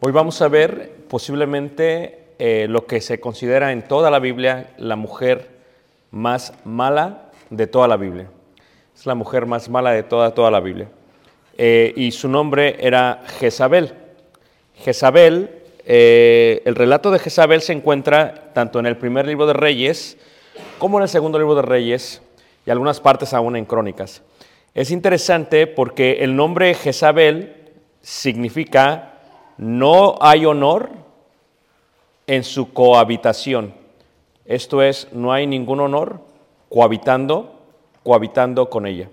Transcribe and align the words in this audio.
Hoy 0.00 0.12
vamos 0.12 0.42
a 0.42 0.48
ver 0.48 0.92
posiblemente 1.08 2.24
eh, 2.38 2.66
lo 2.68 2.86
que 2.86 3.00
se 3.00 3.20
considera 3.20 3.72
en 3.72 3.82
toda 3.88 4.10
la 4.10 4.18
Biblia 4.18 4.74
la 4.76 4.96
mujer 4.96 5.48
más 6.10 6.52
mala 6.64 7.30
de 7.48 7.66
toda 7.66 7.88
la 7.88 7.96
Biblia. 7.96 8.28
Es 8.94 9.06
la 9.06 9.14
mujer 9.14 9.46
más 9.46 9.70
mala 9.70 9.92
de 9.92 10.02
toda, 10.02 10.34
toda 10.34 10.50
la 10.50 10.60
Biblia. 10.60 10.88
Eh, 11.56 11.94
y 11.96 12.10
su 12.10 12.28
nombre 12.28 12.76
era 12.80 13.22
Jezabel. 13.38 13.94
Jezabel, 14.76 15.62
eh, 15.86 16.60
el 16.66 16.74
relato 16.74 17.10
de 17.10 17.18
Jezabel 17.18 17.62
se 17.62 17.72
encuentra 17.72 18.52
tanto 18.52 18.78
en 18.78 18.84
el 18.84 18.98
primer 18.98 19.26
libro 19.26 19.46
de 19.46 19.54
Reyes 19.54 20.18
como 20.78 20.98
en 20.98 21.04
el 21.04 21.08
segundo 21.08 21.38
libro 21.38 21.54
de 21.54 21.62
Reyes 21.62 22.20
y 22.66 22.70
algunas 22.70 23.00
partes 23.00 23.32
aún 23.32 23.56
en 23.56 23.64
Crónicas. 23.64 24.22
Es 24.74 24.90
interesante 24.90 25.66
porque 25.66 26.18
el 26.20 26.36
nombre 26.36 26.74
Jezabel 26.74 27.61
significa 28.02 29.14
no 29.56 30.16
hay 30.20 30.44
honor 30.44 30.90
en 32.26 32.44
su 32.44 32.72
cohabitación. 32.72 33.74
Esto 34.44 34.82
es, 34.82 35.08
no 35.12 35.32
hay 35.32 35.46
ningún 35.46 35.80
honor 35.80 36.20
cohabitando, 36.68 37.60
cohabitando 38.02 38.68
con 38.68 38.86
ella. 38.86 39.08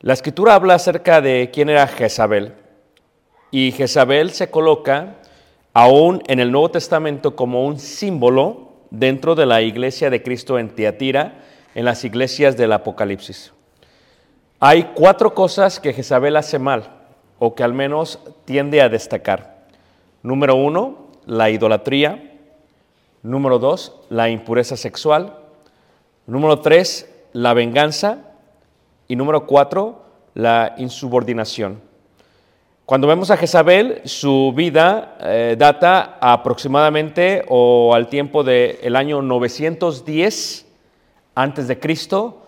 La 0.00 0.12
escritura 0.12 0.54
habla 0.54 0.74
acerca 0.74 1.20
de 1.20 1.50
quién 1.52 1.70
era 1.70 1.86
Jezabel. 1.86 2.54
Y 3.50 3.72
Jezabel 3.72 4.30
se 4.30 4.50
coloca 4.50 5.16
aún 5.72 6.22
en 6.26 6.40
el 6.40 6.52
Nuevo 6.52 6.70
Testamento 6.70 7.36
como 7.36 7.64
un 7.64 7.78
símbolo 7.78 8.72
dentro 8.90 9.34
de 9.34 9.46
la 9.46 9.62
iglesia 9.62 10.10
de 10.10 10.22
Cristo 10.22 10.58
en 10.58 10.70
Tiatira, 10.70 11.44
en 11.74 11.84
las 11.84 12.04
iglesias 12.04 12.56
del 12.56 12.72
Apocalipsis. 12.72 13.52
Hay 14.60 14.90
cuatro 14.94 15.34
cosas 15.34 15.78
que 15.78 15.92
Jezabel 15.92 16.36
hace 16.36 16.58
mal, 16.58 16.97
o 17.38 17.54
que 17.54 17.62
al 17.62 17.74
menos 17.74 18.20
tiende 18.44 18.80
a 18.80 18.88
destacar. 18.88 19.66
Número 20.22 20.56
uno, 20.56 21.08
la 21.26 21.50
idolatría. 21.50 22.36
Número 23.22 23.58
dos, 23.58 24.00
la 24.08 24.28
impureza 24.28 24.76
sexual. 24.76 25.38
Número 26.26 26.60
tres, 26.60 27.12
la 27.32 27.54
venganza. 27.54 28.18
Y 29.06 29.16
número 29.16 29.46
cuatro, 29.46 30.02
la 30.34 30.74
insubordinación. 30.78 31.80
Cuando 32.88 33.06
vemos 33.06 33.30
a 33.30 33.36
Jezabel, 33.36 34.00
su 34.04 34.54
vida 34.56 35.18
eh, 35.20 35.56
data 35.58 36.16
aproximadamente 36.22 37.44
o 37.46 37.94
al 37.94 38.08
tiempo 38.08 38.42
del 38.42 38.96
año 38.96 39.20
910 39.20 40.66
antes 41.34 41.68
de 41.68 41.78
Cristo, 41.78 42.46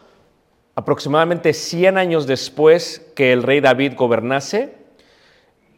aproximadamente 0.75 1.53
100 1.53 1.99
años 1.99 2.27
después 2.27 3.07
que 3.15 3.35
el 3.35 3.43
rey 3.43 3.61
David 3.61 3.93
gobernase, 3.97 4.80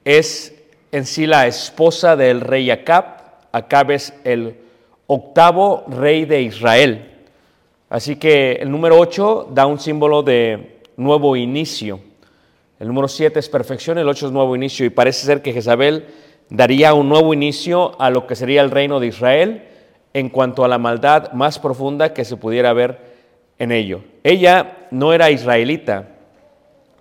es 0.05 0.55
en 0.91 1.07
sí 1.07 1.27
la 1.27 1.47
esposa 1.47 2.17
del 2.17 2.41
rey 2.41 2.71
Acab. 2.71 3.05
Acab 3.53 3.91
es 3.91 4.15
el 4.25 4.57
octavo 5.07 5.85
rey 5.89 6.25
de 6.25 6.43
Israel. 6.43 7.11
Así 7.89 8.17
que 8.17 8.53
el 8.53 8.71
número 8.71 8.99
8 8.99 9.49
da 9.53 9.67
un 9.67 9.79
símbolo 9.79 10.23
de 10.23 10.81
nuevo 10.97 11.37
inicio. 11.37 12.01
El 12.81 12.89
número 12.89 13.07
7 13.07 13.39
es 13.39 13.49
perfección, 13.49 13.99
el 13.99 14.09
8 14.09 14.27
es 14.27 14.33
nuevo 14.33 14.57
inicio. 14.57 14.87
Y 14.87 14.91
parece 14.91 15.27
ser 15.27 15.43
que 15.43 15.53
Jezabel 15.53 16.07
daría 16.49 16.95
un 16.95 17.09
nuevo 17.09 17.33
inicio 17.35 18.01
a 18.01 18.11
lo 18.11 18.27
que 18.27 18.35
sería 18.35 18.63
el 18.63 18.71
reino 18.71 19.01
de 19.01 19.09
Israel 19.09 19.69
en 20.15 20.29
cuanto 20.29 20.65
a 20.65 20.69
la 20.69 20.79
maldad 20.79 21.33
más 21.33 21.59
profunda 21.59 22.13
que 22.13 22.25
se 22.25 22.37
pudiera 22.37 22.73
ver 22.73 22.99
en 23.59 23.73
ello. 23.73 24.03
Ella 24.25 24.87
no 24.91 25.13
era 25.13 25.31
israelita. 25.31 26.09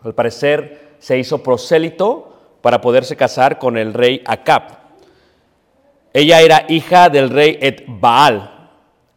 Al 0.03 0.13
parecer 0.13 0.95
se 0.99 1.17
hizo 1.17 1.41
prosélito 1.43 2.30
para 2.61 2.81
poderse 2.81 3.15
casar 3.15 3.57
con 3.57 3.77
el 3.77 3.93
rey 3.93 4.21
Acab. 4.25 4.79
Ella 6.13 6.41
era 6.41 6.65
hija 6.67 7.09
del 7.09 7.29
rey 7.29 7.57
Edbaal. 7.61 8.69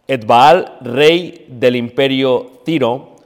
Edbaal, 0.06 0.78
rey 0.80 1.46
del 1.48 1.76
imperio 1.76 2.60
Tiro. 2.64 3.16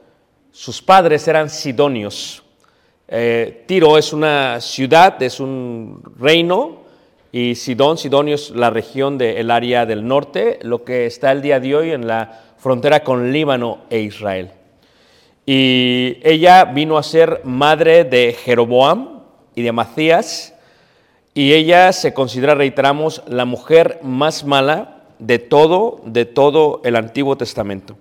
Sus 0.51 0.81
padres 0.81 1.27
eran 1.27 1.49
sidonios. 1.49 2.43
Eh, 3.07 3.63
Tiro 3.65 3.97
es 3.97 4.13
una 4.13 4.61
ciudad, 4.61 5.21
es 5.21 5.39
un 5.39 6.01
reino, 6.19 6.79
y 7.31 7.55
Sidón, 7.55 7.97
Sidonio 7.97 8.35
es 8.35 8.49
la 8.51 8.69
región 8.69 9.17
del 9.17 9.51
área 9.51 9.85
del 9.85 10.07
norte, 10.07 10.59
lo 10.63 10.83
que 10.83 11.05
está 11.05 11.31
el 11.31 11.41
día 11.41 11.59
de 11.59 11.75
hoy 11.75 11.91
en 11.91 12.07
la 12.07 12.41
frontera 12.57 13.03
con 13.03 13.31
Líbano 13.31 13.81
e 13.89 13.99
Israel. 13.99 14.51
Y 15.45 16.17
ella 16.23 16.65
vino 16.65 16.97
a 16.97 17.03
ser 17.03 17.41
madre 17.43 18.03
de 18.03 18.33
Jeroboam 18.33 19.18
y 19.55 19.61
de 19.61 19.71
Macías, 19.71 20.53
y 21.33 21.53
ella 21.53 21.93
se 21.93 22.13
considera, 22.13 22.55
reiteramos, 22.55 23.23
la 23.27 23.45
mujer 23.45 23.99
más 24.03 24.43
mala 24.43 25.03
de 25.19 25.39
todo, 25.39 26.01
de 26.05 26.25
todo 26.25 26.81
el 26.83 26.95
Antiguo 26.95 27.37
Testamento. 27.37 27.97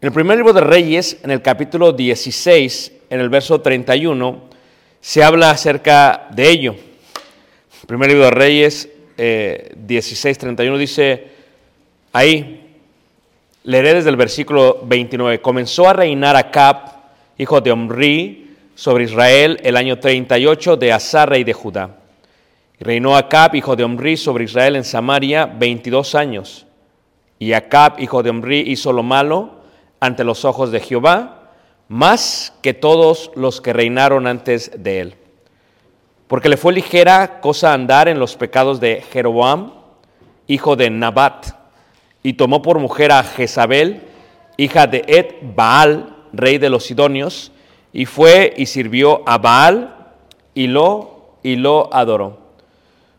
En 0.00 0.08
el 0.08 0.12
primer 0.12 0.36
libro 0.36 0.52
de 0.52 0.60
Reyes, 0.60 1.18
en 1.22 1.30
el 1.30 1.40
capítulo 1.40 1.92
16, 1.92 2.92
en 3.10 3.20
el 3.20 3.28
verso 3.30 3.60
31, 3.60 4.42
se 5.00 5.24
habla 5.24 5.50
acerca 5.50 6.28
de 6.30 6.50
ello. 6.50 6.74
El 7.80 7.86
primer 7.86 8.10
libro 8.10 8.24
de 8.24 8.30
Reyes, 8.30 8.88
eh, 9.16 9.72
16, 9.76 10.36
31, 10.36 10.76
dice 10.76 11.28
ahí, 12.12 12.74
leeré 13.64 13.94
desde 13.94 14.10
el 14.10 14.16
versículo 14.16 14.80
29, 14.84 15.40
comenzó 15.40 15.88
a 15.88 15.94
reinar 15.94 16.36
Acab, 16.36 16.76
hijo 17.38 17.60
de 17.60 17.72
Omri, 17.72 18.45
sobre 18.76 19.04
Israel 19.04 19.58
el 19.64 19.74
año 19.74 19.98
38 19.98 20.76
de 20.76 20.92
Asa, 20.92 21.24
rey 21.24 21.44
de 21.44 21.54
Judá. 21.54 21.96
Reinó 22.78 23.16
Acab, 23.16 23.54
hijo 23.54 23.74
de 23.74 23.82
Omri, 23.82 24.18
sobre 24.18 24.44
Israel 24.44 24.76
en 24.76 24.84
Samaria 24.84 25.46
22 25.46 26.14
años. 26.14 26.66
Y 27.38 27.54
Acab, 27.54 27.98
hijo 27.98 28.22
de 28.22 28.28
Omri, 28.28 28.60
hizo 28.60 28.92
lo 28.92 29.02
malo 29.02 29.62
ante 29.98 30.24
los 30.24 30.44
ojos 30.44 30.70
de 30.70 30.80
Jehová, 30.80 31.52
más 31.88 32.52
que 32.60 32.74
todos 32.74 33.30
los 33.34 33.62
que 33.62 33.72
reinaron 33.72 34.26
antes 34.26 34.70
de 34.76 35.00
él. 35.00 35.14
Porque 36.28 36.50
le 36.50 36.58
fue 36.58 36.74
ligera 36.74 37.40
cosa 37.40 37.72
andar 37.72 38.08
en 38.08 38.18
los 38.18 38.36
pecados 38.36 38.78
de 38.78 39.02
Jeroboam, 39.10 39.72
hijo 40.48 40.76
de 40.76 40.90
Nabat, 40.90 41.46
y 42.22 42.34
tomó 42.34 42.60
por 42.60 42.78
mujer 42.78 43.10
a 43.10 43.22
Jezabel, 43.22 44.02
hija 44.58 44.86
de 44.86 45.02
Ed 45.06 45.26
Baal, 45.54 46.14
rey 46.34 46.58
de 46.58 46.68
los 46.68 46.84
Sidonios, 46.84 47.52
y 47.96 48.04
fue 48.04 48.52
y 48.58 48.66
sirvió 48.66 49.22
a 49.24 49.38
Baal 49.38 49.96
y 50.52 50.66
lo, 50.66 51.38
y 51.42 51.56
lo 51.56 51.88
adoró. 51.94 52.36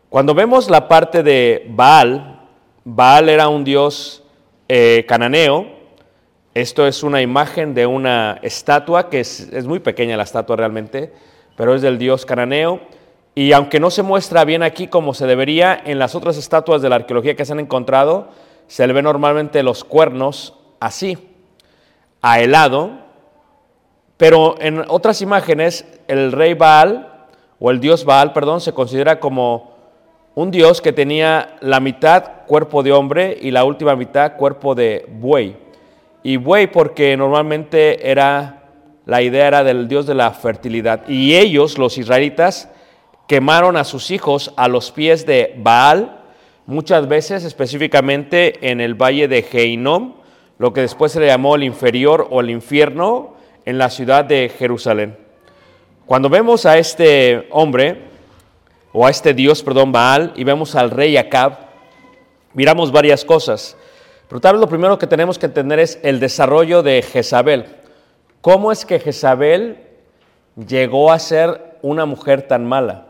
Cuando 0.08 0.34
vemos 0.34 0.70
la 0.70 0.86
parte 0.86 1.24
de 1.24 1.66
Baal, 1.70 2.42
Baal 2.84 3.28
era 3.28 3.48
un 3.48 3.64
dios 3.64 4.22
eh, 4.68 5.04
cananeo, 5.08 5.66
esto 6.54 6.86
es 6.86 7.02
una 7.02 7.20
imagen 7.20 7.74
de 7.74 7.86
una 7.86 8.38
estatua, 8.40 9.10
que 9.10 9.18
es, 9.18 9.48
es 9.52 9.66
muy 9.66 9.80
pequeña 9.80 10.16
la 10.16 10.22
estatua 10.22 10.54
realmente, 10.54 11.12
pero 11.56 11.74
es 11.74 11.82
del 11.82 11.98
dios 11.98 12.24
cananeo. 12.24 12.80
Y 13.34 13.50
aunque 13.50 13.80
no 13.80 13.90
se 13.90 14.04
muestra 14.04 14.44
bien 14.44 14.62
aquí 14.62 14.86
como 14.86 15.12
se 15.12 15.26
debería, 15.26 15.82
en 15.84 15.98
las 15.98 16.14
otras 16.14 16.36
estatuas 16.36 16.82
de 16.82 16.88
la 16.88 16.94
arqueología 16.94 17.34
que 17.34 17.44
se 17.44 17.52
han 17.52 17.58
encontrado, 17.58 18.28
se 18.68 18.86
le 18.86 18.92
ven 18.92 19.06
normalmente 19.06 19.64
los 19.64 19.82
cuernos 19.82 20.54
así, 20.78 21.18
a 22.22 22.38
helado, 22.38 23.07
pero 24.18 24.56
en 24.60 24.84
otras 24.88 25.22
imágenes 25.22 25.86
el 26.08 26.32
rey 26.32 26.52
Baal, 26.52 27.08
o 27.60 27.70
el 27.70 27.80
dios 27.80 28.04
Baal, 28.04 28.32
perdón, 28.32 28.60
se 28.60 28.74
considera 28.74 29.20
como 29.20 29.78
un 30.34 30.50
dios 30.50 30.82
que 30.82 30.92
tenía 30.92 31.56
la 31.60 31.80
mitad 31.80 32.44
cuerpo 32.46 32.82
de 32.82 32.92
hombre 32.92 33.38
y 33.40 33.52
la 33.52 33.64
última 33.64 33.96
mitad 33.96 34.36
cuerpo 34.36 34.74
de 34.74 35.06
buey. 35.08 35.56
Y 36.22 36.36
buey 36.36 36.66
porque 36.66 37.16
normalmente 37.16 38.10
era, 38.10 38.64
la 39.06 39.22
idea 39.22 39.46
era 39.46 39.64
del 39.64 39.88
dios 39.88 40.06
de 40.06 40.14
la 40.14 40.32
fertilidad. 40.32 41.08
Y 41.08 41.36
ellos, 41.36 41.78
los 41.78 41.96
israelitas, 41.96 42.68
quemaron 43.28 43.76
a 43.76 43.84
sus 43.84 44.10
hijos 44.10 44.52
a 44.56 44.66
los 44.66 44.90
pies 44.90 45.26
de 45.26 45.54
Baal, 45.58 46.22
muchas 46.66 47.06
veces 47.06 47.44
específicamente 47.44 48.68
en 48.68 48.80
el 48.80 48.94
valle 48.94 49.28
de 49.28 49.42
Geinom, 49.42 50.14
lo 50.58 50.72
que 50.72 50.80
después 50.80 51.12
se 51.12 51.20
le 51.20 51.26
llamó 51.26 51.54
el 51.54 51.62
inferior 51.62 52.26
o 52.30 52.40
el 52.40 52.50
infierno 52.50 53.37
en 53.68 53.76
la 53.76 53.90
ciudad 53.90 54.24
de 54.24 54.48
Jerusalén. 54.48 55.14
Cuando 56.06 56.30
vemos 56.30 56.64
a 56.64 56.78
este 56.78 57.48
hombre, 57.50 57.98
o 58.94 59.04
a 59.04 59.10
este 59.10 59.34
dios, 59.34 59.62
perdón, 59.62 59.92
Baal, 59.92 60.32
y 60.36 60.44
vemos 60.44 60.74
al 60.74 60.90
rey 60.90 61.18
Acab, 61.18 61.52
miramos 62.54 62.90
varias 62.90 63.26
cosas. 63.26 63.76
Pero 64.26 64.40
tal 64.40 64.54
vez 64.54 64.62
lo 64.62 64.70
primero 64.70 64.98
que 64.98 65.06
tenemos 65.06 65.38
que 65.38 65.44
entender 65.44 65.80
es 65.80 66.00
el 66.02 66.18
desarrollo 66.18 66.82
de 66.82 67.02
Jezabel. 67.02 67.66
¿Cómo 68.40 68.72
es 68.72 68.86
que 68.86 69.00
Jezabel 69.00 69.76
llegó 70.56 71.12
a 71.12 71.18
ser 71.18 71.76
una 71.82 72.06
mujer 72.06 72.48
tan 72.48 72.64
mala? 72.64 73.08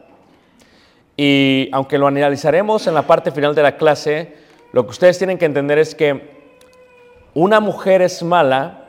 Y 1.16 1.68
aunque 1.70 1.98
lo 1.98 2.08
analizaremos 2.08 2.88
en 2.88 2.94
la 2.94 3.02
parte 3.02 3.30
final 3.30 3.54
de 3.54 3.62
la 3.62 3.76
clase, 3.76 4.34
lo 4.72 4.82
que 4.86 4.90
ustedes 4.90 5.18
tienen 5.18 5.38
que 5.38 5.44
entender 5.44 5.78
es 5.78 5.94
que 5.94 6.36
una 7.32 7.60
mujer 7.60 8.02
es 8.02 8.24
mala 8.24 8.87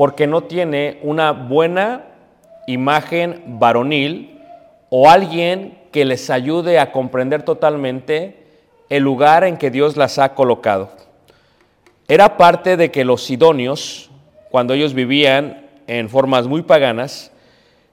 porque 0.00 0.26
no 0.26 0.44
tiene 0.44 0.98
una 1.02 1.32
buena 1.32 2.06
imagen 2.66 3.42
varonil 3.58 4.40
o 4.88 5.10
alguien 5.10 5.76
que 5.92 6.06
les 6.06 6.30
ayude 6.30 6.78
a 6.78 6.90
comprender 6.90 7.42
totalmente 7.42 8.46
el 8.88 9.02
lugar 9.02 9.44
en 9.44 9.58
que 9.58 9.70
Dios 9.70 9.98
las 9.98 10.18
ha 10.18 10.34
colocado. 10.34 10.88
Era 12.08 12.38
parte 12.38 12.78
de 12.78 12.90
que 12.90 13.04
los 13.04 13.24
sidonios, 13.24 14.10
cuando 14.50 14.72
ellos 14.72 14.94
vivían 14.94 15.66
en 15.86 16.08
formas 16.08 16.46
muy 16.46 16.62
paganas, 16.62 17.30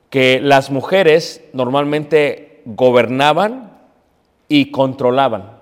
que 0.09 0.39
las 0.39 0.71
mujeres 0.71 1.43
normalmente 1.51 2.61
gobernaban 2.63 3.73
y 4.47 4.71
controlaban. 4.71 5.59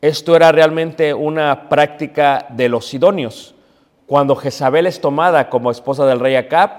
Esto 0.00 0.36
era 0.36 0.52
realmente 0.52 1.14
una 1.14 1.68
práctica 1.68 2.46
de 2.50 2.68
los 2.68 2.86
sidonios. 2.86 3.53
Cuando 4.06 4.36
Jezabel 4.36 4.86
es 4.86 5.00
tomada 5.00 5.48
como 5.48 5.70
esposa 5.70 6.04
del 6.04 6.20
rey 6.20 6.36
Acab, 6.36 6.70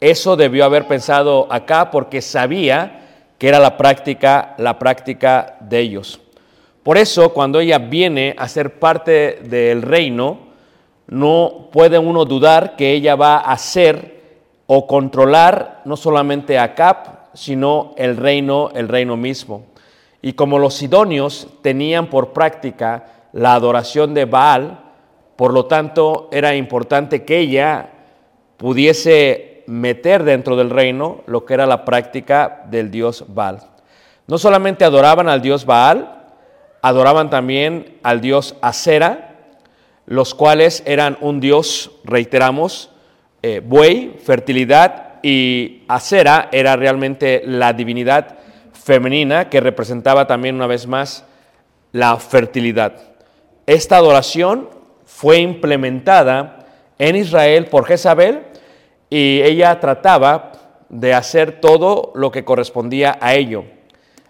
eso 0.00 0.36
debió 0.36 0.64
haber 0.64 0.86
pensado 0.86 1.46
acá 1.50 1.90
porque 1.90 2.20
sabía 2.20 3.02
que 3.38 3.48
era 3.48 3.58
la 3.60 3.76
práctica, 3.76 4.54
la 4.58 4.78
práctica 4.78 5.56
de 5.60 5.78
ellos. 5.80 6.20
Por 6.82 6.98
eso, 6.98 7.32
cuando 7.32 7.60
ella 7.60 7.78
viene 7.78 8.34
a 8.38 8.48
ser 8.48 8.78
parte 8.78 9.40
del 9.42 9.82
reino, 9.82 10.38
no 11.06 11.68
puede 11.72 11.98
uno 11.98 12.24
dudar 12.24 12.76
que 12.76 12.92
ella 12.92 13.16
va 13.16 13.38
a 13.38 13.56
ser 13.58 14.16
o 14.66 14.86
controlar 14.86 15.82
no 15.84 15.96
solamente 15.96 16.58
a 16.58 16.74
sino 17.32 17.94
el 17.96 18.16
reino, 18.16 18.70
el 18.74 18.88
reino 18.88 19.16
mismo. 19.16 19.66
Y 20.22 20.32
como 20.32 20.58
los 20.58 20.74
sidonios 20.74 21.48
tenían 21.62 22.08
por 22.08 22.32
práctica 22.32 23.04
la 23.32 23.54
adoración 23.54 24.14
de 24.14 24.24
Baal, 24.24 24.85
por 25.36 25.52
lo 25.52 25.66
tanto 25.66 26.28
era 26.32 26.54
importante 26.54 27.24
que 27.24 27.38
ella 27.38 27.90
pudiese 28.56 29.64
meter 29.66 30.24
dentro 30.24 30.56
del 30.56 30.70
reino 30.70 31.22
lo 31.26 31.44
que 31.44 31.54
era 31.54 31.66
la 31.66 31.84
práctica 31.84 32.64
del 32.70 32.90
dios 32.90 33.24
Baal. 33.28 33.60
No 34.26 34.38
solamente 34.38 34.84
adoraban 34.84 35.28
al 35.28 35.42
dios 35.42 35.66
Baal, 35.66 36.24
adoraban 36.82 37.30
también 37.30 37.98
al 38.02 38.20
dios 38.20 38.56
Acera, 38.60 39.34
los 40.06 40.34
cuales 40.34 40.82
eran 40.86 41.18
un 41.20 41.40
dios, 41.40 41.90
reiteramos, 42.04 42.90
eh, 43.42 43.60
buey, 43.64 44.16
fertilidad 44.24 45.14
y 45.22 45.82
Acera 45.88 46.48
era 46.52 46.76
realmente 46.76 47.42
la 47.44 47.72
divinidad 47.72 48.38
femenina 48.72 49.48
que 49.48 49.60
representaba 49.60 50.26
también 50.26 50.54
una 50.54 50.68
vez 50.68 50.86
más 50.86 51.24
la 51.92 52.16
fertilidad. 52.18 52.94
Esta 53.66 53.96
adoración 53.96 54.75
fue 55.16 55.38
implementada 55.38 56.66
en 56.98 57.16
Israel 57.16 57.68
por 57.68 57.86
Jezabel 57.86 58.42
y 59.08 59.40
ella 59.40 59.80
trataba 59.80 60.52
de 60.90 61.14
hacer 61.14 61.58
todo 61.58 62.12
lo 62.14 62.30
que 62.30 62.44
correspondía 62.44 63.16
a 63.22 63.34
ello. 63.34 63.64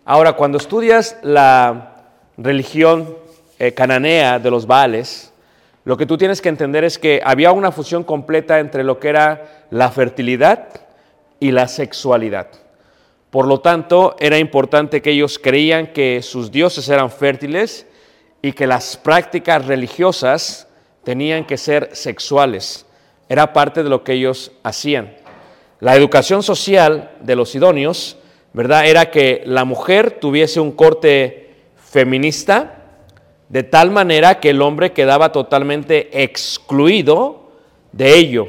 Ahora, 0.05 0.35
cuando 0.35 0.59
estudias 0.59 1.19
la 1.25 2.05
religión 2.37 3.16
eh, 3.59 3.75
cananea 3.75 4.38
de 4.38 4.49
los 4.49 4.69
Baales, 4.69 5.33
lo 5.83 5.97
que 5.97 6.07
tú 6.07 6.16
tienes 6.16 6.40
que 6.40 6.50
entender 6.50 6.85
es 6.85 7.00
que 7.00 7.21
había 7.25 7.50
una 7.50 7.73
fusión 7.73 8.05
completa 8.05 8.61
entre 8.61 8.85
lo 8.85 9.00
que 9.00 9.09
era 9.09 9.66
la 9.71 9.90
fertilidad 9.90 10.69
y 11.40 11.50
la 11.50 11.66
sexualidad. 11.66 12.47
Por 13.31 13.49
lo 13.49 13.59
tanto, 13.59 14.14
era 14.21 14.38
importante 14.38 15.02
que 15.02 15.11
ellos 15.11 15.40
creían 15.40 15.88
que 15.88 16.23
sus 16.23 16.52
dioses 16.52 16.88
eran 16.88 17.11
fértiles 17.11 17.88
y 18.40 18.52
que 18.52 18.69
las 18.69 18.97
prácticas 18.97 19.66
religiosas 19.66 20.65
tenían 21.06 21.44
que 21.44 21.56
ser 21.56 21.90
sexuales. 21.92 22.84
Era 23.28 23.52
parte 23.52 23.84
de 23.84 23.88
lo 23.88 24.02
que 24.02 24.14
ellos 24.14 24.50
hacían. 24.64 25.14
La 25.78 25.94
educación 25.94 26.42
social 26.42 27.12
de 27.20 27.36
los 27.36 27.54
idóneos, 27.54 28.16
¿verdad? 28.52 28.86
Era 28.88 29.12
que 29.12 29.44
la 29.46 29.64
mujer 29.64 30.18
tuviese 30.20 30.58
un 30.58 30.72
corte 30.72 31.54
feminista, 31.76 32.82
de 33.48 33.62
tal 33.62 33.92
manera 33.92 34.40
que 34.40 34.50
el 34.50 34.60
hombre 34.60 34.90
quedaba 34.90 35.30
totalmente 35.30 36.25
excluido 36.25 37.50
de 37.92 38.16
ello. 38.16 38.48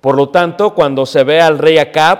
Por 0.00 0.16
lo 0.16 0.30
tanto, 0.30 0.74
cuando 0.74 1.06
se 1.06 1.22
ve 1.22 1.40
al 1.40 1.60
rey 1.60 1.78
Acab 1.78 2.18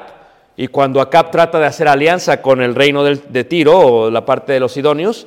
y 0.56 0.68
cuando 0.68 1.00
Acab 1.00 1.32
trata 1.32 1.58
de 1.58 1.66
hacer 1.66 1.88
alianza 1.88 2.42
con 2.42 2.62
el 2.62 2.76
reino 2.76 3.02
de 3.02 3.42
Tiro 3.42 3.76
o 3.76 4.08
la 4.08 4.24
parte 4.24 4.52
de 4.52 4.60
los 4.60 4.70
Sidonios, 4.70 5.26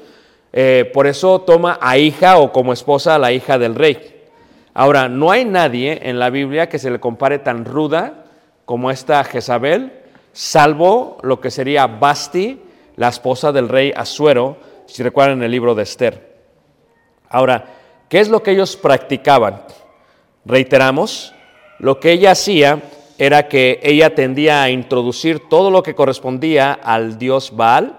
eh, 0.53 0.89
por 0.93 1.05
eso 1.05 1.41
toma 1.41 1.77
a 1.81 1.97
hija 1.97 2.37
o 2.37 2.53
como 2.53 2.71
esposa 2.71 3.15
a 3.15 3.19
la 3.19 3.33
hija 3.33 3.59
del 3.59 3.75
rey. 3.75 4.20
Ahora, 4.73 5.09
no 5.09 5.31
hay 5.31 5.43
nadie 5.43 5.99
en 6.03 6.17
la 6.17 6.29
Biblia 6.29 6.69
que 6.69 6.79
se 6.79 6.89
le 6.89 6.99
compare 6.99 7.39
tan 7.39 7.65
ruda 7.65 8.25
como 8.65 8.89
esta 8.89 9.23
Jezabel, 9.23 9.91
salvo 10.31 11.17
lo 11.23 11.41
que 11.41 11.51
sería 11.51 11.87
Basti, 11.87 12.61
la 12.95 13.09
esposa 13.09 13.51
del 13.51 13.67
rey 13.67 13.91
Asuero, 13.95 14.57
si 14.85 15.03
recuerdan 15.03 15.43
el 15.43 15.51
libro 15.51 15.75
de 15.75 15.83
Esther. 15.83 16.37
Ahora, 17.27 17.65
¿qué 18.07 18.19
es 18.21 18.29
lo 18.29 18.41
que 18.43 18.51
ellos 18.51 18.77
practicaban? 18.77 19.63
Reiteramos, 20.45 21.33
lo 21.79 21.99
que 21.99 22.13
ella 22.13 22.31
hacía 22.31 22.81
era 23.17 23.49
que 23.49 23.79
ella 23.83 24.15
tendía 24.15 24.63
a 24.63 24.69
introducir 24.69 25.49
todo 25.49 25.69
lo 25.69 25.83
que 25.83 25.95
correspondía 25.95 26.71
al 26.71 27.17
dios 27.17 27.55
Baal, 27.55 27.97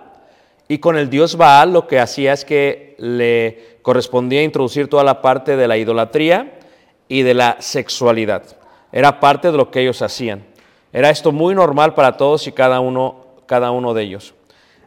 y 0.69 0.79
con 0.79 0.97
el 0.97 1.11
dios 1.11 1.37
Baal 1.37 1.75
lo 1.75 1.87
que 1.87 2.01
hacía 2.01 2.33
es 2.33 2.47
que 2.47 2.97
le 2.99 3.79
correspondía 3.83 4.43
introducir 4.43 4.89
toda 4.89 5.05
la 5.05 5.21
parte 5.21 5.57
de 5.57 5.69
la 5.69 5.77
idolatría 5.77 6.61
y 7.09 7.23
de 7.23 7.35
la 7.35 7.57
sexualidad. 7.61 8.45
Era 8.93 9.21
parte 9.21 9.51
de 9.51 9.57
lo 9.57 9.71
que 9.71 9.81
ellos 9.81 10.03
hacían. 10.03 10.45
Era 10.93 11.11
esto 11.11 11.33
muy 11.33 11.55
normal 11.55 11.95
para 11.95 12.17
todos 12.17 12.47
y 12.47 12.53
cada 12.53 12.81
uno, 12.81 13.27
cada 13.47 13.71
uno 13.71 13.95
de 13.95 14.03
ellos. 14.03 14.35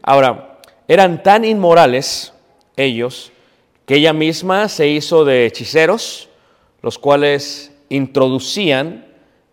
Ahora, 0.04 0.60
eran 0.88 1.24
tan 1.24 1.46
inmorales 1.46 2.34
ellos 2.78 3.32
que 3.86 3.96
ella 3.96 4.14
misma 4.14 4.70
se 4.70 4.88
hizo 4.88 5.26
de 5.26 5.46
hechiceros, 5.46 6.30
los 6.82 7.00
cuales 7.00 7.72
introducían 7.90 9.06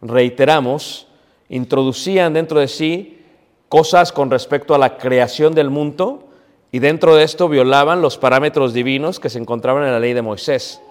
reiteramos, 0.03 1.07
introducían 1.49 2.35
dentro 2.35 2.61
de 2.61 2.69
sí 2.69 3.21
cosas 3.69 4.13
con 4.13 4.31
respecto 4.31 4.75
a 4.75 4.79
la 4.79 4.99
creación 4.99 5.55
del 5.55 5.71
mundo 5.71 6.29
y 6.73 6.81
dentro 6.81 7.15
de 7.15 7.23
esto 7.23 7.49
violaban 7.49 8.03
los 8.03 8.19
parámetros 8.19 8.75
divinos 8.75 9.21
que 9.21 9.31
se 9.31 9.39
encontraban 9.39 9.85
en 9.85 9.93
la 9.93 10.01
ley 10.01 10.13
de 10.13 10.23
Moisés. 10.23 10.83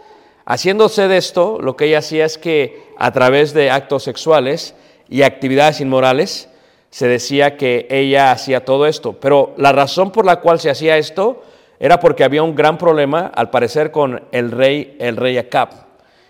Haciéndose 0.52 1.08
de 1.08 1.16
esto, 1.16 1.60
lo 1.62 1.78
que 1.78 1.86
ella 1.86 2.00
hacía 2.00 2.26
es 2.26 2.38
que 2.38 2.84
a 2.98 3.14
través 3.14 3.54
de 3.54 3.72
actos 3.72 4.04
sexuales 4.04 4.76
y 5.08 5.22
actividades 5.22 5.80
inmorales, 5.80 6.50
se 6.90 7.08
decía 7.08 7.56
que 7.56 7.88
ella 7.90 8.34
hacía 8.34 8.66
todo 8.66 8.86
esto. 8.86 9.14
Pero 9.14 9.54
la 9.56 9.72
razón 9.72 10.12
por 10.12 10.26
la 10.26 10.42
cual 10.42 10.60
se 10.60 10.70
hacía 10.70 10.98
esto 10.98 11.42
era 11.80 12.02
porque 12.02 12.26
había 12.26 12.44
un 12.44 12.54
gran 12.54 12.78
problema, 12.78 13.32
al 13.34 13.50
parecer, 13.50 13.92
con 13.92 14.24
el 14.34 14.52
rey, 14.52 14.98
el 15.00 15.16
rey 15.16 15.38
Acab. 15.38 15.70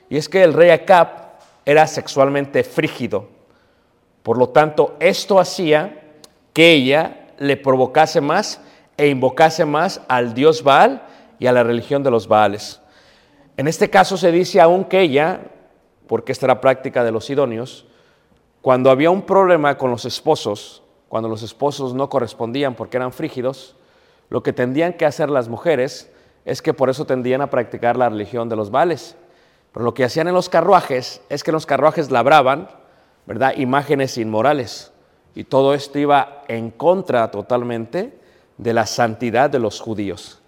Y 0.07 0.17
es 0.17 0.29
que 0.29 0.43
el 0.43 0.53
rey 0.53 0.69
Acab 0.69 1.07
era 1.65 1.87
sexualmente 1.87 2.63
frígido. 2.63 3.27
Por 4.21 4.37
lo 4.37 4.49
tanto, 4.49 4.97
esto 4.99 5.39
hacía 5.39 5.99
que 6.53 6.73
ella 6.73 7.25
le 7.39 7.57
provocase 7.57 8.21
más 8.21 8.61
e 8.97 9.07
invocase 9.07 9.65
más 9.65 9.99
al 10.07 10.35
dios 10.35 10.61
Baal 10.61 11.01
y 11.39 11.47
a 11.47 11.51
la 11.51 11.63
religión 11.63 12.03
de 12.03 12.11
los 12.11 12.27
Baales. 12.27 12.81
En 13.61 13.67
este 13.67 13.91
caso 13.91 14.17
se 14.17 14.31
dice 14.31 14.59
aún 14.59 14.85
que 14.85 15.01
ella, 15.01 15.41
porque 16.07 16.31
esta 16.31 16.47
era 16.47 16.59
práctica 16.59 17.03
de 17.03 17.11
los 17.11 17.29
idóneos, 17.29 17.85
cuando 18.59 18.89
había 18.89 19.11
un 19.11 19.21
problema 19.21 19.77
con 19.77 19.91
los 19.91 20.03
esposos, 20.03 20.81
cuando 21.07 21.29
los 21.29 21.43
esposos 21.43 21.93
no 21.93 22.09
correspondían 22.09 22.73
porque 22.73 22.97
eran 22.97 23.13
frígidos, 23.13 23.75
lo 24.29 24.41
que 24.41 24.51
tendían 24.51 24.93
que 24.93 25.05
hacer 25.05 25.29
las 25.29 25.47
mujeres 25.47 26.11
es 26.43 26.63
que 26.63 26.73
por 26.73 26.89
eso 26.89 27.05
tendían 27.05 27.41
a 27.41 27.51
practicar 27.51 27.97
la 27.97 28.09
religión 28.09 28.49
de 28.49 28.55
los 28.55 28.71
vales. 28.71 29.15
Pero 29.71 29.85
lo 29.85 29.93
que 29.93 30.05
hacían 30.05 30.27
en 30.27 30.33
los 30.33 30.49
carruajes 30.49 31.21
es 31.29 31.43
que 31.43 31.51
en 31.51 31.53
los 31.53 31.67
carruajes 31.67 32.09
labraban, 32.09 32.67
¿verdad?, 33.27 33.53
imágenes 33.57 34.17
inmorales. 34.17 34.91
Y 35.35 35.43
todo 35.43 35.75
esto 35.75 35.99
iba 35.99 36.41
en 36.47 36.71
contra 36.71 37.29
totalmente 37.29 38.17
de 38.57 38.73
la 38.73 38.87
santidad 38.87 39.51
de 39.51 39.59
los 39.59 39.79
judíos. 39.79 40.40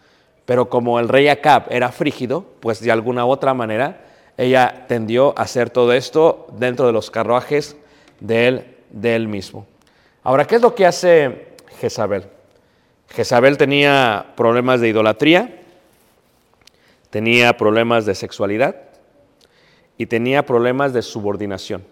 Pero 0.46 0.70
como 0.70 1.00
el 1.00 1.08
rey 1.08 1.28
Acab 1.28 1.66
era 1.70 1.92
frígido, 1.92 2.46
pues 2.60 2.82
de 2.82 2.92
alguna 2.92 3.26
otra 3.26 3.54
manera 3.54 4.02
ella 4.38 4.86
tendió 4.88 5.34
a 5.38 5.44
hacer 5.44 5.70
todo 5.70 5.94
esto 5.94 6.48
dentro 6.58 6.88
de 6.88 6.94
los 6.94 7.12
carruajes 7.12 7.78
de 8.20 8.48
él, 8.48 8.76
de 8.90 9.16
él 9.16 9.28
mismo. 9.28 9.66
Ahora, 10.24 10.46
¿qué 10.46 10.56
es 10.56 10.62
lo 10.62 10.74
que 10.74 10.86
hace 10.86 11.56
Jezabel? 11.80 12.26
Jezabel 13.10 13.58
tenía 13.58 14.34
problemas 14.36 14.82
de 14.82 14.90
idolatría, 14.90 15.62
tenía 17.10 17.56
problemas 17.58 18.06
de 18.06 18.16
sexualidad 18.16 18.76
y 19.98 20.08
tenía 20.08 20.46
problemas 20.46 20.94
de 20.94 21.04
subordinación 21.04 21.86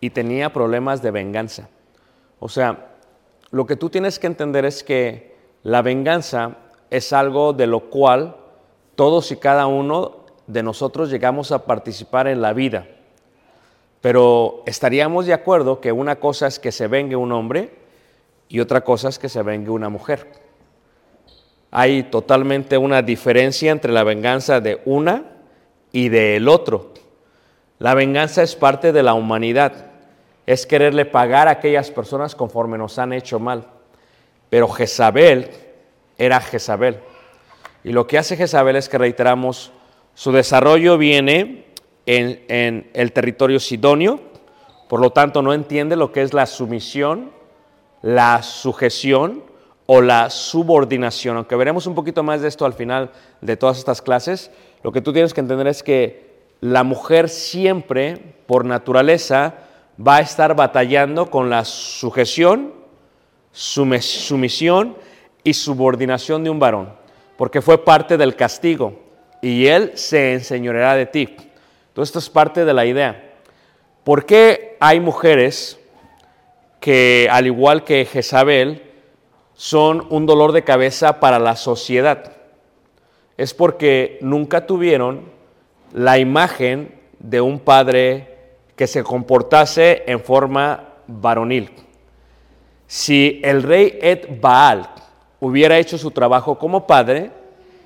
y 0.00 0.10
tenía 0.10 0.52
problemas 0.52 1.02
de 1.02 1.10
venganza. 1.10 1.68
O 2.40 2.48
sea, 2.48 2.96
lo 3.50 3.66
que 3.66 3.76
tú 3.76 3.90
tienes 3.90 4.18
que 4.18 4.26
entender 4.26 4.64
es 4.64 4.82
que 4.82 5.36
la 5.62 5.82
venganza 5.82 6.56
es 6.92 7.14
algo 7.14 7.54
de 7.54 7.66
lo 7.66 7.88
cual 7.88 8.36
todos 8.96 9.32
y 9.32 9.36
cada 9.36 9.66
uno 9.66 10.26
de 10.46 10.62
nosotros 10.62 11.08
llegamos 11.08 11.50
a 11.50 11.64
participar 11.64 12.26
en 12.26 12.42
la 12.42 12.52
vida. 12.52 12.86
Pero 14.02 14.62
estaríamos 14.66 15.24
de 15.24 15.32
acuerdo 15.32 15.80
que 15.80 15.90
una 15.90 16.16
cosa 16.16 16.46
es 16.46 16.58
que 16.58 16.70
se 16.70 16.88
vengue 16.88 17.16
un 17.16 17.32
hombre 17.32 17.72
y 18.46 18.60
otra 18.60 18.82
cosa 18.82 19.08
es 19.08 19.18
que 19.18 19.30
se 19.30 19.42
vengue 19.42 19.70
una 19.70 19.88
mujer. 19.88 20.32
Hay 21.70 22.02
totalmente 22.02 22.76
una 22.76 23.00
diferencia 23.00 23.72
entre 23.72 23.90
la 23.90 24.04
venganza 24.04 24.60
de 24.60 24.82
una 24.84 25.24
y 25.92 26.10
del 26.10 26.46
otro. 26.46 26.92
La 27.78 27.94
venganza 27.94 28.42
es 28.42 28.54
parte 28.54 28.92
de 28.92 29.02
la 29.02 29.14
humanidad, 29.14 29.86
es 30.44 30.66
quererle 30.66 31.06
pagar 31.06 31.48
a 31.48 31.52
aquellas 31.52 31.90
personas 31.90 32.34
conforme 32.34 32.76
nos 32.76 32.98
han 32.98 33.14
hecho 33.14 33.40
mal. 33.40 33.64
Pero 34.50 34.68
Jezabel 34.68 35.71
era 36.18 36.40
Jezabel. 36.40 37.00
Y 37.84 37.92
lo 37.92 38.06
que 38.06 38.18
hace 38.18 38.36
Jezabel 38.36 38.76
es 38.76 38.88
que 38.88 38.98
reiteramos, 38.98 39.72
su 40.14 40.32
desarrollo 40.32 40.98
viene 40.98 41.64
en, 42.06 42.90
el 42.92 43.12
territorio 43.12 43.58
sidonio, 43.60 44.20
por 44.88 45.00
lo 45.00 45.10
tanto 45.10 45.42
no 45.42 45.52
entiende 45.52 45.96
lo 45.96 46.12
que 46.12 46.22
es 46.22 46.34
la 46.34 46.46
sumisión, 46.46 47.30
la 48.02 48.42
sujeción 48.42 49.42
o 49.86 50.00
la 50.00 50.30
subordinación. 50.30 51.36
Aunque 51.36 51.56
veremos 51.56 51.86
un 51.86 51.94
poquito 51.94 52.22
más 52.22 52.42
de 52.42 52.48
esto 52.48 52.66
al 52.66 52.74
final 52.74 53.10
de 53.40 53.56
todas 53.56 53.78
estas 53.78 54.02
clases, 54.02 54.50
lo 54.82 54.92
que 54.92 55.00
tú 55.00 55.12
tienes 55.12 55.34
que 55.34 55.40
entender 55.40 55.66
es 55.66 55.82
que 55.82 56.32
la 56.60 56.84
mujer 56.84 57.28
siempre, 57.28 58.36
por 58.46 58.64
naturaleza, 58.64 59.54
va 60.04 60.16
a 60.16 60.20
estar 60.20 60.54
batallando 60.54 61.30
con 61.30 61.50
la 61.50 61.64
sujeción, 61.64 62.72
sumisión 63.50 64.96
y 65.44 65.54
subordinación 65.54 66.44
de 66.44 66.50
un 66.50 66.58
varón, 66.58 66.92
porque 67.36 67.62
fue 67.62 67.84
parte 67.84 68.16
del 68.16 68.36
castigo 68.36 69.00
y 69.40 69.66
él 69.66 69.92
se 69.94 70.34
enseñoreará 70.34 70.94
de 70.94 71.06
ti. 71.06 71.36
Todo 71.92 72.02
esto 72.02 72.18
es 72.18 72.30
parte 72.30 72.64
de 72.64 72.72
la 72.72 72.86
idea. 72.86 73.32
¿Por 74.04 74.24
qué 74.24 74.76
hay 74.80 75.00
mujeres 75.00 75.78
que, 76.80 77.28
al 77.30 77.46
igual 77.46 77.84
que 77.84 78.04
Jezabel, 78.04 78.82
son 79.54 80.06
un 80.10 80.26
dolor 80.26 80.52
de 80.52 80.64
cabeza 80.64 81.20
para 81.20 81.38
la 81.38 81.56
sociedad? 81.56 82.32
Es 83.36 83.52
porque 83.52 84.18
nunca 84.20 84.66
tuvieron 84.66 85.30
la 85.92 86.18
imagen 86.18 86.94
de 87.18 87.40
un 87.40 87.60
padre 87.60 88.38
que 88.76 88.86
se 88.86 89.02
comportase 89.02 90.04
en 90.06 90.20
forma 90.20 90.88
varonil. 91.06 91.70
Si 92.86 93.40
el 93.44 93.62
rey 93.62 93.98
Ed 94.00 94.40
Baal 94.40 94.88
hubiera 95.42 95.76
hecho 95.76 95.98
su 95.98 96.12
trabajo 96.12 96.56
como 96.56 96.86
padre, 96.86 97.32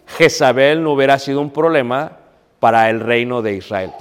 Jezabel 0.07 0.83
no 0.83 0.93
hubiera 0.93 1.19
sido 1.19 1.41
un 1.41 1.49
problema 1.49 2.19
para 2.61 2.91
el 2.91 3.01
reino 3.01 3.41
de 3.41 3.55
Israel. 3.55 3.93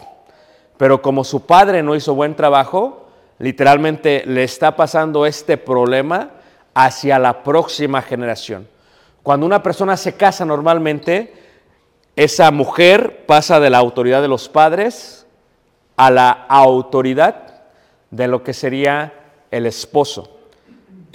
Pero 0.76 1.02
como 1.02 1.24
su 1.24 1.46
padre 1.46 1.82
no 1.82 1.96
hizo 1.96 2.14
buen 2.14 2.36
trabajo, 2.36 3.08
literalmente 3.40 4.24
le 4.26 4.44
está 4.44 4.76
pasando 4.76 5.26
este 5.26 5.56
problema 5.56 6.32
hacia 6.74 7.18
la 7.18 7.44
próxima 7.44 8.02
generación. 8.02 8.68
Cuando 9.24 9.46
una 9.46 9.64
persona 9.64 9.96
se 9.96 10.18
casa 10.18 10.44
normalmente, 10.44 11.34
esa 12.18 12.52
mujer 12.52 13.26
pasa 13.26 13.62
de 13.62 13.70
la 13.70 13.78
autoridad 13.78 14.22
de 14.22 14.28
los 14.28 14.50
padres 14.50 15.26
a 15.96 16.12
la 16.12 16.30
autoridad 16.50 17.64
de 18.12 18.28
lo 18.28 18.44
que 18.44 18.54
sería 18.54 19.14
el 19.50 19.66
esposo. 19.66 20.35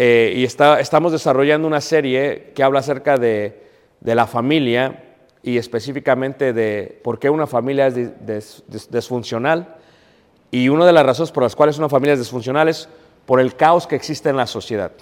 Eh, 0.03 0.33
y 0.35 0.45
estamos 0.45 1.13
desarrollando 1.13 1.69
una 1.69 1.83
serie 1.83 2.53
que 2.55 2.63
habla 2.63 2.81
acerca 2.81 3.19
de, 3.19 3.69
la 4.01 4.27
familia 4.27 5.05
y 5.43 5.59
específicamente 5.59 6.55
de 6.55 6.99
por 7.05 7.19
qué 7.19 7.29
una 7.29 7.47
familia 7.47 7.89
es 7.89 8.65
disfuncional. 8.91 9.77
Y 10.51 10.71
una 10.71 10.87
de 10.87 10.95
las 10.95 11.05
razones 11.05 11.31
por 11.31 11.43
las 11.43 11.55
cuales 11.55 11.77
una 11.77 11.91
familia 11.91 12.15
es 12.15 12.19
disfuncional 12.19 12.69
es 12.69 12.89
por 13.27 13.41
el 13.41 13.57
caos 13.57 13.87
que 13.87 13.95
existe 13.95 14.31
en 14.31 14.39
la 14.39 14.47
sociedad. 14.47 14.93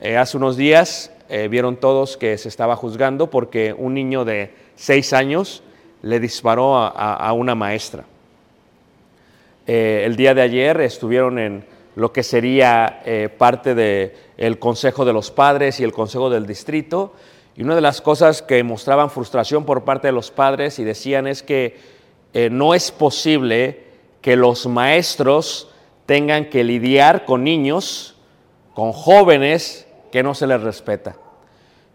Eh, 0.00 0.16
hace 0.16 0.36
unos 0.36 0.56
días 0.56 1.10
eh, 1.28 1.48
vieron 1.48 1.74
todos 1.74 2.16
que 2.16 2.38
se 2.38 2.48
estaba 2.48 2.76
juzgando 2.76 3.28
porque 3.28 3.74
un 3.76 3.94
niño 3.94 4.24
de 4.24 4.54
seis 4.76 5.12
años 5.12 5.64
le 6.02 6.20
disparó 6.20 6.76
a, 6.76 7.32
una 7.32 7.56
maestra. 7.56 8.04
El 9.66 10.14
día 10.14 10.32
de 10.32 10.42
ayer 10.42 10.80
estuvieron 10.82 11.40
en 11.40 11.75
lo 11.96 12.12
que 12.12 12.22
sería 12.22 13.02
parte 13.36 13.74
del 13.74 14.58
Consejo 14.60 15.04
de 15.04 15.12
los 15.12 15.32
Padres 15.32 15.80
y 15.80 15.84
el 15.84 15.92
Consejo 15.92 16.30
del 16.30 16.46
Distrito 16.46 17.12
y 17.56 17.62
una 17.62 17.74
de 17.74 17.80
las 17.80 18.02
cosas 18.02 18.42
que 18.42 18.62
mostraban 18.62 19.10
frustración 19.10 19.64
por 19.64 19.84
parte 19.84 20.08
de 20.08 20.12
los 20.12 20.30
padres 20.30 20.78
y 20.78 20.84
decían 20.84 21.26
es 21.26 21.42
que 21.42 21.78
eh, 22.34 22.50
no 22.50 22.74
es 22.74 22.90
posible 22.90 23.84
que 24.20 24.36
los 24.36 24.66
maestros 24.66 25.70
tengan 26.04 26.50
que 26.50 26.64
lidiar 26.64 27.24
con 27.24 27.44
niños, 27.44 28.16
con 28.74 28.92
jóvenes 28.92 29.86
que 30.12 30.22
no 30.22 30.34
se 30.34 30.46
les 30.46 30.60
respeta. 30.60 31.16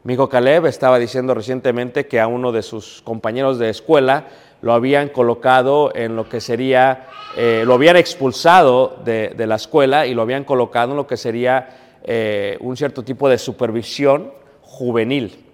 Mi 0.04 0.14
hijo 0.14 0.30
Caleb 0.30 0.66
estaba 0.66 0.98
diciendo 0.98 1.36
recientemente 1.36 2.08
que 2.08 2.20
a 2.20 2.26
uno 2.26 2.52
de 2.52 2.64
sus 2.64 3.04
compañeros 3.04 3.60
de 3.60 3.70
escuela 3.70 4.30
lo 4.62 4.74
habían 4.74 5.10
colocado 5.10 5.92
en 5.96 6.16
lo 6.16 6.30
que 6.30 6.40
sería, 6.40 7.08
eh, 7.36 7.64
lo 7.66 7.74
habían 7.74 7.98
expulsado 7.98 9.00
de, 9.04 9.34
la 9.38 9.56
escuela 9.56 10.06
y 10.06 10.14
lo 10.14 10.22
habían 10.22 10.44
colocado 10.44 10.92
en 10.92 10.98
lo 10.98 11.08
que 11.08 11.18
sería 11.18 12.00
eh, 12.04 12.58
un 12.62 12.78
cierto 12.78 13.04
tipo 13.04 13.28
de 13.28 13.38
supervisión 13.38 14.32
juvenil 14.62 15.52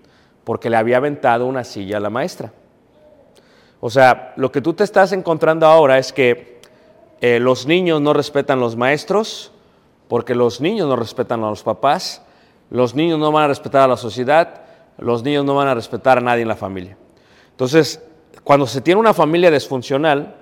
porque 0.47 0.69
le 0.69 0.77
había 0.77 0.95
aventado 0.95 1.45
una 1.45 1.65
silla 1.65 1.97
a 1.97 1.99
la 1.99 2.09
maestra. 2.09 2.53
O 3.81 3.89
sea, 3.89 4.33
lo 4.37 4.49
que 4.49 4.61
tú 4.61 4.73
te 4.73 4.85
estás 4.85 5.11
encontrando 5.11 5.65
ahora 5.65 5.97
es 5.97 6.13
que 6.13 6.61
eh, 7.19 7.39
los 7.41 7.65
niños 7.65 7.99
no 7.99 8.13
respetan 8.13 8.61
los 8.61 8.77
maestros, 8.77 9.51
porque 10.07 10.35
los 10.35 10.61
niños 10.61 10.87
no 10.87 10.95
respetan 10.95 11.43
a 11.43 11.49
los 11.49 11.63
papás, 11.63 12.23
los 12.69 12.95
niños 12.95 13.19
no 13.19 13.29
van 13.33 13.43
a 13.43 13.47
respetar 13.49 13.81
a 13.81 13.87
la 13.89 13.97
sociedad, 13.97 14.61
los 14.97 15.21
niños 15.21 15.43
no 15.43 15.53
van 15.53 15.67
a 15.67 15.75
respetar 15.75 16.17
a 16.17 16.21
nadie 16.21 16.43
en 16.43 16.47
la 16.47 16.55
familia. 16.55 16.97
Entonces, 17.51 18.01
cuando 18.47 18.65
se 18.65 18.79
tiene 18.79 19.01
una 19.01 19.13
familia 19.13 19.51
disfuncional, 19.51 20.35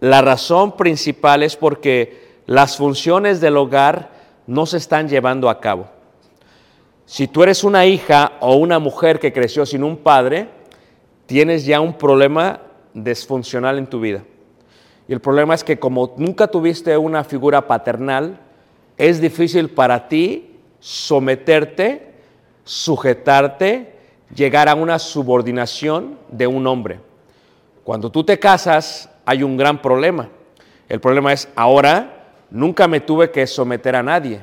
La 0.00 0.22
razón 0.22 0.78
principal 0.78 1.42
es 1.42 1.56
porque 1.56 2.38
las 2.46 2.78
funciones 2.78 3.38
del 3.42 3.58
hogar 3.58 4.10
no 4.46 4.64
se 4.64 4.78
están 4.78 5.10
llevando 5.10 5.50
a 5.50 5.60
cabo. 5.60 5.88
Si 7.04 7.28
tú 7.28 7.42
eres 7.42 7.64
una 7.64 7.84
hija 7.84 8.32
o 8.40 8.54
una 8.56 8.78
mujer 8.78 9.18
que 9.18 9.34
creció 9.34 9.66
sin 9.66 9.84
un 9.84 9.98
padre, 9.98 10.48
tienes 11.26 11.66
ya 11.66 11.82
un 11.82 11.92
problema 11.92 12.62
disfuncional 12.94 13.76
en 13.76 13.88
tu 13.88 14.00
vida. 14.00 14.24
Y 15.06 15.12
el 15.12 15.20
problema 15.20 15.54
es 15.54 15.62
que 15.62 15.78
como 15.78 16.14
nunca 16.16 16.46
tuviste 16.46 16.96
una 16.96 17.24
figura 17.24 17.66
paternal, 17.66 18.40
es 18.96 19.20
difícil 19.20 19.68
para 19.68 20.08
ti 20.08 20.56
someterte, 20.80 22.10
sujetarte, 22.64 23.92
llegar 24.34 24.70
a 24.70 24.74
una 24.74 24.98
subordinación 24.98 26.18
de 26.30 26.46
un 26.46 26.66
hombre. 26.66 27.07
Cuando 27.88 28.12
tú 28.12 28.22
te 28.22 28.38
casas 28.38 29.08
hay 29.24 29.42
un 29.42 29.56
gran 29.56 29.80
problema. 29.80 30.28
El 30.90 31.00
problema 31.00 31.32
es, 31.32 31.48
ahora 31.56 32.34
nunca 32.50 32.86
me 32.86 33.00
tuve 33.00 33.30
que 33.30 33.46
someter 33.46 33.96
a 33.96 34.02
nadie, 34.02 34.42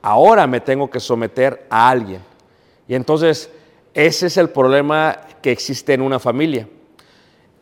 ahora 0.00 0.46
me 0.46 0.62
tengo 0.62 0.88
que 0.88 0.98
someter 0.98 1.66
a 1.68 1.90
alguien. 1.90 2.22
Y 2.88 2.94
entonces 2.94 3.52
ese 3.92 4.28
es 4.28 4.38
el 4.38 4.48
problema 4.48 5.20
que 5.42 5.52
existe 5.52 5.92
en 5.92 6.00
una 6.00 6.18
familia. 6.18 6.66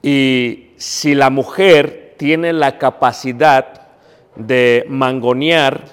Y 0.01 0.71
si 0.77 1.17
la 1.17 1.29
mujer 1.29 2.15
tiene 2.17 2.53
la 2.53 2.79
capacidad 2.79 3.89
de 4.37 4.87
mangonear 4.89 5.87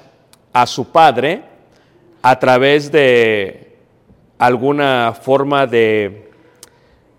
a 0.53 0.67
su 0.67 0.91
padre 0.91 1.41
a 2.21 2.37
través 2.37 2.91
de 2.91 3.77
alguna 4.37 5.11
forma 5.19 5.65
de 5.65 6.32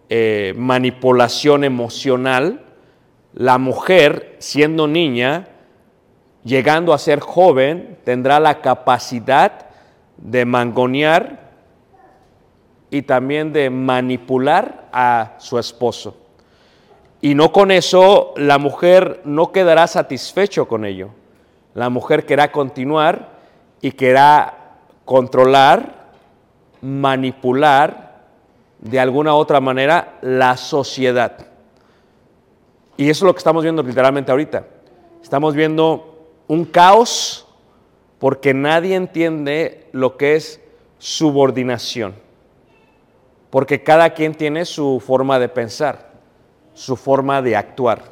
eh, 0.08 0.54
manipulación 0.56 1.64
emocional, 1.64 2.64
la 3.32 3.58
mujer, 3.58 4.36
siendo 4.38 4.86
niña, 4.86 5.48
llegando 6.44 6.92
a 6.92 6.98
ser 6.98 7.20
joven, 7.20 7.98
tendrá 8.04 8.38
la 8.38 8.60
capacidad 8.60 9.66
de 10.18 10.44
mangonear 10.44 11.50
y 12.90 13.02
también 13.02 13.52
de 13.52 13.70
manipular 13.70 14.88
a 14.92 15.34
su 15.38 15.58
esposo. 15.58 16.16
Y 17.20 17.34
no 17.34 17.50
con 17.50 17.70
eso 17.70 18.34
la 18.36 18.58
mujer 18.58 19.22
no 19.24 19.50
quedará 19.50 19.86
satisfecho 19.86 20.68
con 20.68 20.84
ello. 20.84 21.10
La 21.72 21.88
mujer 21.88 22.26
querrá 22.26 22.52
continuar 22.52 23.30
y 23.80 23.92
querrá 23.92 24.76
controlar, 25.04 26.10
manipular 26.82 28.03
de 28.84 29.00
alguna 29.00 29.34
otra 29.34 29.60
manera 29.60 30.18
la 30.22 30.56
sociedad. 30.56 31.48
Y 32.96 33.10
eso 33.10 33.24
es 33.24 33.26
lo 33.26 33.34
que 33.34 33.38
estamos 33.38 33.64
viendo 33.64 33.82
literalmente 33.82 34.30
ahorita. 34.30 34.64
Estamos 35.20 35.54
viendo 35.54 36.28
un 36.46 36.64
caos 36.64 37.48
porque 38.20 38.54
nadie 38.54 38.94
entiende 38.94 39.88
lo 39.90 40.16
que 40.16 40.36
es 40.36 40.60
subordinación. 40.98 42.14
Porque 43.50 43.82
cada 43.82 44.10
quien 44.10 44.34
tiene 44.34 44.64
su 44.64 45.02
forma 45.04 45.40
de 45.40 45.48
pensar 45.48 46.14
su 46.74 46.96
forma 46.96 47.40
de 47.40 47.56
actuar. 47.56 48.02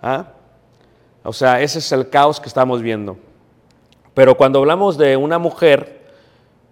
¿Ah? 0.00 0.26
O 1.24 1.32
sea, 1.32 1.60
ese 1.60 1.78
es 1.78 1.90
el 1.92 2.10
caos 2.10 2.38
que 2.38 2.48
estamos 2.48 2.82
viendo. 2.82 3.16
Pero 4.12 4.36
cuando 4.36 4.60
hablamos 4.60 4.96
de 4.98 5.16
una 5.16 5.38
mujer, 5.38 6.02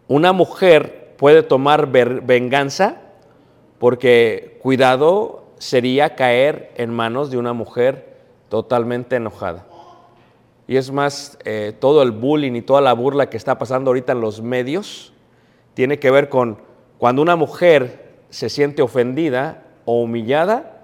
una 0.07 0.33
mujer 0.33 1.02
puede 1.23 1.45
tomar 1.45 1.87
venganza 1.87 2.97
porque 3.79 4.59
cuidado 4.61 5.45
sería 5.57 6.17
caer 6.17 6.73
en 6.75 6.91
manos 6.91 7.31
de 7.31 7.39
una 7.39 7.53
mujer 7.53 8.17
totalmente 8.49 9.15
enojada. 9.15 9.65
Y 10.67 10.79
es 10.79 10.91
más, 10.91 11.39
eh, 11.45 11.77
todo 11.79 12.03
el 12.03 12.11
bullying 12.11 12.55
y 12.57 12.63
toda 12.63 12.81
la 12.81 12.93
burla 12.93 13.31
que 13.31 13.37
está 13.37 13.57
pasando 13.57 13.91
ahorita 13.91 14.11
en 14.11 14.21
los 14.21 14.43
medios 14.43 15.13
tiene 15.75 16.01
que 16.01 16.11
ver 16.11 16.29
con 16.29 16.59
cuando 16.99 17.23
una 17.23 17.37
mujer 17.37 18.17
se 18.31 18.49
siente 18.49 18.83
ofendida 18.83 19.63
o 19.85 20.03
humillada, 20.03 20.83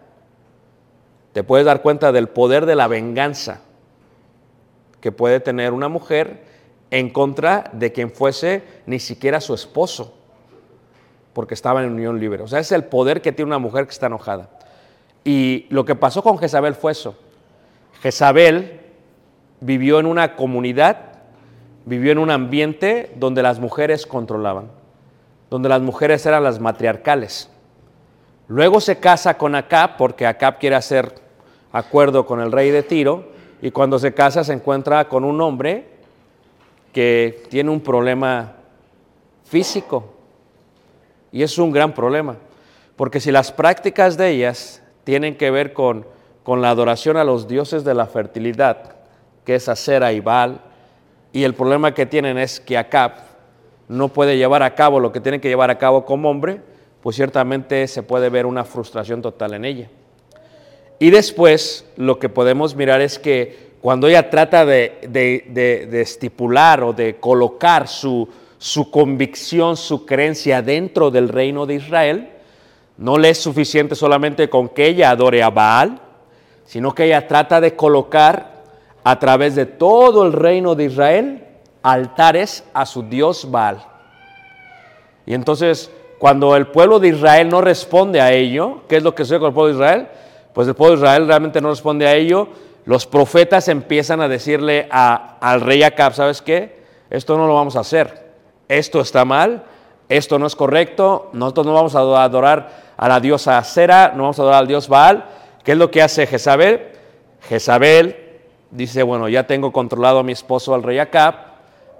te 1.32 1.42
puedes 1.42 1.66
dar 1.66 1.82
cuenta 1.82 2.12
del 2.12 2.28
poder 2.28 2.64
de 2.64 2.76
la 2.76 2.86
venganza 2.86 3.62
que 5.00 5.10
puede 5.10 5.40
tener 5.40 5.72
una 5.72 5.88
mujer 5.88 6.44
en 6.92 7.10
contra 7.10 7.72
de 7.72 7.90
quien 7.90 8.12
fuese 8.12 8.62
ni 8.86 9.00
siquiera 9.00 9.40
su 9.40 9.52
esposo, 9.52 10.14
porque 11.32 11.54
estaba 11.54 11.82
en 11.82 11.92
unión 11.92 12.18
libre. 12.18 12.42
O 12.42 12.48
sea, 12.48 12.58
es 12.58 12.72
el 12.72 12.84
poder 12.84 13.22
que 13.22 13.32
tiene 13.32 13.48
una 13.48 13.58
mujer 13.58 13.86
que 13.86 13.92
está 13.92 14.06
enojada. 14.06 14.48
Y 15.24 15.66
lo 15.70 15.84
que 15.84 15.94
pasó 15.94 16.22
con 16.22 16.38
Jezabel 16.38 16.74
fue 16.74 16.92
eso. 16.92 17.16
Jezabel 18.00 18.80
vivió 19.60 20.00
en 20.00 20.06
una 20.06 20.36
comunidad, 20.36 20.98
vivió 21.84 22.12
en 22.12 22.18
un 22.18 22.30
ambiente 22.30 23.12
donde 23.16 23.42
las 23.42 23.58
mujeres 23.58 24.06
controlaban, 24.06 24.70
donde 25.50 25.68
las 25.68 25.80
mujeres 25.80 26.24
eran 26.26 26.44
las 26.44 26.60
matriarcales. 26.60 27.50
Luego 28.46 28.80
se 28.80 28.98
casa 28.98 29.36
con 29.36 29.54
Acab 29.54 29.96
porque 29.96 30.26
Acab 30.26 30.58
quiere 30.58 30.76
hacer 30.76 31.14
acuerdo 31.72 32.24
con 32.24 32.40
el 32.40 32.50
rey 32.50 32.70
de 32.70 32.82
Tiro 32.82 33.28
y 33.60 33.70
cuando 33.70 33.98
se 33.98 34.14
casa 34.14 34.44
se 34.44 34.54
encuentra 34.54 35.08
con 35.08 35.24
un 35.24 35.40
hombre 35.40 35.86
que 36.92 37.44
tiene 37.50 37.70
un 37.70 37.80
problema 37.80 38.54
físico 39.44 40.17
y 41.32 41.42
es 41.42 41.58
un 41.58 41.70
gran 41.70 41.92
problema 41.92 42.36
porque 42.98 43.20
si 43.20 43.30
las 43.30 43.52
prácticas 43.52 44.16
de 44.16 44.28
ellas 44.30 44.82
tienen 45.04 45.36
que 45.36 45.52
ver 45.52 45.72
con, 45.72 46.04
con 46.42 46.60
la 46.60 46.70
adoración 46.70 47.16
a 47.16 47.22
los 47.22 47.46
dioses 47.46 47.84
de 47.84 47.94
la 47.94 48.06
fertilidad, 48.06 48.96
que 49.44 49.54
es 49.54 49.68
Acera 49.68 50.12
y 50.12 50.18
Baal, 50.18 50.60
y 51.32 51.44
el 51.44 51.54
problema 51.54 51.94
que 51.94 52.06
tienen 52.06 52.38
es 52.38 52.58
que 52.58 52.76
Acab 52.76 53.12
no 53.86 54.08
puede 54.08 54.36
llevar 54.36 54.64
a 54.64 54.74
cabo 54.74 54.98
lo 54.98 55.12
que 55.12 55.20
tiene 55.20 55.40
que 55.40 55.48
llevar 55.48 55.70
a 55.70 55.78
cabo 55.78 56.04
como 56.04 56.28
hombre, 56.28 56.60
pues 57.00 57.14
ciertamente 57.14 57.86
se 57.86 58.02
puede 58.02 58.30
ver 58.30 58.46
una 58.46 58.64
frustración 58.64 59.22
total 59.22 59.54
en 59.54 59.64
ella. 59.64 59.88
Y 60.98 61.10
después 61.10 61.86
lo 61.96 62.18
que 62.18 62.28
podemos 62.28 62.74
mirar 62.74 63.00
es 63.00 63.20
que 63.20 63.74
cuando 63.80 64.08
ella 64.08 64.28
trata 64.28 64.66
de, 64.66 64.98
estipular 65.92 66.82
o 66.82 66.92
de 66.92 67.14
colocar 67.20 67.86
su, 67.86 68.28
su 68.58 68.90
convicción, 68.90 69.76
su 69.76 70.04
creencia 70.04 70.62
dentro 70.62 71.10
del 71.10 71.28
reino 71.28 71.66
de 71.66 71.74
Israel, 71.74 72.30
no 72.96 73.16
le 73.16 73.30
es 73.30 73.38
suficiente 73.38 73.94
solamente 73.94 74.50
con 74.50 74.68
que 74.68 74.86
ella 74.86 75.10
adore 75.10 75.42
a 75.42 75.50
Baal, 75.50 76.00
sino 76.64 76.94
que 76.94 77.04
ella 77.04 77.26
trata 77.28 77.60
de 77.60 77.76
colocar 77.76 78.58
a 79.04 79.18
través 79.18 79.54
de 79.54 79.66
todo 79.66 80.26
el 80.26 80.32
reino 80.32 80.74
de 80.74 80.84
Israel 80.84 81.44
altares 81.82 82.64
a 82.74 82.84
su 82.84 83.04
dios 83.04 83.50
Baal. 83.50 83.84
Y 85.24 85.34
entonces 85.34 85.90
cuando 86.18 86.56
el 86.56 86.66
pueblo 86.66 86.98
de 86.98 87.08
Israel 87.08 87.48
no 87.48 87.60
responde 87.60 88.20
a 88.20 88.32
ello, 88.32 88.82
¿qué 88.88 88.96
es 88.96 89.02
lo 89.04 89.14
que 89.14 89.24
sucede 89.24 89.38
con 89.38 89.48
el 89.48 89.54
pueblo 89.54 89.68
de 89.68 89.78
Israel? 89.78 90.08
Pues 90.52 90.66
el 90.66 90.74
pueblo 90.74 90.96
de 90.96 91.02
Israel 91.02 91.26
realmente 91.28 91.60
no 91.60 91.70
responde 91.70 92.06
a 92.06 92.14
ello. 92.14 92.48
Los 92.84 93.06
profetas 93.06 93.68
empiezan 93.68 94.20
a 94.20 94.28
decirle 94.28 94.88
al 94.90 95.60
rey 95.60 95.84
Acab, 95.84 96.14
¿sabes 96.14 96.42
qué? 96.42 96.82
Esto 97.08 97.38
no 97.38 97.46
lo 97.46 97.54
vamos 97.54 97.76
a 97.76 97.80
hacer. 97.80 98.27
Esto 98.68 99.00
está 99.00 99.24
mal, 99.24 99.64
esto 100.08 100.38
no 100.38 100.46
es 100.46 100.54
correcto, 100.54 101.30
nosotros 101.32 101.66
no 101.66 101.74
vamos 101.74 101.94
a 101.94 102.00
adorar 102.00 102.88
a 102.96 103.08
la 103.08 103.20
diosa 103.20 103.58
Acera, 103.58 104.12
no 104.14 104.22
vamos 104.22 104.38
a 104.38 104.42
adorar 104.42 104.60
al 104.60 104.68
dios 104.68 104.88
Baal. 104.88 105.24
¿Qué 105.64 105.72
es 105.72 105.78
lo 105.78 105.90
que 105.90 106.02
hace 106.02 106.26
Jezabel? 106.26 106.92
Jezabel 107.48 108.16
dice, 108.70 109.02
bueno, 109.02 109.28
ya 109.28 109.46
tengo 109.46 109.72
controlado 109.72 110.18
a 110.18 110.22
mi 110.22 110.32
esposo, 110.32 110.74
al 110.74 110.82
rey 110.82 110.98
Acab, 110.98 111.34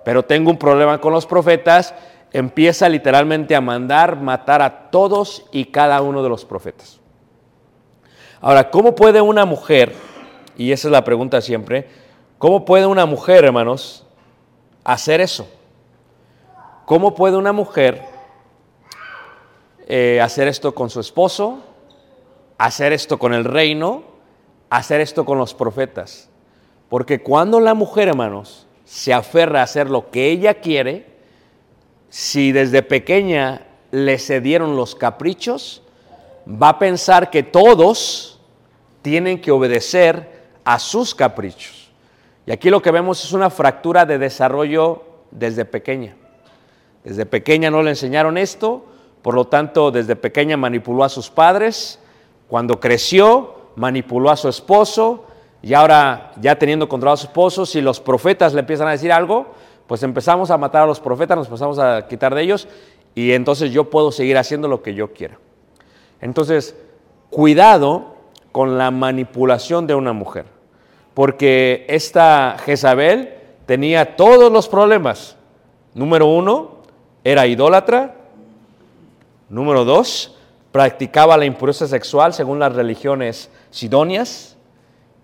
pero 0.05 0.25
tengo 0.25 0.51
un 0.51 0.59
problema 0.59 1.01
con 1.01 1.13
los 1.13 1.27
profetas 1.27 1.95
empieza 2.33 2.89
literalmente 2.89 3.55
a 3.55 3.61
mandar 3.61 4.21
matar 4.21 4.63
a 4.63 4.91
todos 4.91 5.47
y 5.53 5.67
cada 5.67 6.01
uno 6.03 6.23
de 6.23 6.29
los 6.29 6.45
profetas. 6.45 7.01
Ahora, 8.41 8.71
¿cómo 8.71 8.95
puede 8.95 9.21
una 9.21 9.45
mujer, 9.45 9.95
y 10.57 10.73
esa 10.73 10.89
es 10.89 10.93
la 10.93 11.05
pregunta 11.05 11.41
siempre, 11.41 11.89
¿cómo 12.39 12.65
puede 12.65 12.87
una 12.87 13.07
mujer, 13.07 13.45
hermanos, 13.45 14.07
hacer 14.85 15.21
eso? 15.21 15.49
¿Cómo 16.89 17.15
puede 17.15 17.37
una 17.37 17.53
mujer 17.53 18.03
eh, 19.87 20.23
hacer 20.23 20.49
esto 20.49 20.75
con 20.75 20.89
su 20.89 21.01
esposo, 21.01 21.59
hacer 22.57 22.95
esto 22.95 23.19
con 23.19 23.35
el 23.35 23.45
reino, 23.45 24.05
hacer 24.71 25.03
esto 25.03 25.27
con 25.27 25.37
los 25.37 25.53
profetas? 25.53 26.31
Porque 26.89 27.23
cuando 27.23 27.61
la 27.61 27.75
mujer, 27.75 28.09
hermanos, 28.09 28.67
se 28.87 29.13
aferra 29.13 29.61
a 29.61 29.65
hacer 29.65 29.91
lo 29.91 30.11
que 30.11 30.31
ella 30.31 30.55
quiere, 30.55 31.05
si 32.09 32.53
desde 32.53 32.83
pequeña 32.83 33.67
le 33.91 34.19
cedieron 34.19 34.75
los 34.75 34.95
caprichos, 34.95 35.83
va 36.51 36.71
a 36.71 36.79
pensar 36.79 37.29
que 37.29 37.43
todos 37.43 38.41
tienen 39.03 39.43
que 39.43 39.51
obedecer 39.51 40.49
a 40.65 40.79
sus 40.79 41.15
caprichos. 41.15 41.91
Y 42.47 42.51
aquí 42.51 42.71
lo 42.71 42.81
que 42.81 42.93
vemos 42.93 43.23
es 43.23 43.35
una 43.35 43.51
fractura 43.51 44.07
de 44.07 44.17
desarrollo 44.17 45.03
desde 45.31 45.67
pequeña. 45.67 46.17
Desde 47.09 47.25
pequeña 47.25 47.71
no 47.71 47.83
le 47.83 47.89
enseñaron 47.89 48.37
esto, 48.37 48.85
por 49.23 49.33
lo 49.33 49.47
tanto 49.47 49.91
desde 49.91 50.15
pequeña 50.15 50.59
manipuló 50.59 51.05
a 51.05 51.09
sus 51.09 51.31
padres, 51.31 51.99
cuando 52.49 52.81
creció 52.81 53.55
manipuló 53.77 54.29
a 54.29 54.37
su 54.37 54.51
esposo, 54.51 55.25
Y 55.63 55.73
ahora, 55.73 56.33
ya 56.41 56.57
teniendo 56.57 56.87
controlado 56.87 57.15
a 57.15 57.17
su 57.17 57.27
esposo, 57.27 57.65
si 57.65 57.81
los 57.81 57.99
profetas 57.99 58.53
le 58.53 58.61
empiezan 58.61 58.89
a 58.89 58.93
decir 58.93 59.11
algo, 59.11 59.47
pues 59.87 60.03
empezamos 60.03 60.51
a 60.51 60.59
matar 60.59 60.83
a 60.83 60.87
los 60.87 61.01
profetas, 61.01 61.37
nos 61.37 61.47
empezamos 61.47 61.79
a 61.79 62.07
quitar 62.07 62.35
de 62.35 62.43
ellos 62.43 62.69
y 63.15 63.33
entonces 63.33 63.73
yo 63.73 63.89
puedo 63.89 64.13
seguir 64.13 64.37
haciendo 64.37 64.69
lo 64.69 64.83
que 64.83 64.95
yo 64.95 65.15
quiera. 65.15 65.39
Entonces, 66.21 66.77
cuidado 67.31 68.17
con 68.53 68.77
la 68.77 68.91
manipulación 68.91 69.87
de 69.87 69.95
una 69.95 70.13
mujer, 70.13 70.45
porque 71.15 71.87
esta 71.89 72.57
Jezabel 72.65 73.35
tenía 73.67 74.15
todos 74.15 74.53
los 74.53 74.69
problemas. 74.69 75.37
Número 75.95 76.27
uno, 76.27 76.78
era 77.31 77.47
idólatra. 77.47 78.15
Número 79.51 79.85
dos, 79.85 80.35
practicaba 80.73 81.37
la 81.37 81.45
impureza 81.45 81.87
sexual 81.87 82.33
según 82.33 82.59
las 82.59 82.75
religiones 82.75 83.51
sidonias. 83.71 84.57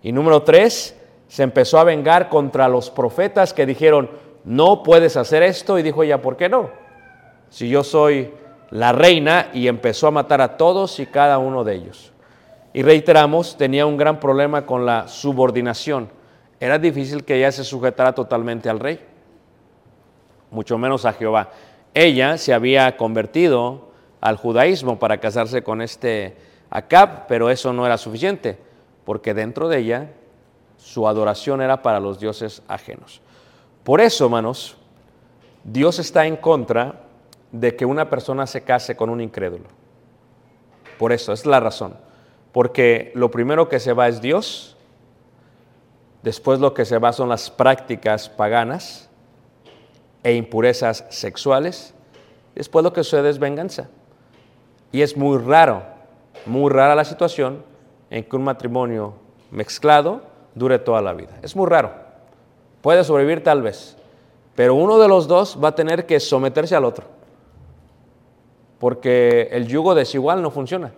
Y 0.02 0.12
número 0.12 0.42
tres, 0.42 0.94
se 1.28 1.42
empezó 1.42 1.78
a 1.78 1.84
vengar 1.84 2.28
contra 2.28 2.68
los 2.68 2.90
profetas 2.90 3.54
que 3.54 3.64
dijeron, 3.64 4.10
no 4.44 4.82
puedes 4.82 5.16
hacer 5.16 5.42
esto. 5.42 5.78
Y 5.78 5.82
dijo 5.82 6.02
ella, 6.02 6.20
¿por 6.20 6.36
qué 6.36 6.50
no? 6.50 6.68
Si 7.48 7.70
yo 7.70 7.82
soy 7.82 8.34
la 8.70 8.92
reina 8.92 9.48
y 9.54 9.68
empezó 9.68 10.08
a 10.08 10.10
matar 10.10 10.42
a 10.42 10.58
todos 10.58 11.00
y 11.00 11.06
cada 11.06 11.38
uno 11.38 11.64
de 11.64 11.74
ellos. 11.74 12.12
Y 12.74 12.82
reiteramos, 12.82 13.56
tenía 13.56 13.86
un 13.86 13.96
gran 13.96 14.20
problema 14.20 14.66
con 14.66 14.84
la 14.84 15.08
subordinación. 15.08 16.10
Era 16.60 16.78
difícil 16.78 17.24
que 17.24 17.36
ella 17.36 17.50
se 17.50 17.64
sujetara 17.64 18.14
totalmente 18.14 18.68
al 18.68 18.80
rey, 18.80 19.00
mucho 20.50 20.76
menos 20.76 21.06
a 21.06 21.14
Jehová. 21.14 21.50
Ella 21.94 22.38
se 22.38 22.52
había 22.52 22.96
convertido 22.96 23.88
al 24.20 24.36
judaísmo 24.36 24.98
para 24.98 25.18
casarse 25.18 25.62
con 25.62 25.80
este 25.80 26.36
Acab, 26.68 27.28
pero 27.28 27.50
eso 27.50 27.72
no 27.72 27.86
era 27.86 27.96
suficiente, 27.96 28.58
porque 29.04 29.32
dentro 29.32 29.68
de 29.68 29.78
ella 29.78 30.10
su 30.76 31.06
adoración 31.06 31.62
era 31.62 31.82
para 31.82 32.00
los 32.00 32.18
dioses 32.18 32.62
ajenos. 32.66 33.20
Por 33.84 34.00
eso, 34.00 34.24
hermanos, 34.24 34.76
Dios 35.62 35.98
está 36.00 36.26
en 36.26 36.36
contra 36.36 37.02
de 37.52 37.76
que 37.76 37.86
una 37.86 38.10
persona 38.10 38.46
se 38.46 38.64
case 38.64 38.96
con 38.96 39.08
un 39.08 39.20
incrédulo. 39.20 39.66
Por 40.98 41.12
eso, 41.12 41.32
es 41.32 41.46
la 41.46 41.60
razón. 41.60 41.96
Porque 42.52 43.12
lo 43.14 43.30
primero 43.30 43.68
que 43.68 43.78
se 43.78 43.92
va 43.92 44.08
es 44.08 44.20
Dios, 44.20 44.76
después 46.22 46.58
lo 46.58 46.74
que 46.74 46.84
se 46.84 46.98
va 46.98 47.12
son 47.12 47.28
las 47.28 47.50
prácticas 47.50 48.28
paganas 48.28 49.10
e 50.24 50.34
impurezas 50.34 51.04
sexuales, 51.10 51.94
después 52.56 52.82
lo 52.82 52.92
que 52.92 53.04
sucede 53.04 53.30
es 53.30 53.38
venganza. 53.38 53.88
Y 54.90 55.02
es 55.02 55.16
muy 55.16 55.38
raro, 55.38 55.84
muy 56.46 56.70
rara 56.72 56.96
la 56.96 57.04
situación 57.04 57.62
en 58.10 58.24
que 58.24 58.34
un 58.34 58.42
matrimonio 58.42 59.14
mezclado 59.52 60.22
dure 60.56 60.80
toda 60.80 61.00
la 61.00 61.12
vida. 61.12 61.38
Es 61.42 61.54
muy 61.54 61.68
raro. 61.68 61.92
Puede 62.82 63.04
sobrevivir 63.04 63.44
tal 63.44 63.62
vez, 63.62 63.96
pero 64.56 64.74
uno 64.74 64.98
de 64.98 65.06
los 65.06 65.28
dos 65.28 65.56
va 65.62 65.68
a 65.68 65.74
tener 65.76 66.06
que 66.06 66.18
someterse 66.18 66.74
al 66.74 66.84
otro 66.84 67.14
porque 68.84 69.48
el 69.52 69.66
yugo 69.66 69.94
desigual 69.94 70.42
no 70.42 70.50
funciona. 70.50 70.92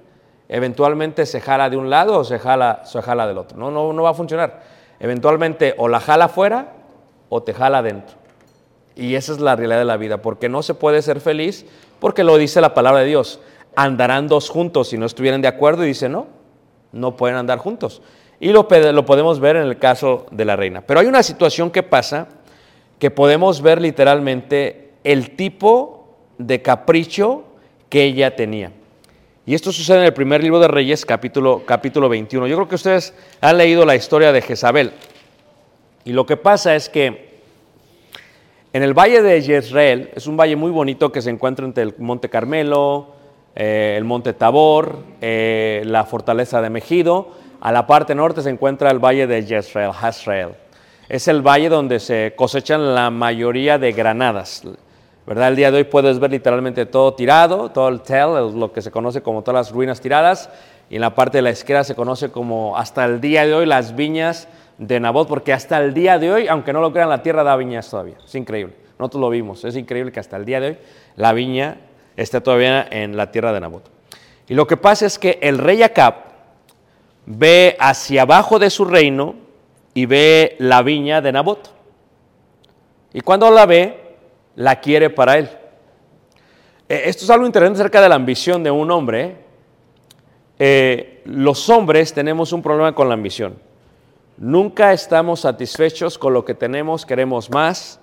Eventualmente 0.49 1.25
se 1.25 1.41
jala 1.41 1.71
de 1.71 1.77
un 1.77 1.89
lado 1.89 2.19
o 2.19 2.25
se 2.25 2.41
jala, 2.41 2.81
se 2.85 3.01
jala 3.01 3.29
del 3.29 3.39
otro. 3.39 3.57
No, 3.57 3.71
no, 3.71 3.93
no 3.93 4.03
va 4.03 4.11
a 4.11 4.15
funcionar. 4.15 4.61
Eventualmente 4.99 5.73
o 5.79 5.87
la 5.87 6.01
jala 6.01 6.25
afuera 6.25 6.73
o 7.29 7.45
te 7.45 7.55
jala 7.55 7.79
adentro. 7.79 8.17
Y 8.97 9.15
esa 9.15 9.33
es 9.33 9.41
la 9.41 9.55
realidad 9.55 9.79
de 9.79 9.85
la 9.85 9.99
vida, 9.99 10.23
porque 10.23 10.49
no 10.49 10.63
se 10.63 10.73
puede 10.75 11.03
ser 11.03 11.21
feliz, 11.21 11.67
porque 12.01 12.25
lo 12.25 12.39
dice 12.39 12.63
la 12.63 12.73
palabra 12.73 13.01
de 13.01 13.07
Dios. 13.07 13.41
Andarán 13.77 14.27
dos 14.27 14.49
juntos 14.49 14.89
si 14.89 14.97
no 14.97 15.05
estuvieran 15.05 15.43
de 15.43 15.49
acuerdo 15.49 15.85
y 15.85 15.89
dice 15.89 16.09
no, 16.09 16.27
no 16.93 17.15
pueden 17.15 17.37
andar 17.37 17.59
juntos. 17.59 18.01
Y 18.41 18.49
lo, 18.49 18.67
lo 18.71 19.07
podemos 19.07 19.39
ver 19.39 19.57
en 19.57 19.65
el 19.65 19.79
caso 19.79 20.27
de 20.31 20.47
la 20.47 20.57
reina. 20.57 20.81
Pero 20.81 21.01
hay 21.01 21.07
una 21.07 21.23
situación 21.23 21.71
que 21.71 21.83
pasa 21.83 22.29
que 22.99 23.11
podemos 23.11 23.61
ver 23.61 23.83
literalmente 23.83 24.93
el 25.05 25.37
tipo 25.37 26.17
de 26.39 26.63
capricho 26.63 27.45
que 27.91 28.05
ella 28.05 28.35
tenía. 28.35 28.73
Y 29.45 29.55
esto 29.55 29.73
sucede 29.73 29.99
en 29.99 30.05
el 30.05 30.13
primer 30.15 30.43
libro 30.43 30.59
de 30.59 30.69
Reyes, 30.69 31.07
capítulo, 31.07 31.63
capítulo 31.65 32.09
21. 32.09 32.47
Yo 32.47 32.57
creo 32.57 32.69
que 32.69 32.75
ustedes 32.75 33.15
han 33.41 33.59
leído 33.59 33.85
la 33.85 33.95
historia 33.95 34.33
de 34.33 34.43
Jezabel. 34.43 34.93
Y 36.05 36.13
lo 36.13 36.27
que 36.27 36.37
pasa 36.37 36.75
es 36.75 36.89
que 36.89 37.36
en 38.77 38.83
el 38.83 38.93
valle 38.93 39.23
de 39.23 39.41
Jezreel, 39.41 40.11
es 40.15 40.27
un 40.27 40.37
valle 40.37 40.55
muy 40.55 40.71
bonito 40.71 41.11
que 41.11 41.23
se 41.23 41.31
encuentra 41.31 41.65
entre 41.65 41.83
el 41.83 41.95
Monte 41.97 42.29
Carmelo, 42.29 43.07
eh, 43.55 43.95
el 43.97 44.05
Monte 44.05 44.35
Tabor, 44.35 44.99
eh, 45.23 45.83
la 45.87 46.05
fortaleza 46.05 46.61
de 46.61 46.69
Mejido. 46.69 47.29
A 47.62 47.73
la 47.73 47.87
parte 47.87 48.15
norte 48.15 48.43
se 48.43 48.51
encuentra 48.51 48.91
el 48.91 48.99
valle 48.99 49.27
de 49.27 49.43
Jezreel, 49.45 49.93
Hazrael. 49.99 50.51
Es 51.09 51.27
el 51.27 51.41
valle 51.41 51.71
donde 51.71 51.99
se 52.01 52.35
cosechan 52.37 52.95
la 52.95 53.09
mayoría 53.09 53.79
de 53.79 53.93
granadas. 53.93 54.62
¿verdad? 55.27 55.49
El 55.49 55.57
día 55.57 55.71
de 55.71 55.79
hoy 55.79 55.85
puedes 55.85 56.19
ver 56.19 56.33
literalmente 56.33 56.85
todo 56.85 57.15
tirado, 57.15 57.71
todo 57.71 57.89
el 57.89 58.03
tel, 58.03 58.61
lo 58.61 58.75
que 58.75 58.83
se 58.83 58.91
conoce 58.91 59.23
como 59.23 59.41
todas 59.41 59.69
las 59.69 59.73
ruinas 59.75 60.03
tiradas, 60.03 60.51
y 60.91 60.97
en 60.97 61.01
la 61.01 61.15
parte 61.15 61.39
de 61.39 61.43
la 61.43 61.51
izquierda 61.51 61.83
se 61.83 61.95
conoce 61.95 62.31
como 62.31 62.77
hasta 62.77 63.07
el 63.07 63.23
día 63.23 63.47
de 63.47 63.55
hoy 63.55 63.65
las 63.65 63.97
viñas 63.97 64.49
de 64.79 65.01
Nabot, 65.01 65.29
porque 65.29 65.53
hasta 65.53 65.79
el 65.79 65.95
día 65.95 66.19
de 66.19 66.33
hoy, 66.33 66.49
aunque 66.49 66.73
no 66.73 66.81
lo 66.81 66.93
crean, 66.93 67.09
la 67.09 67.23
tierra 67.23 67.43
da 67.43 67.57
viñas 67.57 67.89
todavía. 67.89 68.17
Es 68.25 68.35
increíble. 68.35 68.75
Nosotros 68.99 69.21
lo 69.21 69.31
vimos. 69.31 69.65
Es 69.65 69.77
increíble 69.77 70.12
que 70.12 70.21
hasta 70.21 70.37
el 70.37 70.45
día 70.45 70.61
de 70.61 70.69
hoy 70.69 70.79
la 71.17 71.33
viña 71.33 71.79
esté 72.17 72.41
todavía 72.41 72.87
en 72.91 73.17
la 73.17 73.31
tierra 73.31 73.53
de 73.53 73.61
Nabot. 73.61 73.91
Y 74.49 74.55
lo 74.55 74.67
que 74.67 74.77
pasa 74.77 75.07
es 75.07 75.19
que 75.19 75.39
el 75.43 75.59
rey 75.59 75.83
Acab 75.83 76.15
ve 77.27 77.77
hacia 77.79 78.23
abajo 78.23 78.59
de 78.59 78.71
su 78.71 78.85
reino 78.85 79.35
y 79.95 80.07
ve 80.07 80.57
la 80.59 80.83
viña 80.83 81.21
de 81.21 81.33
Nabot. 81.33 81.75
Y 83.12 83.21
cuando 83.21 83.51
la 83.51 83.67
ve, 83.67 84.17
la 84.57 84.81
quiere 84.81 85.11
para 85.11 85.39
él. 85.39 85.49
Eh, 86.89 87.03
esto 87.07 87.25
es 87.25 87.31
algo 87.31 87.47
interesante 87.47 87.81
acerca 87.81 88.01
de 88.01 88.09
la 88.09 88.15
ambición 88.15 88.62
de 88.62 88.71
un 88.71 88.91
hombre. 88.91 89.37
Eh, 90.59 91.23
los 91.25 91.69
hombres 91.69 92.12
tenemos 92.12 92.53
un 92.53 92.62
problema 92.62 92.95
con 92.95 93.09
la 93.09 93.15
ambición. 93.15 93.59
Nunca 94.38 94.92
estamos 94.92 95.40
satisfechos 95.40 96.18
con 96.18 96.35
lo 96.35 96.44
que 96.44 96.55
tenemos, 96.55 97.07
queremos 97.07 97.51
más, 97.51 97.99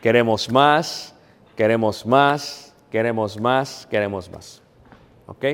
queremos 0.00 0.48
más, 0.48 1.14
queremos 1.56 2.06
más, 2.06 2.74
queremos 2.90 3.40
más, 3.40 3.86
queremos 3.90 4.30
más. 4.30 4.62
¿Ok? 5.26 5.44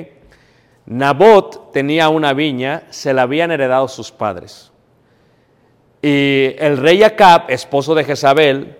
Nabot 0.85 1.73
tenía 1.73 2.11
una 2.11 2.35
viña, 2.35 2.83
se 2.91 3.15
la 3.15 3.23
habían 3.23 3.51
heredado 3.51 3.89
sus 3.89 4.11
padres. 4.11 4.71
Y 6.03 6.55
el 6.59 6.77
rey 6.77 7.03
Acab, 7.03 7.51
esposo 7.51 7.95
de 7.95 8.05
Jezabel, 8.05 8.77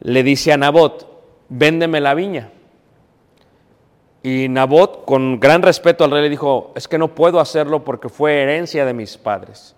le 0.00 0.22
dice 0.22 0.52
a 0.52 0.56
Nabot, 0.56 1.08
véndeme 1.48 2.00
la 2.00 2.14
viña. 2.14 2.50
Y 4.22 4.48
Nabot, 4.48 5.04
con 5.04 5.40
gran 5.40 5.62
respeto 5.62 6.04
al 6.04 6.12
rey, 6.12 6.22
le 6.22 6.30
dijo, 6.30 6.72
es 6.76 6.86
que 6.86 6.98
no 6.98 7.14
puedo 7.14 7.40
hacerlo 7.40 7.84
porque 7.84 8.08
fue 8.08 8.40
herencia 8.40 8.84
de 8.84 8.94
mis 8.94 9.18
padres. 9.18 9.74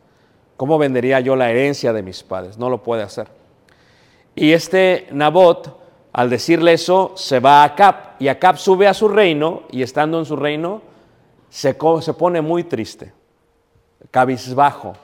¿Cómo 0.57 0.79
vendería 0.79 1.21
yo 1.21 1.37
la 1.37 1.51
herencia 1.51 1.93
de 1.93 2.03
mis 2.03 2.23
padres? 2.23 2.59
No 2.59 2.71
lo 2.71 2.83
puede 2.83 3.03
hacer. 3.03 3.29
Y 4.35 4.53
este 4.53 5.07
Nabot, 5.11 5.81
al 6.13 6.31
decirle 6.31 6.73
eso, 6.73 7.13
se 7.17 7.41
va 7.41 7.63
a 7.63 7.65
Acab. 7.65 7.95
Y 8.19 8.29
Acab 8.29 8.59
sube 8.59 8.87
a 8.87 8.95
su 8.95 9.09
reino 9.09 9.63
y 9.71 9.83
estando 9.83 10.19
en 10.19 10.25
su 10.25 10.37
reino, 10.37 10.83
se, 11.49 11.77
se 12.01 12.15
pone 12.15 12.41
muy 12.41 12.65
triste, 12.65 13.13
cabizbajo. 14.11 14.95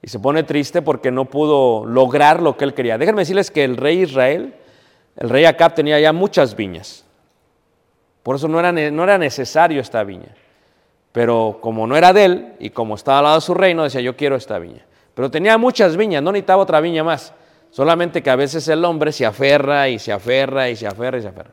Y 0.00 0.08
se 0.08 0.20
pone 0.20 0.44
triste 0.44 0.82
porque 0.82 1.10
no 1.10 1.24
pudo 1.24 1.84
lograr 1.84 2.40
lo 2.40 2.56
que 2.56 2.64
él 2.64 2.74
quería. 2.74 2.98
Déjenme 2.98 3.22
decirles 3.22 3.50
que 3.50 3.64
el 3.64 3.76
rey 3.76 4.02
Israel 4.02 4.54
el 5.18 5.28
rey 5.28 5.44
Acab 5.44 5.74
tenía 5.74 5.98
ya 5.98 6.12
muchas 6.12 6.54
viñas. 6.54 7.04
Por 8.22 8.36
eso 8.36 8.46
no 8.46 8.60
era, 8.60 8.70
no 8.72 9.02
era 9.02 9.18
necesario 9.18 9.80
esta 9.80 10.04
viña. 10.04 10.34
Pero 11.12 11.58
como 11.60 11.86
no 11.86 11.96
era 11.96 12.12
de 12.12 12.24
él 12.24 12.52
y 12.58 12.70
como 12.70 12.94
estaba 12.94 13.18
al 13.18 13.24
lado 13.24 13.36
de 13.36 13.40
su 13.42 13.54
reino, 13.54 13.82
decía, 13.82 14.00
yo 14.00 14.16
quiero 14.16 14.36
esta 14.36 14.58
viña. 14.58 14.84
Pero 15.14 15.30
tenía 15.30 15.58
muchas 15.58 15.96
viñas, 15.96 16.22
no 16.22 16.32
necesitaba 16.32 16.62
otra 16.62 16.80
viña 16.80 17.02
más. 17.02 17.32
Solamente 17.70 18.22
que 18.22 18.30
a 18.30 18.36
veces 18.36 18.66
el 18.68 18.84
hombre 18.84 19.12
se 19.12 19.26
aferra 19.26 19.88
y 19.88 19.98
se 19.98 20.12
aferra 20.12 20.70
y 20.70 20.76
se 20.76 20.86
aferra 20.86 21.18
y 21.18 21.22
se 21.22 21.28
aferra. 21.28 21.50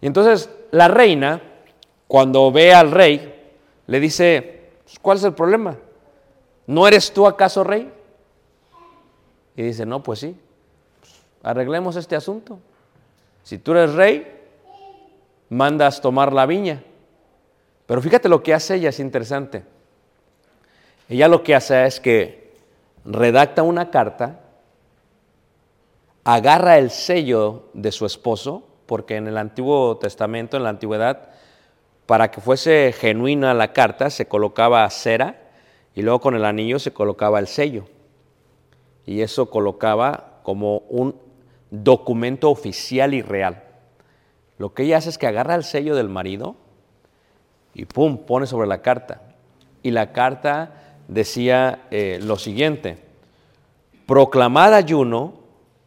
Y 0.00 0.06
entonces 0.06 0.50
la 0.70 0.88
reina, 0.88 1.42
cuando 2.06 2.52
ve 2.52 2.72
al 2.72 2.90
rey, 2.90 3.34
le 3.86 4.00
dice, 4.00 4.70
pues, 4.84 4.98
¿cuál 5.00 5.18
es 5.18 5.24
el 5.24 5.34
problema? 5.34 5.76
¿No 6.66 6.86
eres 6.86 7.12
tú 7.12 7.26
acaso 7.26 7.64
rey? 7.64 7.90
Y 9.56 9.62
dice, 9.62 9.84
no, 9.84 10.02
pues 10.02 10.20
sí, 10.20 10.36
arreglemos 11.42 11.96
este 11.96 12.14
asunto. 12.14 12.58
Si 13.42 13.58
tú 13.58 13.72
eres 13.72 13.94
rey, 13.94 14.40
mandas 15.48 16.00
tomar 16.00 16.32
la 16.32 16.46
viña. 16.46 16.82
Pero 17.88 18.02
fíjate 18.02 18.28
lo 18.28 18.42
que 18.42 18.52
hace 18.52 18.74
ella, 18.74 18.90
es 18.90 19.00
interesante. 19.00 19.64
Ella 21.08 21.26
lo 21.26 21.42
que 21.42 21.54
hace 21.54 21.86
es 21.86 22.00
que 22.00 22.52
redacta 23.06 23.62
una 23.62 23.90
carta, 23.90 24.40
agarra 26.22 26.76
el 26.76 26.90
sello 26.90 27.70
de 27.72 27.90
su 27.90 28.04
esposo, 28.04 28.62
porque 28.84 29.16
en 29.16 29.26
el 29.26 29.38
Antiguo 29.38 29.96
Testamento, 29.96 30.58
en 30.58 30.64
la 30.64 30.68
Antigüedad, 30.68 31.30
para 32.04 32.30
que 32.30 32.42
fuese 32.42 32.92
genuina 32.92 33.54
la 33.54 33.72
carta, 33.72 34.10
se 34.10 34.28
colocaba 34.28 34.88
cera 34.90 35.48
y 35.94 36.02
luego 36.02 36.20
con 36.20 36.34
el 36.34 36.44
anillo 36.44 36.78
se 36.78 36.92
colocaba 36.92 37.38
el 37.38 37.46
sello. 37.46 37.86
Y 39.06 39.22
eso 39.22 39.48
colocaba 39.48 40.40
como 40.42 40.80
un 40.90 41.16
documento 41.70 42.50
oficial 42.50 43.14
y 43.14 43.22
real. 43.22 43.64
Lo 44.58 44.74
que 44.74 44.82
ella 44.82 44.98
hace 44.98 45.08
es 45.08 45.16
que 45.16 45.26
agarra 45.26 45.54
el 45.54 45.64
sello 45.64 45.96
del 45.96 46.10
marido 46.10 46.67
y 47.78 47.84
pum, 47.84 48.18
pone 48.18 48.46
sobre 48.46 48.66
la 48.66 48.82
carta. 48.82 49.22
Y 49.84 49.92
la 49.92 50.12
carta 50.12 50.72
decía 51.06 51.86
eh, 51.92 52.18
lo 52.20 52.36
siguiente, 52.36 52.98
proclamad 54.04 54.74
ayuno 54.74 55.34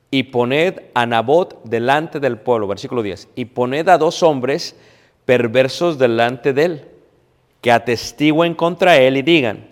y 0.10 0.24
poned 0.24 0.84
a 0.94 1.06
Nabot 1.06 1.62
delante 1.66 2.22
del 2.22 2.38
pueblo, 2.38 2.68
versículo 2.68 3.04
10, 3.04 3.28
y 3.36 3.46
poned 3.46 3.90
a 3.90 3.98
dos 3.98 4.24
hombres 4.24 4.76
perversos 5.26 6.00
delante 6.00 6.54
de 6.54 6.64
él, 6.64 6.88
que 7.60 7.74
atestiguen 7.74 8.56
contra 8.56 8.98
él 8.98 9.18
y 9.18 9.22
digan, 9.22 9.68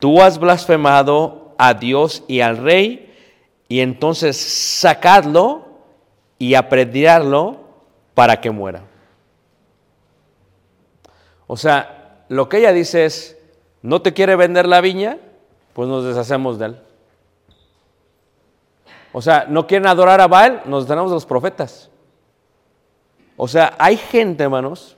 tú 0.00 0.20
has 0.20 0.38
blasfemado 0.38 1.54
a 1.56 1.72
Dios 1.72 2.24
y 2.26 2.40
al 2.40 2.56
rey, 2.56 3.14
y 3.68 3.78
entonces 3.78 4.36
sacadlo 4.36 5.66
y 6.36 6.54
aprediarlo 6.54 7.60
para 8.12 8.40
que 8.40 8.50
muera. 8.50 8.82
O 11.46 11.56
sea, 11.56 12.24
lo 12.28 12.48
que 12.48 12.58
ella 12.58 12.72
dice 12.72 13.04
es, 13.04 13.38
¿no 13.82 14.02
te 14.02 14.12
quiere 14.12 14.36
vender 14.36 14.66
la 14.66 14.80
viña? 14.80 15.18
Pues 15.72 15.88
nos 15.88 16.04
deshacemos 16.04 16.58
de 16.58 16.66
él. 16.66 16.80
O 19.12 19.22
sea, 19.22 19.46
¿no 19.48 19.66
quieren 19.66 19.86
adorar 19.86 20.20
a 20.20 20.26
Baal? 20.26 20.62
Nos 20.64 20.86
tenemos 20.86 21.10
los 21.10 21.26
profetas. 21.26 21.90
O 23.36 23.46
sea, 23.46 23.74
hay 23.78 23.96
gente, 23.96 24.44
hermanos, 24.44 24.96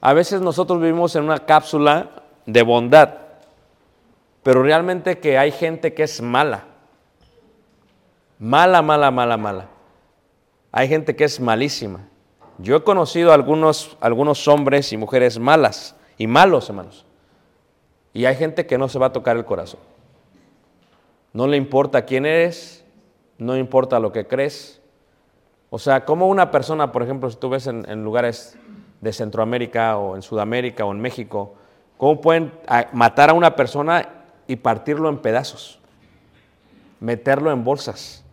a 0.00 0.12
veces 0.12 0.40
nosotros 0.40 0.80
vivimos 0.80 1.14
en 1.16 1.24
una 1.24 1.44
cápsula 1.44 2.22
de 2.46 2.62
bondad, 2.62 3.14
pero 4.42 4.62
realmente 4.62 5.18
que 5.18 5.38
hay 5.38 5.50
gente 5.50 5.92
que 5.94 6.04
es 6.04 6.20
mala. 6.20 6.64
Mala, 8.38 8.82
mala, 8.82 9.10
mala, 9.10 9.36
mala. 9.36 9.66
Hay 10.70 10.88
gente 10.88 11.16
que 11.16 11.24
es 11.24 11.40
malísima. 11.40 12.08
Yo 12.58 12.76
he 12.76 12.82
conocido 12.82 13.32
algunos, 13.32 13.96
algunos 14.00 14.48
hombres 14.48 14.92
y 14.92 14.96
mujeres 14.96 15.38
malas 15.38 15.94
y 16.16 16.26
malos, 16.26 16.68
hermanos. 16.68 17.06
Y 18.12 18.24
hay 18.24 18.34
gente 18.34 18.66
que 18.66 18.78
no 18.78 18.88
se 18.88 18.98
va 18.98 19.06
a 19.06 19.12
tocar 19.12 19.36
el 19.36 19.44
corazón. 19.44 19.80
No 21.32 21.46
le 21.46 21.56
importa 21.56 22.04
quién 22.04 22.26
eres, 22.26 22.84
no 23.38 23.56
importa 23.56 24.00
lo 24.00 24.10
que 24.10 24.26
crees. 24.26 24.80
O 25.70 25.78
sea, 25.78 26.04
como 26.04 26.26
una 26.26 26.50
persona, 26.50 26.90
por 26.90 27.02
ejemplo, 27.02 27.30
si 27.30 27.36
tú 27.36 27.48
ves 27.50 27.68
en, 27.68 28.02
lugares 28.02 28.58
de 29.00 29.12
Centroamérica 29.12 29.96
o 29.98 30.16
en 30.16 30.22
Sudamérica 30.22 30.84
o 30.84 30.92
en 30.92 31.00
México, 31.00 31.54
¿cómo 31.96 32.20
pueden 32.20 32.52
matar 32.92 33.30
a 33.30 33.34
una 33.34 33.54
persona 33.54 34.08
y 34.48 34.56
partirlo 34.56 35.08
en 35.08 35.18
pedazos? 35.18 35.78
Meterlo 36.98 37.52
en 37.52 37.62
bolsas 37.62 38.24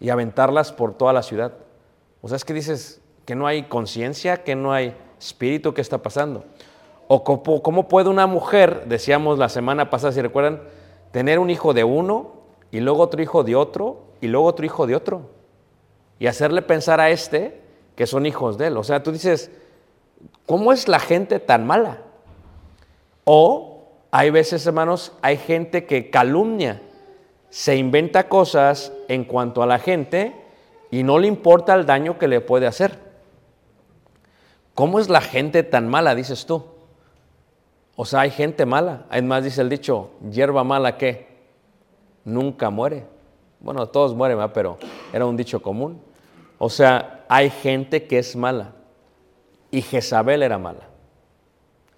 y 0.00 0.10
aventarlas 0.10 0.72
por 0.72 0.92
toda 0.92 1.14
la 1.14 1.22
ciudad. 1.22 1.54
O 2.20 2.28
sea, 2.28 2.36
es 2.36 2.44
que 2.44 2.52
dices, 2.52 3.00
que 3.24 3.34
no 3.34 3.46
hay 3.46 3.64
conciencia, 3.64 4.42
que 4.42 4.54
no 4.54 4.72
hay 4.72 4.94
espíritu, 5.18 5.74
¿qué 5.74 5.80
está 5.80 5.98
pasando? 5.98 6.44
O 7.08 7.22
cómo, 7.24 7.88
puede 7.88 8.08
una 8.08 8.26
mujer, 8.26 8.84
decíamos 8.86 9.38
la 9.38 9.48
semana 9.48 9.90
pasada, 9.90 10.12
si 10.12 10.20
recuerdan, 10.20 10.62
tener 11.12 11.38
un 11.38 11.50
hijo 11.50 11.74
de 11.74 11.84
uno 11.84 12.32
y 12.70 12.80
luego 12.80 13.02
otro 13.02 13.22
hijo 13.22 13.44
de 13.44 13.56
otro 13.56 14.02
y 14.20 14.28
luego 14.28 14.46
otro 14.46 14.64
hijo 14.66 14.86
de 14.86 14.96
otro 14.96 15.30
y 16.18 16.26
hacerle 16.26 16.62
pensar 16.62 17.00
a 17.00 17.10
este 17.10 17.60
que 17.96 18.06
son 18.06 18.26
hijos 18.26 18.58
de 18.58 18.68
él. 18.68 18.76
O 18.76 18.84
sea, 18.84 19.02
tú 19.02 19.12
dices, 19.12 19.50
¿cómo 20.46 20.72
es 20.72 20.88
la 20.88 20.98
gente 20.98 21.40
tan 21.40 21.66
mala? 21.66 22.02
O 23.24 23.88
hay 24.10 24.30
veces, 24.30 24.66
hermanos, 24.66 25.12
hay 25.22 25.36
gente 25.36 25.86
que 25.86 26.10
calumnia, 26.10 26.82
se 27.50 27.76
inventa 27.76 28.28
cosas 28.28 28.92
en 29.08 29.24
cuanto 29.24 29.62
a 29.62 29.66
la 29.66 29.78
gente 29.78 30.34
y 30.90 31.02
no 31.02 31.18
le 31.18 31.28
importa 31.28 31.74
el 31.74 31.86
daño 31.86 32.18
que 32.18 32.28
le 32.28 32.40
puede 32.40 32.66
hacer. 32.66 33.03
¿Cómo 34.74 34.98
es 34.98 35.08
la 35.08 35.20
gente 35.20 35.62
tan 35.62 35.88
mala, 35.88 36.14
dices 36.14 36.46
tú? 36.46 36.64
O 37.96 38.04
sea, 38.04 38.20
hay 38.20 38.30
gente 38.30 38.66
mala. 38.66 39.04
Además 39.08 39.44
dice 39.44 39.60
el 39.60 39.68
dicho, 39.68 40.10
hierba 40.30 40.64
mala 40.64 40.98
que 40.98 41.28
nunca 42.24 42.70
muere. 42.70 43.06
Bueno, 43.60 43.86
todos 43.86 44.14
mueren, 44.14 44.38
pero 44.52 44.78
era 45.12 45.26
un 45.26 45.36
dicho 45.36 45.62
común. 45.62 46.00
O 46.58 46.68
sea, 46.68 47.24
hay 47.28 47.50
gente 47.50 48.06
que 48.06 48.18
es 48.18 48.34
mala. 48.36 48.72
Y 49.70 49.80
Jezabel 49.82 50.42
era 50.42 50.58
mala. 50.58 50.88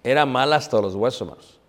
Era 0.03 0.25
mala 0.25 0.55
hasta 0.55 0.79
los 0.79 0.95
huesos, 0.95 1.21
hermanos. 1.21 1.59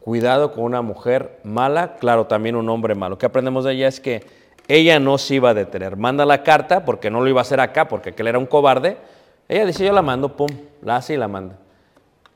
Cuidado 0.00 0.52
con 0.52 0.64
una 0.64 0.82
mujer 0.82 1.40
mala, 1.44 1.96
claro, 1.96 2.26
también 2.26 2.56
un 2.56 2.68
hombre 2.68 2.94
malo. 2.94 3.14
Lo 3.14 3.18
que 3.18 3.26
aprendemos 3.26 3.64
de 3.64 3.72
ella 3.72 3.88
es 3.88 4.00
que 4.00 4.26
ella 4.68 4.98
no 4.98 5.18
se 5.18 5.36
iba 5.36 5.50
a 5.50 5.54
detener. 5.54 5.96
Manda 5.96 6.26
la 6.26 6.42
carta, 6.42 6.84
porque 6.84 7.10
no 7.10 7.20
lo 7.20 7.28
iba 7.28 7.40
a 7.40 7.42
hacer 7.42 7.60
acá, 7.60 7.88
porque 7.88 8.14
él 8.16 8.26
era 8.26 8.38
un 8.38 8.46
cobarde, 8.46 8.98
ella 9.48 9.66
dice, 9.66 9.84
yo 9.84 9.92
la 9.92 10.02
mando, 10.02 10.36
pum, 10.36 10.48
la 10.82 10.96
hace 10.96 11.14
y 11.14 11.16
la 11.16 11.28
manda. 11.28 11.58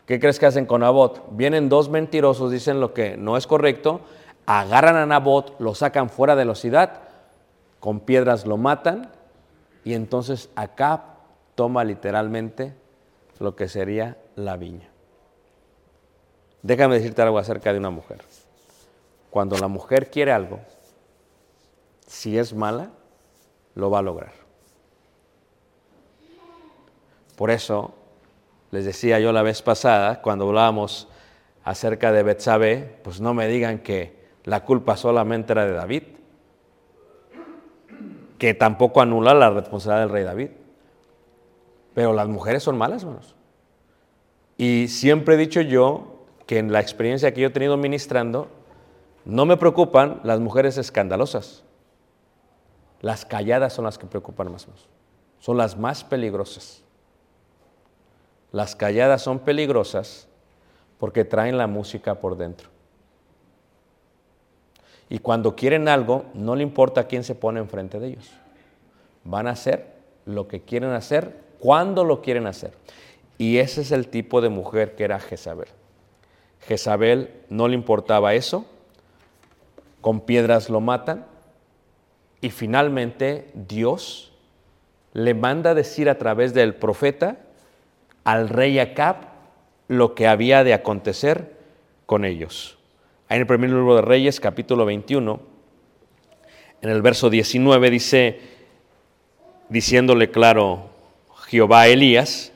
¿Qué 0.07 0.19
crees 0.19 0.39
que 0.39 0.47
hacen 0.47 0.67
con 0.67 0.81
Nabot? 0.81 1.29
Vienen 1.33 1.69
dos 1.69 1.89
mentirosos, 1.89 2.51
dicen 2.51 2.81
lo 2.81 2.95
que 2.95 3.17
no 3.17 3.37
es 3.37 3.47
correcto, 3.47 4.01
agarran 4.47 4.97
a 4.97 5.07
Nabot, 5.07 5.61
lo 5.61 5.75
sacan 5.75 6.09
fuera 6.09 6.35
de 6.35 6.45
la 6.45 6.55
ciudad, 6.55 7.03
con 7.81 8.01
piedras 8.01 8.47
lo 8.47 8.57
matan 8.57 9.11
y 9.85 9.95
entonces 9.95 10.51
acá 10.57 11.05
toma 11.55 11.85
literalmente 11.85 12.75
lo 13.39 13.55
que 13.55 13.69
sería 13.69 14.17
la 14.37 14.57
viña. 14.57 14.89
Déjame 16.63 16.97
decirte 16.97 17.23
algo 17.23 17.39
acerca 17.39 17.73
de 17.73 17.79
una 17.79 17.91
mujer. 17.91 18.23
Cuando 19.31 19.57
la 19.59 19.69
mujer 19.69 20.11
quiere 20.11 20.33
algo, 20.33 20.61
si 22.07 22.39
es 22.39 22.55
mala, 22.55 22.91
lo 23.75 23.91
va 23.91 24.01
a 24.01 24.03
lograr. 24.03 24.48
Por 27.39 27.53
eso 27.53 27.95
les 28.73 28.85
decía 28.85 29.21
yo 29.21 29.31
la 29.31 29.43
vez 29.43 29.63
pasada, 29.63 30.23
cuando 30.23 30.49
hablábamos 30.49 31.07
acerca 31.63 32.11
de 32.11 32.25
Betsabé, 32.25 32.99
pues 33.05 33.21
no 33.21 33.33
me 33.33 33.47
digan 33.47 33.79
que 33.79 34.27
la 34.43 34.65
culpa 34.65 34.97
solamente 34.97 35.53
era 35.53 35.65
de 35.65 35.73
David, 35.73 36.03
que 38.39 38.55
tampoco 38.55 39.01
anula 39.01 39.35
la 39.35 39.51
responsabilidad 39.51 40.01
del 40.01 40.11
rey 40.11 40.25
David. 40.25 40.51
Pero 41.95 42.13
las 42.13 42.27
mujeres 42.27 42.65
son 42.65 42.77
malas, 42.77 43.05
hermanos. 43.05 43.37
Y 44.57 44.89
siempre 44.89 45.37
he 45.37 45.39
dicho 45.39 45.61
yo 45.61 46.25
que 46.45 46.59
en 46.59 46.73
la 46.73 46.81
experiencia 46.81 47.33
que 47.33 47.43
yo 47.43 47.47
he 47.47 47.53
tenido 47.53 47.77
ministrando, 47.77 48.49
no 49.25 49.47
me 49.47 49.57
preocupan 49.57 50.21
las 50.25 50.41
mujeres 50.41 50.77
escandalosas. 50.77 51.63
Las 53.01 53.25
calladas 53.25 53.75
son 53.75 53.85
las 53.85 53.97
que 53.97 54.09
preocupan 54.09 54.51
más. 54.51 54.67
Son 55.39 55.57
las 55.57 55.79
más 55.79 56.03
peligrosas. 56.03 56.83
Las 58.53 58.75
calladas 58.75 59.23
son 59.23 59.41
peligrosas 59.41 60.29
porque 60.99 61.25
traen 61.25 61.59
la 61.59 61.67
música 61.67 62.17
por 62.17 62.37
dentro. 62.37 62.69
Y 65.11 65.19
cuando 65.21 65.57
quieren 65.57 65.89
algo, 65.89 66.27
no 66.35 66.55
le 66.55 66.63
importa 66.63 67.07
quién 67.07 67.25
se 67.25 67.35
pone 67.35 67.61
enfrente 67.61 67.99
de 67.99 68.09
ellos. 68.09 68.31
Van 69.25 69.47
a 69.47 69.53
hacer 69.53 69.87
lo 70.27 70.49
que 70.49 70.61
quieren 70.61 70.91
hacer 70.91 71.35
cuando 71.59 72.05
lo 72.05 72.21
quieren 72.21 72.47
hacer. 72.47 72.73
Y 73.39 73.59
ese 73.59 73.81
es 73.83 73.93
el 73.93 74.09
tipo 74.09 74.41
de 74.41 74.49
mujer 74.49 74.95
que 74.97 75.05
era 75.05 75.21
Jezabel. 75.21 75.69
Jezabel 76.67 77.31
no 77.49 77.69
le 77.69 77.75
importaba 77.75 78.35
eso, 78.35 78.67
con 80.01 80.21
piedras 80.21 80.69
lo 80.69 80.81
matan, 80.81 81.25
y 82.41 82.51
finalmente 82.51 83.51
Dios 83.55 84.33
le 85.13 85.35
manda 85.35 85.75
decir 85.75 86.09
a 86.09 86.19
través 86.19 86.55
del 86.55 86.75
profeta 86.75 87.39
al 88.29 88.51
rey 88.51 88.79
Acab 88.79 89.17
lo 89.89 90.15
que 90.15 90.27
había 90.27 90.63
de 90.63 90.75
acontecer 90.75 91.57
con 92.05 92.27
ellos. 92.27 92.77
En 93.31 93.41
el 93.41 93.47
primer 93.47 93.71
libro 93.71 93.97
de 93.97 94.03
Reyes, 94.03 94.39
capítulo 94.39 94.85
21, 94.85 95.41
en 96.83 96.91
el 96.91 97.01
verso 97.01 97.31
19 97.31 97.89
dice, 97.89 98.41
diciéndole 99.71 100.31
claro 100.31 100.91
Jehová 101.47 101.81
a 101.81 101.89
Elías, 101.89 102.53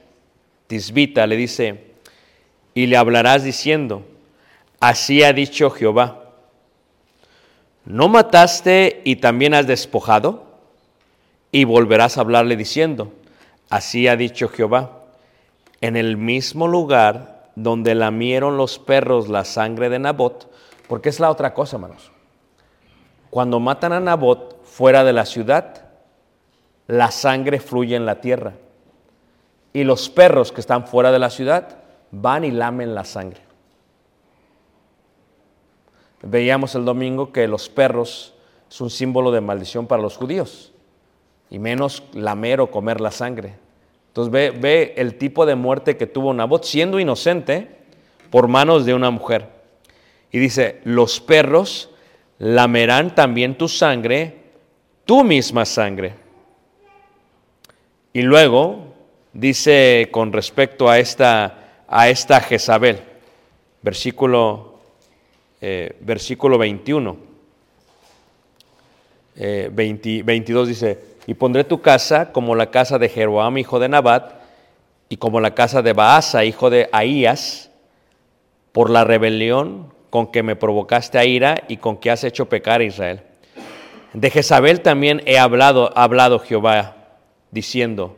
Tisbita 0.66 1.26
le 1.26 1.36
dice, 1.36 1.84
y 2.74 2.84
le 2.84 2.98
hablarás 2.98 3.42
diciendo, 3.42 4.04
así 4.78 5.22
ha 5.22 5.32
dicho 5.32 5.70
Jehová, 5.70 6.34
¿no 7.86 8.08
mataste 8.08 9.00
y 9.04 9.16
también 9.16 9.54
has 9.54 9.66
despojado? 9.66 10.52
Y 11.50 11.64
volverás 11.64 12.18
a 12.18 12.20
hablarle 12.20 12.56
diciendo, 12.56 13.10
así 13.70 14.06
ha 14.06 14.16
dicho 14.16 14.50
Jehová, 14.50 14.98
en 15.82 15.96
el 15.96 16.16
mismo 16.16 16.68
lugar 16.68 17.50
donde 17.56 17.94
lamieron 17.94 18.56
los 18.56 18.78
perros 18.78 19.28
la 19.28 19.44
sangre 19.44 19.90
de 19.90 19.98
Nabot, 19.98 20.50
porque 20.88 21.10
es 21.10 21.20
la 21.20 21.30
otra 21.30 21.52
cosa, 21.52 21.76
hermanos. 21.76 22.10
Cuando 23.30 23.60
matan 23.60 23.92
a 23.92 24.00
Nabot 24.00 24.64
fuera 24.64 25.04
de 25.04 25.12
la 25.12 25.26
ciudad, 25.26 25.90
la 26.86 27.10
sangre 27.10 27.58
fluye 27.60 27.96
en 27.96 28.06
la 28.06 28.20
tierra. 28.20 28.54
Y 29.72 29.84
los 29.84 30.08
perros 30.08 30.52
que 30.52 30.60
están 30.60 30.86
fuera 30.86 31.10
de 31.10 31.18
la 31.18 31.30
ciudad 31.30 31.78
van 32.12 32.44
y 32.44 32.50
lamen 32.50 32.94
la 32.94 33.04
sangre. 33.04 33.40
veíamos 36.24 36.76
el 36.76 36.84
domingo 36.84 37.32
que 37.32 37.48
los 37.48 37.68
perros 37.68 38.34
es 38.70 38.80
un 38.80 38.90
símbolo 38.90 39.32
de 39.32 39.40
maldición 39.40 39.88
para 39.88 40.00
los 40.00 40.16
judíos, 40.16 40.72
y 41.50 41.58
menos 41.58 42.04
lamer 42.12 42.60
o 42.60 42.70
comer 42.70 43.00
la 43.00 43.10
sangre. 43.10 43.56
Entonces 44.12 44.60
ve, 44.60 44.92
el 44.98 45.16
tipo 45.16 45.46
de 45.46 45.54
muerte 45.54 45.96
que 45.96 46.06
tuvo 46.06 46.34
Nabot 46.34 46.64
siendo 46.64 47.00
inocente 47.00 47.68
por 48.28 48.46
manos 48.46 48.84
de 48.84 48.92
una 48.92 49.10
mujer. 49.10 49.48
Y 50.30 50.38
dice, 50.38 50.80
los 50.84 51.18
perros 51.18 51.88
lamerán 52.38 53.14
también 53.14 53.56
tu 53.56 53.68
sangre, 53.68 54.36
tu 55.06 55.24
misma 55.24 55.64
sangre. 55.64 56.12
Y 58.12 58.20
luego 58.20 58.92
dice 59.32 60.10
con 60.10 60.30
respecto 60.30 60.90
a 60.90 60.98
esta, 60.98 61.84
a 61.88 62.10
esta 62.10 62.38
Jezabel, 62.42 63.00
versículo, 63.80 64.78
eh, 65.62 65.96
versículo 66.00 66.58
21, 66.58 67.16
22 69.36 70.68
eh, 70.68 70.70
dice, 70.70 71.11
y 71.26 71.34
pondré 71.34 71.64
tu 71.64 71.80
casa 71.80 72.32
como 72.32 72.54
la 72.54 72.70
casa 72.70 72.98
de 72.98 73.08
Jeroboam, 73.08 73.58
hijo 73.58 73.78
de 73.78 73.88
Nabat, 73.88 74.32
y 75.08 75.18
como 75.18 75.40
la 75.40 75.54
casa 75.54 75.82
de 75.82 75.92
Baasa, 75.92 76.44
hijo 76.44 76.70
de 76.70 76.88
Ahías, 76.92 77.70
por 78.72 78.90
la 78.90 79.04
rebelión 79.04 79.92
con 80.10 80.32
que 80.32 80.42
me 80.42 80.56
provocaste 80.56 81.18
a 81.18 81.24
ira 81.24 81.62
y 81.68 81.76
con 81.76 81.96
que 81.96 82.10
has 82.10 82.24
hecho 82.24 82.48
pecar 82.48 82.80
a 82.80 82.84
Israel. 82.84 83.22
De 84.14 84.30
Jezabel 84.30 84.80
también 84.82 85.22
he 85.26 85.38
hablado, 85.38 85.96
hablado 85.96 86.38
Jehová, 86.38 86.96
diciendo, 87.50 88.16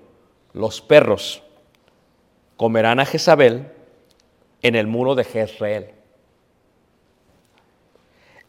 los 0.53 0.81
perros 0.81 1.43
comerán 2.57 3.01
a 3.01 3.05
Jezabel 3.05 3.69
en 4.63 4.75
el 4.75 4.87
muro 4.87 5.15
de 5.15 5.25
Jezreel. 5.25 5.91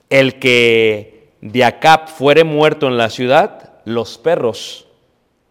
El 0.10 0.40
que 0.40 1.30
de 1.42 1.64
Acab 1.64 2.08
fuere 2.08 2.44
muerto 2.44 2.88
en 2.88 2.98
la 2.98 3.10
ciudad, 3.10 3.75
los 3.86 4.18
perros 4.18 4.88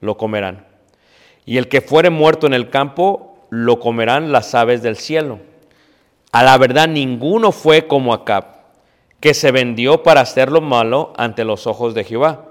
lo 0.00 0.16
comerán. 0.16 0.66
Y 1.46 1.56
el 1.56 1.68
que 1.68 1.80
fuere 1.80 2.10
muerto 2.10 2.46
en 2.46 2.54
el 2.54 2.70
campo, 2.70 3.34
lo 3.50 3.78
comerán 3.78 4.32
las 4.32 4.54
aves 4.54 4.82
del 4.82 4.96
cielo. 4.96 5.38
A 6.32 6.42
la 6.42 6.58
verdad, 6.58 6.88
ninguno 6.88 7.52
fue 7.52 7.86
como 7.86 8.12
Acab, 8.12 8.46
que 9.20 9.34
se 9.34 9.52
vendió 9.52 10.02
para 10.02 10.20
hacer 10.20 10.50
lo 10.50 10.60
malo 10.60 11.12
ante 11.16 11.44
los 11.44 11.66
ojos 11.66 11.94
de 11.94 12.04
Jehová. 12.04 12.46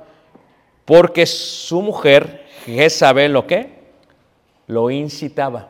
Porque 0.85 1.25
su 1.25 1.81
mujer, 1.81 2.45
Jezabel, 2.65 3.33
¿lo 3.33 3.45
qué? 3.45 3.83
Lo 4.67 4.89
incitaba. 4.89 5.69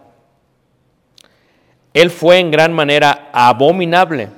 Él 1.93 2.09
fue 2.09 2.39
en 2.39 2.51
gran 2.51 2.73
manera 2.73 3.29
abominable, 3.33 4.29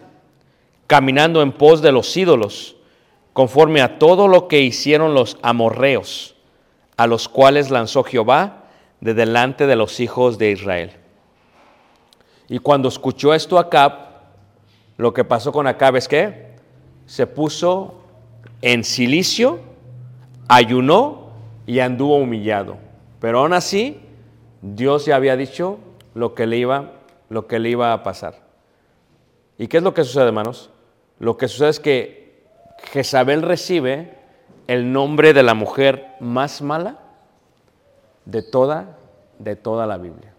caminando 0.88 1.42
en 1.42 1.52
pos 1.52 1.82
de 1.82 1.92
los 1.92 2.16
ídolos, 2.16 2.75
conforme 3.36 3.82
a 3.82 4.00
todo 4.00 4.30
lo 4.30 4.48
que 4.48 4.62
hicieron 4.62 5.14
los 5.14 5.38
amorreos, 5.42 6.38
a 6.96 7.06
los 7.06 7.28
cuales 7.28 7.70
lanzó 7.70 8.06
Jehová 8.06 8.64
de 9.02 9.14
delante 9.14 9.68
de 9.68 9.76
los 9.76 10.00
hijos 10.00 10.38
de 10.38 10.52
Israel. 10.52 10.92
Y 12.48 12.60
cuando 12.60 12.88
escuchó 12.88 13.34
esto 13.34 13.60
Acab, 13.60 13.92
lo 14.96 15.14
que 15.14 15.26
pasó 15.26 15.52
con 15.52 15.68
Acab 15.68 15.98
es 15.98 16.08
que 16.08 16.56
se 17.08 17.28
puso 17.28 17.96
en 18.62 18.86
silicio, 18.86 19.60
ayunó 20.48 21.32
y 21.68 21.80
anduvo 21.80 22.16
humillado. 22.16 22.78
Pero 23.20 23.40
aún 23.40 23.52
así, 23.52 24.00
Dios 24.62 25.08
ya 25.08 25.18
había 25.18 25.36
dicho 25.36 25.78
lo 26.14 26.36
que 26.36 26.48
le 26.48 26.56
iba, 26.56 26.94
lo 27.28 27.48
que 27.48 27.60
le 27.60 27.68
iba 27.68 27.92
a 27.92 28.02
pasar. 28.02 28.46
¿Y 29.58 29.68
qué 29.68 29.76
es 29.76 29.84
lo 29.84 29.94
que 29.94 30.06
sucede, 30.06 30.28
hermanos? 30.28 30.70
Lo 31.20 31.36
que 31.36 31.50
sucede 31.50 31.68
es 31.72 31.82
que 31.82 32.25
Jezabel 32.92 33.42
recibe 33.42 34.18
el 34.68 34.92
nombre 34.92 35.34
de 35.34 35.44
la 35.44 35.54
mujer 35.54 36.16
más 36.20 36.62
mala 36.62 37.00
de 38.26 38.42
toda, 38.42 38.98
de 39.40 39.56
toda 39.56 39.86
la 39.86 39.98
Biblia. 39.98 40.34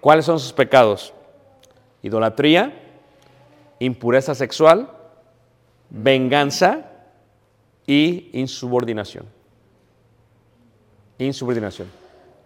¿Cuáles 0.00 0.24
son 0.24 0.38
sus 0.38 0.52
pecados? 0.52 1.12
Idolatría, 2.02 2.72
impureza 3.80 4.34
sexual, 4.34 4.90
venganza 5.90 6.86
y 7.86 8.30
insubordinación. 8.32 9.26
Insubordinación. 11.18 11.88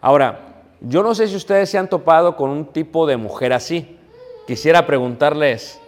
Ahora, 0.00 0.64
yo 0.81 1.02
no 1.02 1.14
sé 1.14 1.28
si 1.28 1.37
ustedes 1.37 1.68
se 1.70 1.78
han 1.78 1.88
topado 1.88 2.37
con 2.37 2.50
un 2.50 2.66
tipo 2.66 3.07
de 3.07 3.16
mujer 3.16 3.52
así. 3.52 3.98
Quisiera 4.46 4.87
preguntarles, 4.87 5.78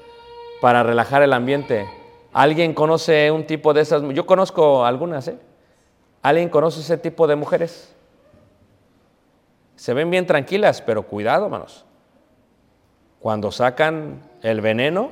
para 0.60 0.82
relajar 0.82 1.22
el 1.22 1.32
ambiente, 1.32 1.86
¿alguien 2.34 2.74
conoce 2.74 3.30
un 3.30 3.46
tipo 3.46 3.72
de 3.72 3.80
esas? 3.80 4.02
Yo 4.12 4.26
conozco 4.26 4.84
algunas, 4.84 5.28
¿eh? 5.28 5.38
¿Alguien 6.20 6.50
conoce 6.50 6.80
ese 6.80 6.98
tipo 6.98 7.26
de 7.26 7.36
mujeres? 7.36 7.94
Se 9.76 9.94
ven 9.94 10.10
bien 10.10 10.26
tranquilas, 10.26 10.82
pero 10.82 11.04
cuidado, 11.04 11.44
hermanos. 11.44 11.84
Cuando 13.20 13.50
sacan 13.50 14.20
el 14.42 14.60
veneno, 14.60 15.10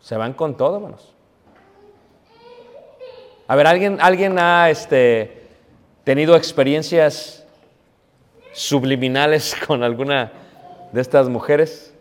se 0.00 0.16
van 0.16 0.32
con 0.32 0.56
todo, 0.56 0.76
hermanos. 0.76 1.14
A 3.48 3.54
ver, 3.54 3.66
¿alguien, 3.66 3.98
alguien 4.00 4.38
ha 4.38 4.70
este, 4.70 5.48
tenido 6.04 6.36
experiencias 6.36 7.44
subliminales 8.52 9.54
con 9.66 9.82
alguna 9.82 10.32
de 10.92 11.00
estas 11.00 11.28
mujeres? 11.28 11.92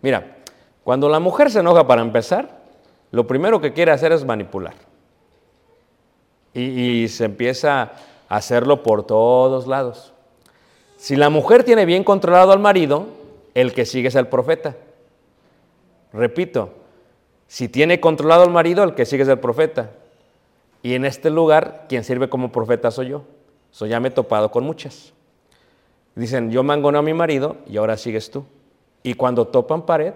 Mira, 0.00 0.37
cuando 0.88 1.10
la 1.10 1.20
mujer 1.20 1.50
se 1.50 1.60
enoja 1.60 1.86
para 1.86 2.00
empezar, 2.00 2.62
lo 3.10 3.26
primero 3.26 3.60
que 3.60 3.74
quiere 3.74 3.90
hacer 3.90 4.10
es 4.10 4.24
manipular. 4.24 4.72
Y, 6.54 7.08
se 7.08 7.26
empieza 7.26 7.92
hacerlo 8.26 8.82
por 8.82 9.06
todos 9.06 9.66
lados. 9.66 10.14
Si 10.96 11.14
la 11.14 11.28
mujer 11.28 11.62
tiene 11.62 11.84
bien 11.84 12.04
controlado 12.04 12.52
al 12.52 12.58
marido, 12.58 13.04
el 13.52 13.74
que 13.74 13.84
sigue 13.84 14.08
es 14.08 14.14
el 14.14 14.28
profeta. 14.28 14.76
Repito, 16.14 16.70
si 17.48 17.68
tiene 17.68 18.00
controlado 18.00 18.44
al 18.44 18.50
marido, 18.50 18.82
el 18.82 18.94
que 18.94 19.04
sigue 19.04 19.24
es 19.24 19.28
el 19.28 19.40
profeta. 19.40 19.90
Y 20.82 20.94
en 20.94 21.04
este 21.04 21.28
lugar, 21.28 21.84
quien 21.90 22.02
sirve 22.02 22.30
como 22.30 22.50
profeta 22.50 22.90
soy 22.90 23.08
yo. 23.08 23.24
Soy 23.72 23.90
ya 23.90 24.00
me 24.00 24.08
he 24.08 24.10
topado 24.10 24.50
con 24.50 24.64
muchas. 24.64 25.12
Dicen, 26.14 26.50
yo 26.50 26.62
mangono 26.62 26.98
a 26.98 27.02
mi 27.02 27.12
marido 27.12 27.56
y 27.66 27.76
ahora 27.76 27.98
sigues 27.98 28.30
tú. 28.30 28.46
Y 29.02 29.12
cuando 29.12 29.48
topan 29.48 29.82
pared, 29.82 30.14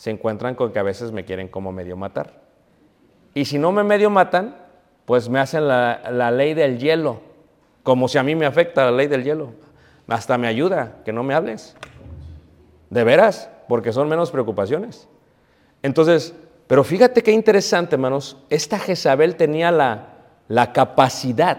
se 0.00 0.08
encuentran 0.08 0.54
con 0.54 0.72
que 0.72 0.78
a 0.78 0.82
veces 0.82 1.12
me 1.12 1.26
quieren 1.26 1.48
como 1.48 1.72
medio 1.72 1.94
matar. 1.94 2.40
Y 3.34 3.44
si 3.44 3.58
no 3.58 3.70
me 3.70 3.84
medio 3.84 4.08
matan, 4.08 4.56
pues 5.04 5.28
me 5.28 5.38
hacen 5.38 5.68
la, 5.68 6.00
la 6.10 6.30
ley 6.30 6.54
del 6.54 6.78
hielo. 6.78 7.20
Como 7.82 8.08
si 8.08 8.16
a 8.16 8.22
mí 8.22 8.34
me 8.34 8.46
afecta 8.46 8.86
la 8.86 8.92
ley 8.92 9.08
del 9.08 9.24
hielo. 9.24 9.50
Hasta 10.08 10.38
me 10.38 10.48
ayuda 10.48 11.02
que 11.04 11.12
no 11.12 11.22
me 11.22 11.34
hables. 11.34 11.76
De 12.88 13.04
veras, 13.04 13.50
porque 13.68 13.92
son 13.92 14.08
menos 14.08 14.30
preocupaciones. 14.30 15.06
Entonces, 15.82 16.34
pero 16.66 16.82
fíjate 16.82 17.22
qué 17.22 17.32
interesante, 17.32 17.96
hermanos. 17.96 18.38
Esta 18.48 18.78
Jezabel 18.78 19.36
tenía 19.36 19.70
la, 19.70 20.14
la 20.48 20.72
capacidad 20.72 21.58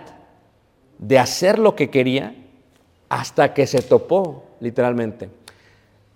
de 0.98 1.20
hacer 1.20 1.60
lo 1.60 1.76
que 1.76 1.92
quería 1.92 2.34
hasta 3.08 3.54
que 3.54 3.68
se 3.68 3.84
topó, 3.84 4.46
literalmente. 4.60 5.30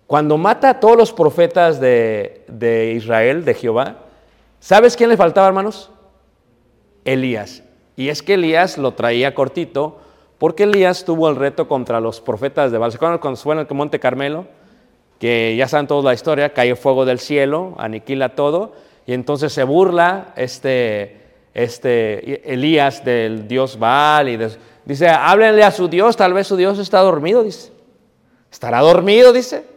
Cuando 0.07 0.37
mata 0.37 0.69
a 0.69 0.79
todos 0.79 0.97
los 0.97 1.11
profetas 1.11 1.79
de, 1.79 2.45
de 2.47 2.91
Israel, 2.91 3.43
de 3.43 3.53
Jehová, 3.55 3.97
¿sabes 4.59 4.95
quién 4.95 5.09
le 5.09 5.17
faltaba, 5.17 5.47
hermanos? 5.47 5.89
Elías. 7.05 7.63
Y 7.95 8.09
es 8.09 8.21
que 8.21 8.35
Elías 8.35 8.77
lo 8.77 8.93
traía 8.93 9.33
cortito, 9.33 9.99
porque 10.37 10.63
Elías 10.63 11.05
tuvo 11.05 11.29
el 11.29 11.35
reto 11.35 11.67
contra 11.67 11.99
los 11.99 12.21
profetas 12.21 12.71
de 12.71 12.77
Baal. 12.77 12.91
¿Se 12.91 12.97
acuerdan 12.97 13.19
cuando 13.19 13.39
fue 13.39 13.55
en 13.55 13.61
el 13.61 13.67
Monte 13.73 13.99
Carmelo? 13.99 14.45
Que 15.19 15.55
ya 15.57 15.67
saben 15.67 15.87
todos 15.87 16.03
la 16.03 16.13
historia, 16.13 16.53
cae 16.53 16.75
fuego 16.75 17.05
del 17.05 17.19
cielo, 17.19 17.73
aniquila 17.77 18.35
todo, 18.35 18.73
y 19.07 19.13
entonces 19.13 19.53
se 19.53 19.63
burla 19.63 20.33
este, 20.35 21.21
este 21.53 22.51
Elías 22.51 23.05
del 23.05 23.47
dios 23.47 23.79
Baal 23.79 24.29
y 24.29 24.37
dice, 24.83 25.07
háblenle 25.07 25.63
a 25.63 25.71
su 25.71 25.87
dios, 25.87 26.17
tal 26.17 26.33
vez 26.33 26.47
su 26.47 26.57
dios 26.57 26.79
está 26.79 26.99
dormido, 26.99 27.43
dice. 27.43 27.71
Estará 28.51 28.81
dormido, 28.81 29.31
dice. 29.31 29.74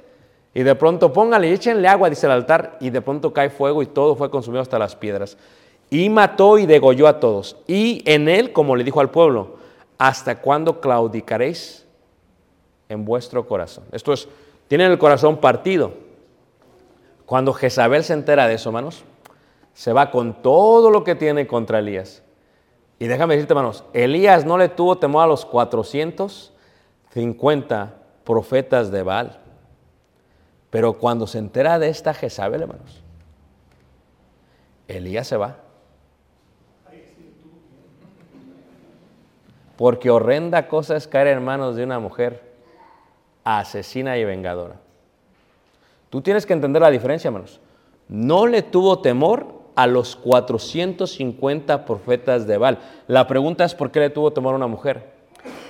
Y 0.54 0.62
de 0.62 0.74
pronto 0.74 1.12
póngale, 1.12 1.52
échenle 1.52 1.88
agua, 1.88 2.10
dice 2.10 2.26
el 2.26 2.32
altar, 2.32 2.78
y 2.80 2.90
de 2.90 3.00
pronto 3.00 3.32
cae 3.32 3.50
fuego 3.50 3.82
y 3.82 3.86
todo 3.86 4.16
fue 4.16 4.30
consumido 4.30 4.62
hasta 4.62 4.78
las 4.78 4.96
piedras 4.96 5.36
y 5.90 6.08
mató 6.10 6.58
y 6.58 6.66
degolló 6.66 7.08
a 7.08 7.18
todos. 7.20 7.56
Y 7.66 8.02
en 8.04 8.28
él, 8.28 8.52
como 8.52 8.76
le 8.76 8.84
dijo 8.84 9.00
al 9.00 9.08
pueblo, 9.10 9.56
¿hasta 9.98 10.40
cuándo 10.40 10.80
claudicaréis 10.80 11.86
en 12.88 13.04
vuestro 13.04 13.44
corazón? 13.46 13.82
Esto 13.92 14.12
es, 14.12 14.28
tienen 14.68 14.92
el 14.92 14.98
corazón 14.98 15.38
partido. 15.38 15.92
Cuando 17.26 17.52
Jezabel 17.52 18.04
se 18.04 18.14
entera 18.14 18.46
de 18.48 18.54
eso, 18.54 18.70
hermanos, 18.70 19.04
se 19.74 19.92
va 19.92 20.10
con 20.10 20.42
todo 20.42 20.90
lo 20.90 21.04
que 21.04 21.14
tiene 21.14 21.46
contra 21.46 21.78
Elías. 21.78 22.24
Y 22.98 23.06
déjame 23.06 23.34
decirte, 23.34 23.52
hermanos, 23.52 23.84
Elías 23.92 24.44
no 24.44 24.58
le 24.58 24.68
tuvo 24.68 24.98
temor 24.98 25.22
a 25.22 25.28
los 25.28 25.46
450 25.46 27.94
profetas 28.24 28.90
de 28.90 29.04
Baal. 29.04 29.38
Pero 30.70 30.94
cuando 30.94 31.26
se 31.26 31.38
entera 31.38 31.78
de 31.78 31.88
esta 31.88 32.14
Jezabel, 32.14 32.62
hermanos, 32.62 33.02
Elías 34.86 35.26
se 35.26 35.36
va. 35.36 35.56
Porque 39.76 40.10
horrenda 40.10 40.66
cosa 40.66 40.96
es 40.96 41.06
caer 41.06 41.28
en 41.28 41.44
manos 41.44 41.76
de 41.76 41.84
una 41.84 42.00
mujer 42.00 42.42
asesina 43.44 44.18
y 44.18 44.24
vengadora. 44.24 44.76
Tú 46.10 46.20
tienes 46.20 46.46
que 46.46 46.52
entender 46.52 46.82
la 46.82 46.90
diferencia, 46.90 47.28
hermanos. 47.28 47.60
No 48.08 48.46
le 48.46 48.62
tuvo 48.62 49.00
temor 49.00 49.58
a 49.76 49.86
los 49.86 50.16
450 50.16 51.84
profetas 51.84 52.46
de 52.46 52.58
Baal. 52.58 52.78
La 53.06 53.28
pregunta 53.28 53.64
es 53.64 53.74
por 53.74 53.92
qué 53.92 54.00
le 54.00 54.10
tuvo 54.10 54.32
temor 54.32 54.54
a 54.54 54.56
una 54.56 54.66
mujer. 54.66 55.12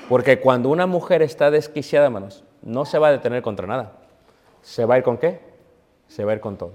Porque 0.09 0.41
cuando 0.41 0.71
una 0.71 0.87
mujer 0.87 1.21
está 1.21 1.51
desquiciada, 1.51 2.07
hermanos, 2.07 2.45
no 2.63 2.87
se 2.87 2.99
va 2.99 3.09
a 3.09 3.13
detener 3.13 3.43
contra 3.43 3.67
nada. 3.67 3.98
¿Se 4.69 4.85
va 4.85 4.97
a 4.97 4.99
ir 4.99 5.03
con 5.03 5.17
qué? 5.17 5.41
Se 6.09 6.27
va 6.27 6.33
a 6.33 6.35
ir 6.35 6.43
con 6.43 6.59
todo. 6.59 6.75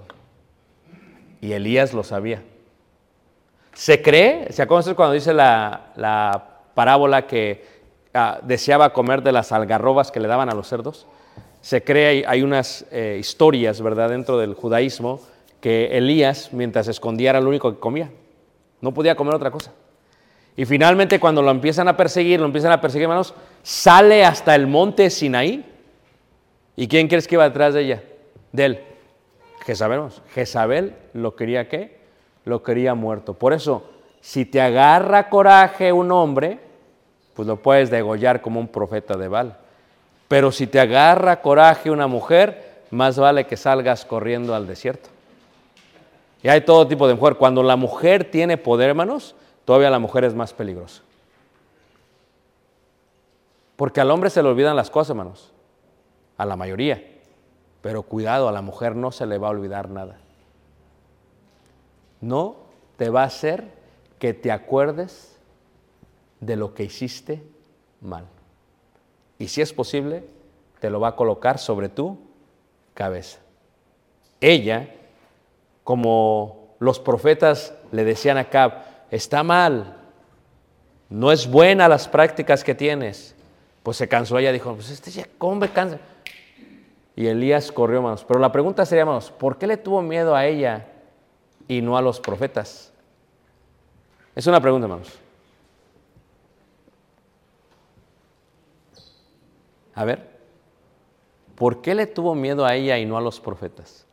Y 1.40 1.52
Elías 1.52 1.94
lo 1.94 2.02
sabía. 2.02 2.42
Se 3.72 4.02
cree, 4.02 4.52
¿se 4.52 4.62
acuerdan 4.62 4.96
cuando 4.96 5.14
dice 5.14 5.32
la, 5.32 6.42
parábola 6.74 7.28
que 7.28 7.64
ah, 8.12 8.40
deseaba 8.42 8.92
comer 8.92 9.22
de 9.22 9.30
las 9.30 9.52
algarrobas 9.52 10.10
que 10.10 10.18
le 10.18 10.26
daban 10.26 10.50
a 10.50 10.54
los 10.54 10.66
cerdos? 10.66 11.06
Se 11.60 11.84
cree, 11.84 12.24
hay 12.26 12.42
unas 12.42 12.84
eh, 12.90 13.16
historias, 13.20 13.80
¿verdad?, 13.80 14.10
dentro 14.10 14.38
del 14.38 14.54
judaísmo, 14.54 15.20
que 15.60 15.96
Elías, 15.96 16.52
mientras 16.52 16.88
escondía, 16.88 17.30
era 17.30 17.40
lo 17.40 17.48
único 17.48 17.72
que 17.72 17.78
comía. 17.78 18.10
No 18.80 18.92
podía 18.92 19.14
comer 19.14 19.36
otra 19.36 19.52
cosa. 19.52 19.72
Y 20.56 20.64
finalmente, 20.64 21.20
cuando 21.20 21.42
lo 21.42 21.52
empiezan 21.52 21.86
a 21.86 21.96
perseguir, 21.96 22.40
lo 22.40 22.46
empiezan 22.46 22.72
a 22.72 22.80
perseguir, 22.80 23.04
hermanos, 23.04 23.34
sale 23.62 24.24
hasta 24.24 24.56
el 24.56 24.66
monte 24.66 25.10
Sinaí. 25.10 25.73
¿Y 26.76 26.88
quién 26.88 27.08
crees 27.08 27.28
que 27.28 27.36
iba 27.36 27.44
detrás 27.44 27.74
de 27.74 27.82
ella? 27.82 28.02
De 28.52 28.64
él. 28.64 28.84
Jezabel. 29.64 30.08
Jezabel 30.34 30.94
lo 31.12 31.36
quería 31.36 31.68
qué? 31.68 31.98
Lo 32.44 32.62
quería 32.62 32.94
muerto. 32.94 33.34
Por 33.34 33.52
eso, 33.52 33.84
si 34.20 34.44
te 34.44 34.60
agarra 34.60 35.28
coraje 35.28 35.92
un 35.92 36.10
hombre, 36.12 36.58
pues 37.34 37.48
lo 37.48 37.56
puedes 37.56 37.90
degollar 37.90 38.40
como 38.40 38.60
un 38.60 38.68
profeta 38.68 39.16
de 39.16 39.28
Baal. 39.28 39.56
Pero 40.28 40.52
si 40.52 40.66
te 40.66 40.80
agarra 40.80 41.40
coraje 41.40 41.90
una 41.90 42.06
mujer, 42.06 42.82
más 42.90 43.18
vale 43.18 43.46
que 43.46 43.56
salgas 43.56 44.04
corriendo 44.04 44.54
al 44.54 44.66
desierto. 44.66 45.08
Y 46.42 46.48
hay 46.48 46.60
todo 46.60 46.86
tipo 46.86 47.08
de 47.08 47.14
mujer. 47.14 47.36
Cuando 47.36 47.62
la 47.62 47.76
mujer 47.76 48.30
tiene 48.30 48.58
poder, 48.58 48.90
hermanos, 48.90 49.34
todavía 49.64 49.90
la 49.90 49.98
mujer 49.98 50.24
es 50.24 50.34
más 50.34 50.52
peligrosa. 50.52 51.02
Porque 53.76 54.00
al 54.00 54.10
hombre 54.10 54.28
se 54.28 54.42
le 54.42 54.48
olvidan 54.50 54.76
las 54.76 54.90
cosas, 54.90 55.10
hermanos. 55.10 55.53
A 56.36 56.44
la 56.44 56.56
mayoría. 56.56 57.02
Pero 57.80 58.02
cuidado, 58.02 58.48
a 58.48 58.52
la 58.52 58.62
mujer 58.62 58.96
no 58.96 59.12
se 59.12 59.26
le 59.26 59.38
va 59.38 59.48
a 59.48 59.50
olvidar 59.50 59.90
nada. 59.90 60.18
No 62.20 62.56
te 62.96 63.10
va 63.10 63.22
a 63.22 63.26
hacer 63.26 63.64
que 64.18 64.32
te 64.32 64.50
acuerdes 64.50 65.36
de 66.40 66.56
lo 66.56 66.74
que 66.74 66.84
hiciste 66.84 67.42
mal. 68.00 68.24
Y 69.38 69.48
si 69.48 69.60
es 69.60 69.72
posible, 69.72 70.24
te 70.80 70.90
lo 70.90 71.00
va 71.00 71.08
a 71.08 71.16
colocar 71.16 71.58
sobre 71.58 71.88
tu 71.88 72.18
cabeza. 72.94 73.38
Ella, 74.40 74.88
como 75.82 76.76
los 76.78 77.00
profetas 77.00 77.74
le 77.92 78.04
decían 78.04 78.38
a 78.38 78.48
Cab, 78.48 78.84
está 79.10 79.42
mal, 79.42 79.96
no 81.08 81.32
es 81.32 81.46
buena 81.50 81.88
las 81.88 82.08
prácticas 82.08 82.64
que 82.64 82.74
tienes. 82.74 83.34
Pues 83.82 83.96
se 83.96 84.08
cansó 84.08 84.38
ella, 84.38 84.52
dijo, 84.52 84.74
pues 84.74 84.90
este 84.90 85.10
ya, 85.10 85.26
¿cómo 85.38 85.56
me 85.56 85.70
cansa? 85.70 85.98
Y 87.16 87.26
Elías 87.26 87.70
corrió, 87.70 87.98
hermanos. 87.98 88.24
Pero 88.24 88.40
la 88.40 88.50
pregunta 88.50 88.84
sería, 88.84 89.02
hermanos, 89.02 89.30
¿por 89.30 89.58
qué 89.58 89.66
le 89.66 89.76
tuvo 89.76 90.02
miedo 90.02 90.34
a 90.34 90.46
ella 90.46 90.88
y 91.68 91.80
no 91.80 91.96
a 91.96 92.02
los 92.02 92.20
profetas? 92.20 92.92
Es 94.34 94.46
una 94.46 94.60
pregunta, 94.60 94.86
hermanos. 94.86 95.18
A 99.94 100.04
ver, 100.04 100.28
¿por 101.54 101.80
qué 101.80 101.94
le 101.94 102.06
tuvo 102.06 102.34
miedo 102.34 102.64
a 102.64 102.74
ella 102.74 102.98
y 102.98 103.06
no 103.06 103.16
a 103.16 103.20
los 103.20 103.38
profetas? 103.38 104.04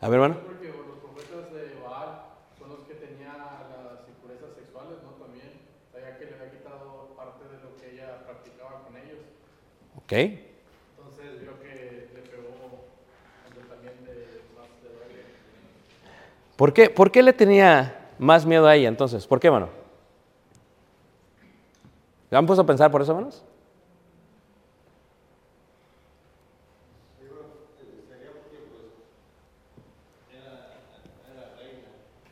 A 0.00 0.08
ver, 0.08 0.20
hermano. 0.20 0.40
Porque 0.46 0.68
los 0.68 0.98
profetas 1.02 1.52
de 1.52 1.74
Baal 1.82 2.22
son 2.56 2.68
los 2.68 2.80
que 2.86 2.94
tenían 2.94 3.36
las 3.36 4.06
impurezas 4.08 4.54
sexuales, 4.54 4.98
¿no? 5.02 5.10
También, 5.18 5.50
ya 5.92 6.16
que 6.16 6.26
le 6.26 6.34
había 6.36 6.52
quitado 6.52 7.16
parte 7.16 7.42
de 7.48 7.58
lo 7.64 7.76
que 7.76 7.94
ella 7.94 8.22
practicaba 8.24 8.84
con 8.84 8.96
ellos. 8.96 9.18
Ok. 10.08 10.12
Entonces, 10.14 11.36
creo 11.38 11.60
que 11.60 12.08
le 12.14 12.22
pegó 12.22 12.88
también 13.68 13.92
de 14.06 14.40
más 14.56 14.70
de. 14.82 15.24
¿Por 16.56 16.72
qué, 16.72 16.88
¿Por 16.88 17.10
qué 17.10 17.22
le 17.22 17.34
tenía 17.34 18.08
más 18.18 18.46
miedo 18.46 18.66
a 18.66 18.74
ella 18.74 18.88
entonces? 18.88 19.26
¿Por 19.26 19.38
qué, 19.38 19.48
hermano? 19.48 19.68
¿Le 22.30 22.38
han 22.38 22.46
puesto 22.46 22.62
a 22.62 22.66
pensar 22.66 22.90
por 22.90 23.02
eso, 23.02 23.12
hermanos? 23.12 23.44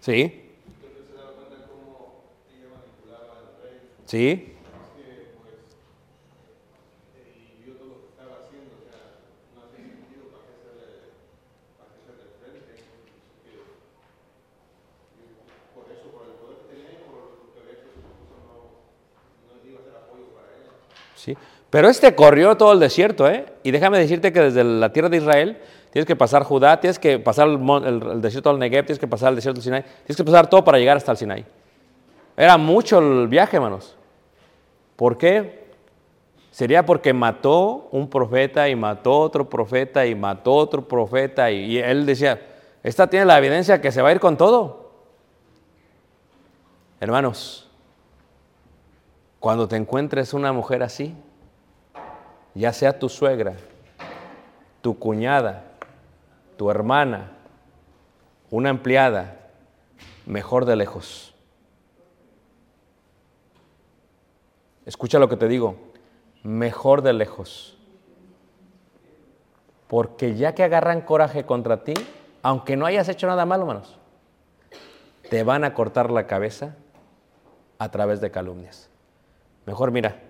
Sí. 0.00 0.54
Sí. 4.06 4.55
Pero 21.70 21.88
este 21.88 22.14
corrió 22.14 22.56
todo 22.56 22.72
el 22.72 22.80
desierto, 22.80 23.28
¿eh? 23.28 23.46
Y 23.62 23.70
déjame 23.70 23.98
decirte 23.98 24.32
que 24.32 24.40
desde 24.40 24.62
la 24.64 24.92
tierra 24.92 25.08
de 25.08 25.16
Israel 25.16 25.58
tienes 25.90 26.06
que 26.06 26.16
pasar 26.16 26.42
Judá, 26.44 26.80
tienes 26.80 26.98
que 26.98 27.18
pasar 27.18 27.48
el, 27.48 28.20
desierto 28.20 28.50
del 28.50 28.58
Negev, 28.58 28.86
tienes 28.86 28.98
que 28.98 29.08
pasar 29.08 29.30
el 29.30 29.36
desierto 29.36 29.56
del 29.56 29.64
Sinai, 29.64 29.82
tienes 29.82 30.16
que 30.16 30.24
pasar 30.24 30.48
todo 30.48 30.64
para 30.64 30.78
llegar 30.78 30.96
hasta 30.96 31.12
el 31.12 31.18
Sinai. 31.18 31.44
Era 32.36 32.56
mucho 32.56 32.98
el 32.98 33.28
viaje, 33.28 33.56
hermanos. 33.56 33.96
¿Por 34.94 35.18
qué? 35.18 35.66
Sería 36.50 36.86
porque 36.86 37.12
mató 37.12 37.88
un 37.90 38.08
profeta 38.08 38.68
y 38.68 38.76
mató 38.76 39.18
otro 39.18 39.48
profeta 39.50 40.06
y 40.06 40.14
mató 40.14 40.54
otro 40.54 40.86
profeta 40.86 41.50
y 41.50 41.78
él 41.78 42.06
decía, 42.06 42.40
esta 42.82 43.08
tiene 43.08 43.26
la 43.26 43.36
evidencia 43.36 43.80
que 43.80 43.90
se 43.90 44.00
va 44.00 44.10
a 44.10 44.12
ir 44.12 44.20
con 44.20 44.36
todo. 44.36 44.92
Hermanos, 47.00 47.65
cuando 49.40 49.68
te 49.68 49.76
encuentres 49.76 50.34
una 50.34 50.52
mujer 50.52 50.82
así, 50.82 51.14
ya 52.54 52.72
sea 52.72 52.98
tu 52.98 53.08
suegra, 53.08 53.54
tu 54.80 54.98
cuñada, 54.98 55.64
tu 56.56 56.70
hermana, 56.70 57.32
una 58.50 58.70
empleada, 58.70 59.36
mejor 60.24 60.64
de 60.64 60.76
lejos. 60.76 61.34
Escucha 64.86 65.18
lo 65.18 65.28
que 65.28 65.36
te 65.36 65.48
digo, 65.48 65.76
mejor 66.42 67.02
de 67.02 67.12
lejos. 67.12 67.76
Porque 69.88 70.34
ya 70.34 70.54
que 70.54 70.62
agarran 70.62 71.00
coraje 71.00 71.44
contra 71.44 71.84
ti, 71.84 71.94
aunque 72.42 72.76
no 72.76 72.86
hayas 72.86 73.08
hecho 73.08 73.26
nada 73.26 73.44
malo, 73.44 73.62
hermanos, 73.62 73.98
te 75.28 75.42
van 75.42 75.64
a 75.64 75.74
cortar 75.74 76.10
la 76.10 76.26
cabeza 76.26 76.76
a 77.78 77.90
través 77.90 78.20
de 78.20 78.30
calumnias. 78.30 78.88
Mejor 79.66 79.90
mira, 79.90 80.20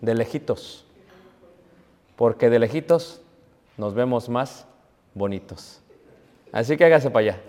de 0.00 0.14
lejitos, 0.14 0.84
porque 2.16 2.50
de 2.50 2.58
lejitos 2.58 3.22
nos 3.76 3.94
vemos 3.94 4.28
más 4.28 4.66
bonitos. 5.14 5.80
Así 6.52 6.76
que 6.76 6.84
hágase 6.84 7.10
para 7.10 7.30
allá. 7.30 7.40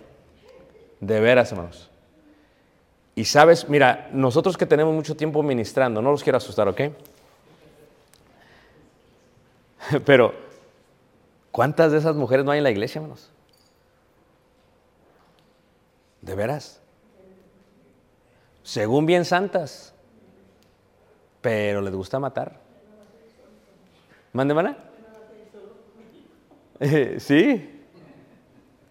De 0.99 1.19
veras, 1.19 1.51
hermanos. 1.51 1.89
Y 3.15 3.25
sabes, 3.25 3.67
mira, 3.67 4.09
nosotros 4.13 4.55
que 4.55 4.65
tenemos 4.65 4.93
mucho 4.93 5.15
tiempo 5.17 5.41
ministrando, 5.41 6.01
no 6.01 6.11
los 6.11 6.23
quiero 6.23 6.37
asustar, 6.37 6.67
¿ok? 6.67 6.81
Pero, 10.05 10.33
¿cuántas 11.51 11.91
de 11.91 11.97
esas 11.97 12.15
mujeres 12.15 12.45
no 12.45 12.51
hay 12.51 12.59
en 12.59 12.63
la 12.63 12.71
iglesia, 12.71 12.99
hermanos? 12.99 13.29
¿De 16.21 16.35
veras? 16.35 16.79
Según 18.63 19.05
bien 19.05 19.25
santas, 19.25 19.93
pero 21.41 21.81
les 21.81 21.93
gusta 21.93 22.19
matar. 22.19 22.59
¿Mande, 24.33 24.53
mana? 24.53 24.77
sí. 27.19 27.83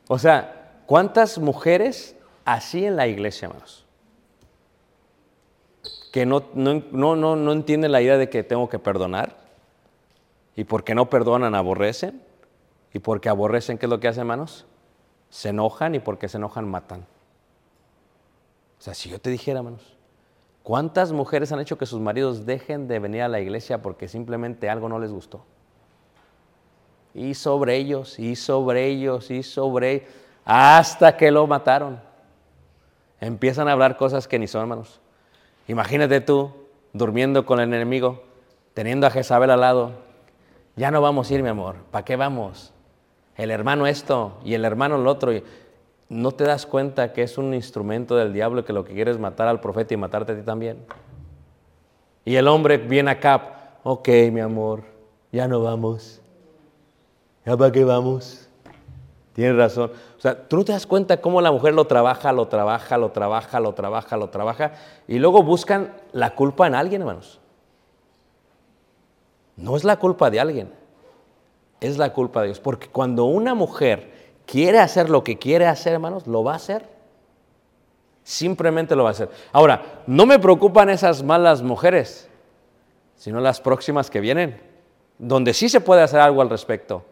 O 0.08 0.18
sea, 0.18 0.82
¿cuántas 0.86 1.38
mujeres 1.38 2.16
así 2.48 2.86
en 2.86 2.96
la 2.96 3.06
iglesia, 3.06 3.46
hermanos. 3.46 3.84
Que 6.12 6.24
no, 6.24 6.44
no, 6.54 6.82
no, 6.90 7.14
no, 7.14 7.36
no 7.36 7.52
entienden 7.52 7.92
la 7.92 8.00
idea 8.00 8.16
de 8.16 8.30
que 8.30 8.42
tengo 8.42 8.68
que 8.68 8.78
perdonar. 8.78 9.36
Y 10.56 10.64
porque 10.64 10.94
no 10.94 11.10
perdonan, 11.10 11.54
aborrecen. 11.54 12.22
Y 12.94 13.00
porque 13.00 13.28
aborrecen, 13.28 13.76
¿qué 13.76 13.84
es 13.86 13.90
lo 13.90 14.00
que 14.00 14.08
hacen, 14.08 14.22
hermanos? 14.22 14.64
Se 15.28 15.50
enojan 15.50 15.94
y 15.94 15.98
porque 15.98 16.28
se 16.28 16.38
enojan, 16.38 16.66
matan. 16.66 17.00
O 18.78 18.82
sea, 18.82 18.94
si 18.94 19.10
yo 19.10 19.20
te 19.20 19.28
dijera, 19.28 19.58
hermanos, 19.58 19.97
¿cuántas 20.68 21.12
mujeres 21.12 21.50
han 21.50 21.60
hecho 21.60 21.78
que 21.78 21.86
sus 21.86 21.98
maridos 21.98 22.44
dejen 22.44 22.88
de 22.88 22.98
venir 22.98 23.22
a 23.22 23.28
la 23.28 23.40
iglesia 23.40 23.80
porque 23.80 24.06
simplemente 24.06 24.68
algo 24.68 24.86
no 24.90 24.98
les 24.98 25.10
gustó? 25.10 25.42
Y 27.14 27.32
sobre 27.32 27.76
ellos, 27.76 28.18
y 28.18 28.36
sobre 28.36 28.84
ellos, 28.84 29.30
y 29.30 29.42
sobre 29.42 29.92
ellos, 29.92 30.08
hasta 30.44 31.16
que 31.16 31.30
lo 31.30 31.46
mataron. 31.46 31.98
Empiezan 33.18 33.66
a 33.66 33.72
hablar 33.72 33.96
cosas 33.96 34.28
que 34.28 34.38
ni 34.38 34.46
son, 34.46 34.60
hermanos. 34.60 35.00
Imagínate 35.68 36.20
tú 36.20 36.52
durmiendo 36.92 37.46
con 37.46 37.60
el 37.60 37.72
enemigo, 37.72 38.22
teniendo 38.74 39.06
a 39.06 39.10
Jezabel 39.10 39.50
al 39.50 39.60
lado. 39.60 39.92
Ya 40.76 40.90
no 40.90 41.00
vamos 41.00 41.30
a 41.30 41.34
ir, 41.34 41.42
mi 41.42 41.48
amor. 41.48 41.76
¿Para 41.90 42.04
qué 42.04 42.16
vamos? 42.16 42.74
El 43.38 43.50
hermano 43.50 43.86
esto 43.86 44.36
y 44.44 44.52
el 44.52 44.66
hermano 44.66 44.96
el 44.96 45.06
otro. 45.06 45.32
¿No 46.08 46.32
te 46.32 46.44
das 46.44 46.64
cuenta 46.64 47.12
que 47.12 47.22
es 47.22 47.36
un 47.36 47.52
instrumento 47.52 48.16
del 48.16 48.32
diablo 48.32 48.64
que 48.64 48.72
lo 48.72 48.84
que 48.84 48.94
quiere 48.94 49.10
es 49.10 49.18
matar 49.18 49.46
al 49.46 49.60
profeta 49.60 49.92
y 49.92 49.96
matarte 49.98 50.32
a 50.32 50.36
ti 50.36 50.42
también? 50.42 50.78
Y 52.24 52.36
el 52.36 52.48
hombre 52.48 52.78
viene 52.78 53.10
acá, 53.10 53.78
ok, 53.82 54.08
mi 54.32 54.40
amor, 54.40 54.82
ya 55.32 55.46
no 55.46 55.62
vamos. 55.62 56.20
¿Ya 57.44 57.56
para 57.56 57.72
qué 57.72 57.84
vamos? 57.84 58.48
Tienes 59.34 59.56
razón. 59.56 59.92
O 60.16 60.20
sea, 60.20 60.48
tú 60.48 60.56
no 60.56 60.64
te 60.64 60.72
das 60.72 60.86
cuenta 60.86 61.20
cómo 61.20 61.40
la 61.40 61.52
mujer 61.52 61.74
lo 61.74 61.86
trabaja, 61.86 62.32
lo 62.32 62.48
trabaja, 62.48 62.98
lo 62.98 63.10
trabaja, 63.10 63.60
lo 63.60 63.72
trabaja, 63.74 64.16
lo 64.16 64.30
trabaja, 64.30 64.72
y 65.06 65.18
luego 65.18 65.42
buscan 65.42 65.94
la 66.12 66.34
culpa 66.34 66.66
en 66.66 66.74
alguien, 66.74 67.02
hermanos. 67.02 67.38
No 69.56 69.76
es 69.76 69.84
la 69.84 69.96
culpa 69.96 70.30
de 70.30 70.40
alguien, 70.40 70.72
es 71.80 71.98
la 71.98 72.12
culpa 72.12 72.40
de 72.40 72.48
Dios. 72.48 72.60
Porque 72.60 72.88
cuando 72.88 73.26
una 73.26 73.54
mujer 73.54 74.17
quiere 74.48 74.78
hacer 74.78 75.10
lo 75.10 75.22
que 75.22 75.38
quiere 75.38 75.66
hacer, 75.66 75.92
hermanos, 75.92 76.26
lo 76.26 76.42
va 76.42 76.54
a 76.54 76.56
hacer. 76.56 76.88
Simplemente 78.24 78.96
lo 78.96 79.04
va 79.04 79.10
a 79.10 79.12
hacer. 79.12 79.28
Ahora, 79.52 80.02
no 80.06 80.24
me 80.24 80.38
preocupan 80.38 80.88
esas 80.88 81.22
malas 81.22 81.62
mujeres, 81.62 82.28
sino 83.14 83.40
las 83.40 83.60
próximas 83.60 84.10
que 84.10 84.20
vienen, 84.20 84.60
donde 85.18 85.52
sí 85.52 85.68
se 85.68 85.80
puede 85.80 86.02
hacer 86.02 86.20
algo 86.20 86.40
al 86.40 86.48
respecto. 86.48 87.04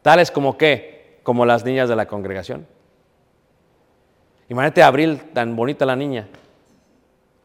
Tales 0.00 0.30
como 0.30 0.56
qué, 0.56 1.20
como 1.22 1.44
las 1.44 1.64
niñas 1.64 1.90
de 1.90 1.96
la 1.96 2.06
congregación. 2.06 2.66
Imagínate 4.48 4.82
Abril, 4.82 5.20
tan 5.34 5.56
bonita 5.56 5.84
la 5.84 5.96
niña, 5.96 6.26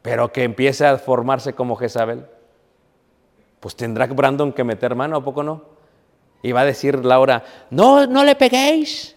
pero 0.00 0.32
que 0.32 0.42
empiece 0.42 0.86
a 0.86 0.96
formarse 0.96 1.52
como 1.52 1.76
Jezabel. 1.76 2.24
Pues 3.60 3.76
tendrá 3.76 4.06
Brandon 4.06 4.52
que 4.52 4.64
meter 4.64 4.94
mano, 4.94 5.16
¿a 5.16 5.24
poco 5.24 5.42
no? 5.42 5.62
Y 6.42 6.52
va 6.52 6.60
a 6.60 6.64
decir 6.64 7.04
Laura, 7.04 7.42
no, 7.70 8.06
no 8.06 8.24
le 8.24 8.34
peguéis. 8.36 9.13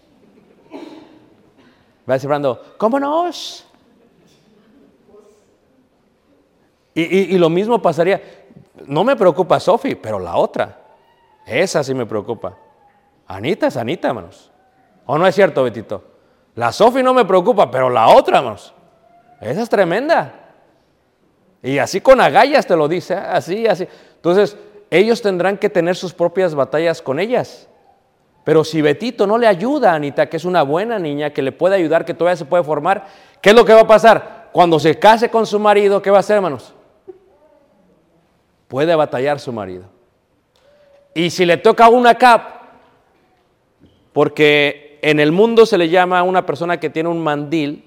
Va 2.08 2.14
a 2.14 2.16
decir 2.16 2.28
Brandon, 2.28 2.58
¿cómo 2.78 2.98
no? 2.98 3.30
Y, 6.94 7.02
y, 7.34 7.38
lo 7.38 7.48
mismo 7.48 7.80
pasaría, 7.80 8.20
no 8.86 9.04
me 9.04 9.14
preocupa 9.14 9.60
Sophie, 9.60 9.94
pero 9.94 10.18
la 10.18 10.36
otra, 10.36 10.80
esa 11.46 11.84
sí 11.84 11.94
me 11.94 12.06
preocupa. 12.06 12.56
Anita 13.26 13.66
es 13.66 13.76
Anita, 13.76 14.08
hermanos. 14.08 14.50
¿O 15.06 15.16
no 15.16 15.26
es 15.26 15.34
cierto, 15.34 15.62
Betito? 15.62 16.02
La 16.54 16.72
Sofi 16.72 17.02
no 17.02 17.14
me 17.14 17.24
preocupa, 17.24 17.70
pero 17.70 17.88
la 17.88 18.08
otra, 18.08 18.38
hermanos. 18.38 18.74
Esa 19.40 19.62
es 19.62 19.68
tremenda. 19.68 20.34
Y 21.62 21.78
así 21.78 22.00
con 22.00 22.20
agallas 22.20 22.66
te 22.66 22.74
lo 22.74 22.88
dice, 22.88 23.14
¿eh? 23.14 23.16
así, 23.18 23.66
así. 23.66 23.86
Entonces, 24.16 24.56
ellos 24.90 25.22
tendrán 25.22 25.56
que 25.56 25.68
tener 25.68 25.94
sus 25.94 26.12
propias 26.12 26.54
batallas 26.54 27.00
con 27.00 27.20
ellas. 27.20 27.68
Pero 28.48 28.64
si 28.64 28.80
Betito 28.80 29.26
no 29.26 29.36
le 29.36 29.46
ayuda 29.46 29.92
a 29.92 29.96
Anita, 29.96 30.30
que 30.30 30.38
es 30.38 30.46
una 30.46 30.62
buena 30.62 30.98
niña, 30.98 31.34
que 31.34 31.42
le 31.42 31.52
puede 31.52 31.76
ayudar, 31.76 32.06
que 32.06 32.14
todavía 32.14 32.34
se 32.34 32.46
puede 32.46 32.64
formar, 32.64 33.04
¿qué 33.42 33.50
es 33.50 33.54
lo 33.54 33.62
que 33.62 33.74
va 33.74 33.82
a 33.82 33.86
pasar? 33.86 34.48
Cuando 34.52 34.80
se 34.80 34.98
case 34.98 35.28
con 35.28 35.44
su 35.44 35.58
marido, 35.58 36.00
¿qué 36.00 36.10
va 36.10 36.16
a 36.16 36.20
hacer, 36.20 36.36
hermanos? 36.36 36.72
Puede 38.66 38.94
batallar 38.94 39.38
su 39.38 39.52
marido. 39.52 39.84
Y 41.12 41.28
si 41.28 41.44
le 41.44 41.58
toca 41.58 41.90
una 41.90 42.14
cap, 42.14 42.62
porque 44.14 44.98
en 45.02 45.20
el 45.20 45.30
mundo 45.30 45.66
se 45.66 45.76
le 45.76 45.90
llama 45.90 46.18
a 46.18 46.22
una 46.22 46.46
persona 46.46 46.80
que 46.80 46.88
tiene 46.88 47.10
un 47.10 47.22
mandil, 47.22 47.84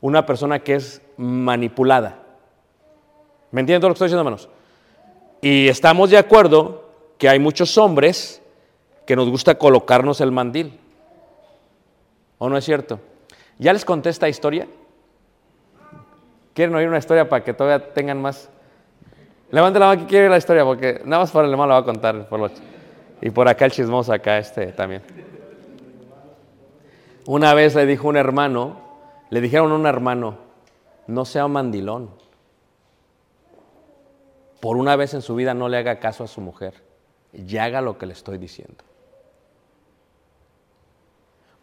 una 0.00 0.26
persona 0.26 0.58
que 0.58 0.74
es 0.74 1.00
manipulada. 1.16 2.18
¿Me 3.52 3.60
entienden 3.60 3.82
lo 3.88 3.94
que 3.94 3.98
estoy 3.98 4.06
diciendo, 4.06 4.22
hermanos? 4.22 4.48
Y 5.40 5.68
estamos 5.68 6.10
de 6.10 6.18
acuerdo 6.18 6.90
que 7.18 7.28
hay 7.28 7.38
muchos 7.38 7.78
hombres 7.78 8.39
que 9.10 9.16
nos 9.16 9.28
gusta 9.28 9.56
colocarnos 9.56 10.20
el 10.20 10.30
mandil. 10.30 10.78
¿O 12.38 12.48
no 12.48 12.56
es 12.56 12.64
cierto? 12.64 13.00
¿Ya 13.58 13.72
les 13.72 13.84
conté 13.84 14.08
esta 14.08 14.28
historia? 14.28 14.68
¿Quieren 16.54 16.76
oír 16.76 16.86
una 16.86 16.98
historia 16.98 17.28
para 17.28 17.42
que 17.42 17.52
todavía 17.52 17.92
tengan 17.92 18.22
más? 18.22 18.48
Levante 19.50 19.80
la 19.80 19.86
mano 19.86 20.02
que 20.02 20.06
quiere 20.06 20.28
la 20.28 20.36
historia, 20.36 20.64
porque 20.64 21.02
nada 21.04 21.22
más 21.22 21.32
para 21.32 21.48
el 21.48 21.52
hermano 21.52 21.70
la 21.70 21.74
va 21.74 21.80
a 21.80 21.84
contar. 21.84 22.28
Por 22.28 22.52
y 23.20 23.30
por 23.30 23.48
acá 23.48 23.64
el 23.64 23.72
chismoso, 23.72 24.12
acá 24.12 24.38
este 24.38 24.68
también. 24.70 25.02
Una 27.26 27.52
vez 27.52 27.74
le 27.74 27.86
dijo 27.86 28.06
un 28.06 28.16
hermano, 28.16 28.76
le 29.30 29.40
dijeron 29.40 29.72
a 29.72 29.74
un 29.74 29.86
hermano, 29.86 30.38
no 31.08 31.24
sea 31.24 31.46
un 31.46 31.52
mandilón. 31.54 32.10
Por 34.60 34.76
una 34.76 34.94
vez 34.94 35.14
en 35.14 35.22
su 35.22 35.34
vida 35.34 35.52
no 35.52 35.68
le 35.68 35.78
haga 35.78 35.98
caso 35.98 36.22
a 36.22 36.28
su 36.28 36.40
mujer 36.40 36.74
y 37.32 37.56
haga 37.56 37.80
lo 37.80 37.98
que 37.98 38.06
le 38.06 38.12
estoy 38.12 38.38
diciendo. 38.38 38.84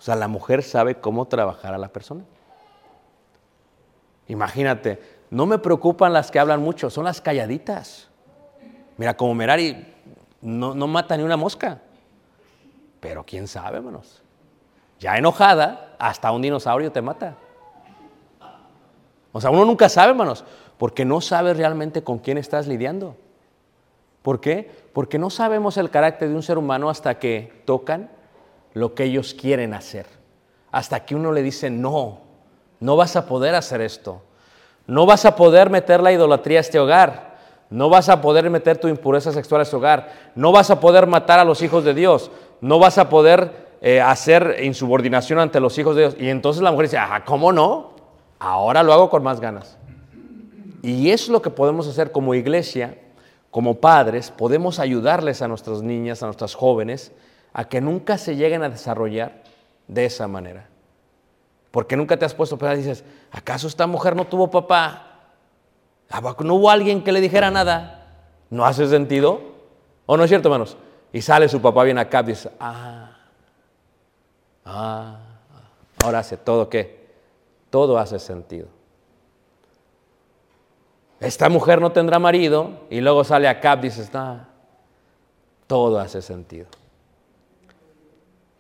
Sea, 0.08 0.16
la 0.16 0.30
mujer 0.30 0.64
sabe 0.64 0.96
cómo 0.96 1.26
trabajar 1.26 1.74
a 1.74 1.78
la 1.78 1.90
persona. 1.90 2.24
Imagínate, 4.30 5.02
no 5.30 5.46
me 5.46 5.58
preocupan 5.58 6.14
las 6.14 6.32
que 6.32 6.40
hablan 6.40 6.62
mucho, 6.62 6.90
son 6.90 7.04
las 7.04 7.20
calladitas. 7.20 8.08
Mira, 8.96 9.18
como 9.18 9.36
Merari 9.36 9.86
no, 10.40 10.74
no 10.74 10.88
mata 10.88 11.18
ni 11.18 11.24
una 11.24 11.36
mosca. 11.36 11.82
Pero 13.02 13.26
quién 13.26 13.50
sabe, 13.50 13.80
hermanos. 13.80 14.22
Ya 14.98 15.18
enojada, 15.18 15.94
hasta 16.00 16.32
un 16.32 16.42
dinosaurio 16.42 16.90
te 16.90 17.02
mata. 17.02 17.36
O 19.34 19.42
sea, 19.42 19.50
uno 19.50 19.66
nunca 19.66 19.90
sabe, 19.90 20.12
hermanos, 20.12 20.46
porque 20.78 21.04
no 21.04 21.20
sabe 21.20 21.54
realmente 21.54 22.02
con 22.02 22.20
quién 22.20 22.38
estás 22.38 22.66
lidiando. 22.66 23.18
¿Por 24.22 24.40
qué? 24.40 24.72
Porque 24.94 25.20
no 25.20 25.30
sabemos 25.30 25.76
el 25.76 25.90
carácter 25.90 26.30
de 26.30 26.36
un 26.36 26.44
ser 26.44 26.58
humano 26.58 26.90
hasta 26.90 27.20
que 27.20 27.62
tocan 27.66 28.16
lo 28.78 28.94
que 28.94 29.06
ellos 29.06 29.34
quieren 29.34 29.74
hacer. 29.74 30.06
Hasta 30.72 31.06
que 31.06 31.16
uno 31.16 31.32
le 31.32 31.42
dice, 31.42 31.70
no, 31.70 32.20
no 32.80 32.96
vas 32.96 33.16
a 33.16 33.26
poder 33.26 33.56
hacer 33.56 33.82
esto. 33.82 34.22
No 34.86 35.06
vas 35.06 35.26
a 35.26 35.36
poder 35.36 35.70
meter 35.70 36.02
la 36.02 36.12
idolatría 36.12 36.60
a 36.60 36.62
este 36.62 36.80
hogar. 36.80 37.38
No 37.70 37.90
vas 37.90 38.08
a 38.10 38.22
poder 38.22 38.50
meter 38.50 38.78
tu 38.78 38.88
impureza 38.88 39.32
sexual 39.32 39.62
a 39.62 39.64
este 39.64 39.76
hogar. 39.76 40.12
No 40.36 40.52
vas 40.52 40.70
a 40.70 40.80
poder 40.80 41.08
matar 41.08 41.40
a 41.40 41.44
los 41.44 41.62
hijos 41.62 41.84
de 41.84 41.94
Dios. 41.94 42.32
No 42.62 42.80
vas 42.80 42.98
a 42.98 43.10
poder 43.10 43.68
eh, 43.82 44.00
hacer 44.00 44.58
insubordinación 44.64 45.40
ante 45.40 45.60
los 45.60 45.78
hijos 45.78 45.96
de 45.96 46.04
Dios. 46.04 46.16
Y 46.20 46.30
entonces 46.30 46.62
la 46.62 46.72
mujer 46.72 46.86
dice, 46.86 46.98
ajá, 46.98 47.26
¿cómo 47.26 47.52
no? 47.52 47.92
Ahora 48.40 48.84
lo 48.84 48.94
hago 48.94 49.10
con 49.10 49.24
más 49.24 49.40
ganas. 49.40 49.78
Y 50.82 51.10
es 51.10 51.28
lo 51.28 51.42
que 51.42 51.50
podemos 51.50 51.88
hacer 51.88 52.12
como 52.12 52.36
iglesia, 52.36 52.98
como 53.52 53.76
padres, 53.76 54.32
podemos 54.32 54.80
ayudarles 54.80 55.42
a 55.42 55.48
nuestras 55.48 55.82
niñas, 55.82 56.22
a 56.22 56.28
nuestras 56.28 56.54
jóvenes, 56.54 57.12
a 57.58 57.66
que 57.66 57.82
nunca 57.82 58.18
se 58.18 58.36
lleguen 58.36 58.64
a 58.64 58.70
desarrollar 58.70 59.42
de 59.88 60.06
esa 60.06 60.28
manera. 60.28 60.70
Porque 61.72 61.98
nunca 61.98 62.16
te 62.16 62.24
has 62.24 62.34
puesto 62.34 62.56
a 62.56 62.58
pensar 62.58 62.76
y 62.76 62.82
dices, 62.82 63.04
¿acaso 63.32 63.68
esta 63.68 63.88
mujer 63.88 64.16
no 64.16 64.26
tuvo 64.26 64.50
papá? 64.50 65.04
¿No 66.40 66.54
hubo 66.56 66.70
alguien 66.70 67.04
que 67.04 67.12
le 67.12 67.20
dijera 67.20 67.52
nada? 67.52 68.06
¿No 68.50 68.66
hace 68.66 68.88
sentido? 68.88 69.42
¿O 70.06 70.16
no 70.16 70.24
es 70.24 70.30
cierto, 70.30 70.48
hermanos? 70.48 70.78
Y 71.12 71.22
sale 71.22 71.50
su 71.50 71.60
papá 71.60 71.84
bien 71.84 71.98
acá 71.98 72.22
y 72.22 72.28
dice, 72.28 72.52
ah, 72.60 73.18
Ah, 74.70 75.16
ahora 76.04 76.20
hace 76.20 76.36
todo 76.36 76.70
qué? 76.70 77.08
Todo 77.70 77.98
hace 77.98 78.20
sentido. 78.20 78.68
Esta 81.22 81.48
mujer 81.48 81.80
no 81.80 81.94
tendrá 81.94 82.20
marido 82.20 82.82
y 82.90 83.00
luego 83.00 83.24
sale 83.24 83.48
acá 83.48 83.76
y 83.78 83.84
dices, 83.84 84.06
está 84.06 84.50
todo 85.68 86.00
hace 86.00 86.22
sentido. 86.22 86.68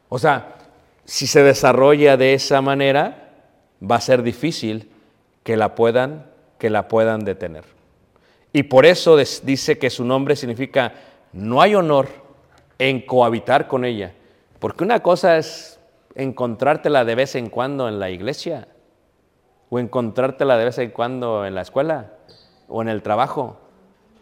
O 0.10 0.20
sea, 0.20 0.56
si 1.06 1.28
se 1.28 1.44
desarrolla 1.44 2.18
de 2.18 2.34
esa 2.34 2.62
manera, 2.62 3.32
va 3.82 3.96
a 3.96 4.02
ser 4.02 4.24
difícil 4.24 4.92
que 5.44 5.58
la 5.58 5.76
puedan, 5.76 6.26
que 6.58 6.70
la 6.70 6.88
puedan 6.88 7.24
detener. 7.24 7.64
Y 8.54 8.64
por 8.64 8.86
eso 8.86 9.18
dice 9.18 9.78
que 9.78 9.90
su 9.90 10.04
nombre 10.04 10.36
significa 10.36 10.94
no 11.34 11.62
hay 11.62 11.76
honor 11.76 12.08
en 12.80 13.02
cohabitar 13.06 13.68
con 13.68 13.86
ella. 13.86 14.14
Porque 14.60 14.84
una 14.84 15.02
cosa 15.02 15.38
es 15.38 15.80
encontrártela 16.16 17.06
de 17.06 17.16
vez 17.16 17.36
en 17.36 17.50
cuando 17.50 17.88
en 17.88 18.00
la 18.00 18.10
iglesia. 18.10 18.68
o 19.70 19.80
encontrártela 19.80 20.58
de 20.58 20.66
vez 20.66 20.78
en 20.78 20.92
cuando 20.92 21.46
en 21.46 21.54
la 21.54 21.62
escuela 21.62 22.14
o 22.70 22.82
en 22.82 22.88
el 22.88 23.02
trabajo, 23.02 23.58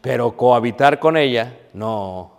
pero 0.01 0.35
cohabitar 0.35 0.99
con 0.99 1.17
ella, 1.17 1.57
no. 1.73 2.31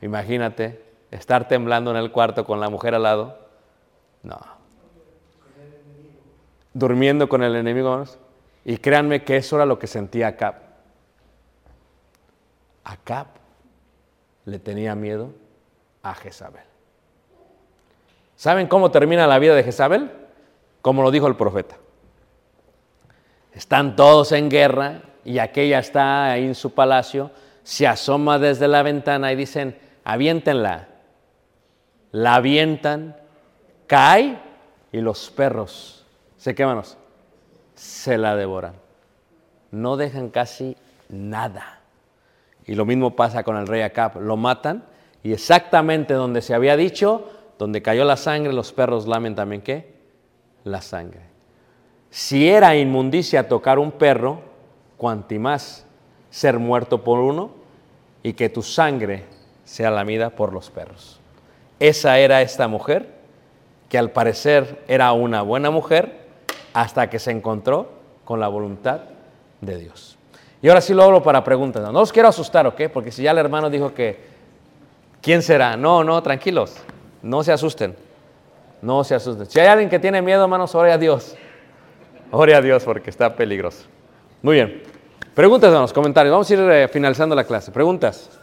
Imagínate, 0.00 0.89
estar 1.10 1.48
temblando 1.48 1.90
en 1.90 1.96
el 1.96 2.12
cuarto 2.12 2.44
con 2.44 2.60
la 2.60 2.68
mujer 2.68 2.94
al 2.94 3.02
lado, 3.02 3.38
no. 4.22 4.38
Durmiendo 6.72 7.28
con 7.28 7.42
el 7.42 7.56
enemigo, 7.56 8.04
y 8.64 8.76
créanme 8.76 9.24
que 9.24 9.36
eso 9.36 9.56
era 9.56 9.66
lo 9.66 9.78
que 9.78 9.86
sentía 9.86 10.28
Acab. 10.28 10.54
Acab 12.84 13.26
le 14.44 14.58
tenía 14.58 14.94
miedo 14.94 15.30
a 16.02 16.14
Jezabel. 16.14 16.62
¿Saben 18.36 18.68
cómo 18.68 18.90
termina 18.90 19.26
la 19.26 19.38
vida 19.38 19.54
de 19.54 19.62
Jezabel? 19.62 20.10
Como 20.80 21.02
lo 21.02 21.10
dijo 21.10 21.26
el 21.26 21.36
profeta. 21.36 21.76
Están 23.52 23.96
todos 23.96 24.32
en 24.32 24.48
guerra 24.48 25.02
y 25.24 25.38
aquella 25.38 25.78
está 25.78 26.30
ahí 26.30 26.46
en 26.46 26.54
su 26.54 26.72
palacio, 26.72 27.30
se 27.62 27.86
asoma 27.86 28.38
desde 28.38 28.68
la 28.68 28.82
ventana 28.82 29.32
y 29.32 29.36
dicen, 29.36 29.78
aviéntenla. 30.04 30.88
La 32.12 32.36
avientan, 32.36 33.16
cae 33.86 34.38
y 34.92 35.00
los 35.00 35.30
perros, 35.30 36.04
se 36.36 36.54
queman, 36.54 36.82
se 37.74 38.18
la 38.18 38.36
devoran. 38.36 38.74
No 39.70 39.96
dejan 39.96 40.30
casi 40.30 40.76
nada. 41.08 41.80
Y 42.66 42.74
lo 42.74 42.84
mismo 42.84 43.16
pasa 43.16 43.42
con 43.42 43.56
el 43.56 43.66
rey 43.66 43.82
Acab, 43.82 44.20
lo 44.20 44.36
matan 44.36 44.84
y 45.22 45.32
exactamente 45.32 46.14
donde 46.14 46.42
se 46.42 46.54
había 46.54 46.76
dicho, 46.76 47.28
donde 47.58 47.82
cayó 47.82 48.04
la 48.04 48.16
sangre, 48.16 48.52
los 48.52 48.72
perros 48.72 49.06
lamen 49.06 49.34
también 49.34 49.62
qué? 49.62 49.94
La 50.64 50.80
sangre. 50.80 51.20
Si 52.10 52.48
era 52.48 52.76
inmundicia 52.76 53.48
tocar 53.48 53.78
un 53.78 53.92
perro, 53.92 54.40
cuanti 54.96 55.38
más 55.38 55.86
ser 56.30 56.58
muerto 56.58 57.02
por 57.04 57.20
uno 57.20 57.50
y 58.22 58.32
que 58.32 58.48
tu 58.48 58.62
sangre 58.62 59.24
sea 59.64 59.90
lamida 59.90 60.30
por 60.30 60.52
los 60.52 60.70
perros. 60.70 61.19
Esa 61.80 62.18
era 62.18 62.42
esta 62.42 62.68
mujer, 62.68 63.08
que 63.88 63.98
al 63.98 64.10
parecer 64.10 64.84
era 64.86 65.12
una 65.12 65.42
buena 65.42 65.70
mujer, 65.70 66.20
hasta 66.72 67.10
que 67.10 67.18
se 67.18 67.32
encontró 67.32 67.88
con 68.24 68.38
la 68.38 68.48
voluntad 68.48 69.00
de 69.60 69.78
Dios. 69.78 70.16
Y 70.62 70.68
ahora 70.68 70.80
sí 70.80 70.94
lo 70.94 71.02
hablo 71.02 71.22
para 71.22 71.42
preguntas. 71.42 71.90
No 71.90 72.00
os 72.00 72.12
quiero 72.12 72.28
asustar, 72.28 72.66
¿ok? 72.66 72.82
Porque 72.92 73.10
si 73.10 73.22
ya 73.22 73.30
el 73.30 73.38
hermano 73.38 73.70
dijo 73.70 73.94
que, 73.94 74.20
¿quién 75.22 75.42
será? 75.42 75.76
No, 75.76 76.04
no, 76.04 76.22
tranquilos, 76.22 76.76
no 77.22 77.42
se 77.42 77.52
asusten. 77.52 77.96
No 78.82 79.02
se 79.04 79.14
asusten. 79.14 79.46
Si 79.46 79.58
hay 79.58 79.66
alguien 79.66 79.90
que 79.90 79.98
tiene 79.98 80.22
miedo, 80.22 80.42
hermanos, 80.42 80.74
ore 80.74 80.92
a 80.92 80.98
Dios. 80.98 81.34
Ore 82.30 82.54
a 82.54 82.60
Dios 82.60 82.84
porque 82.84 83.10
está 83.10 83.34
peligroso. 83.34 83.86
Muy 84.42 84.56
bien. 84.56 84.82
Preguntas 85.34 85.72
los 85.72 85.92
comentarios. 85.92 86.32
Vamos 86.32 86.50
a 86.50 86.54
ir 86.54 86.60
eh, 86.60 86.88
finalizando 86.88 87.34
la 87.34 87.44
clase. 87.44 87.70
Preguntas. 87.72 88.39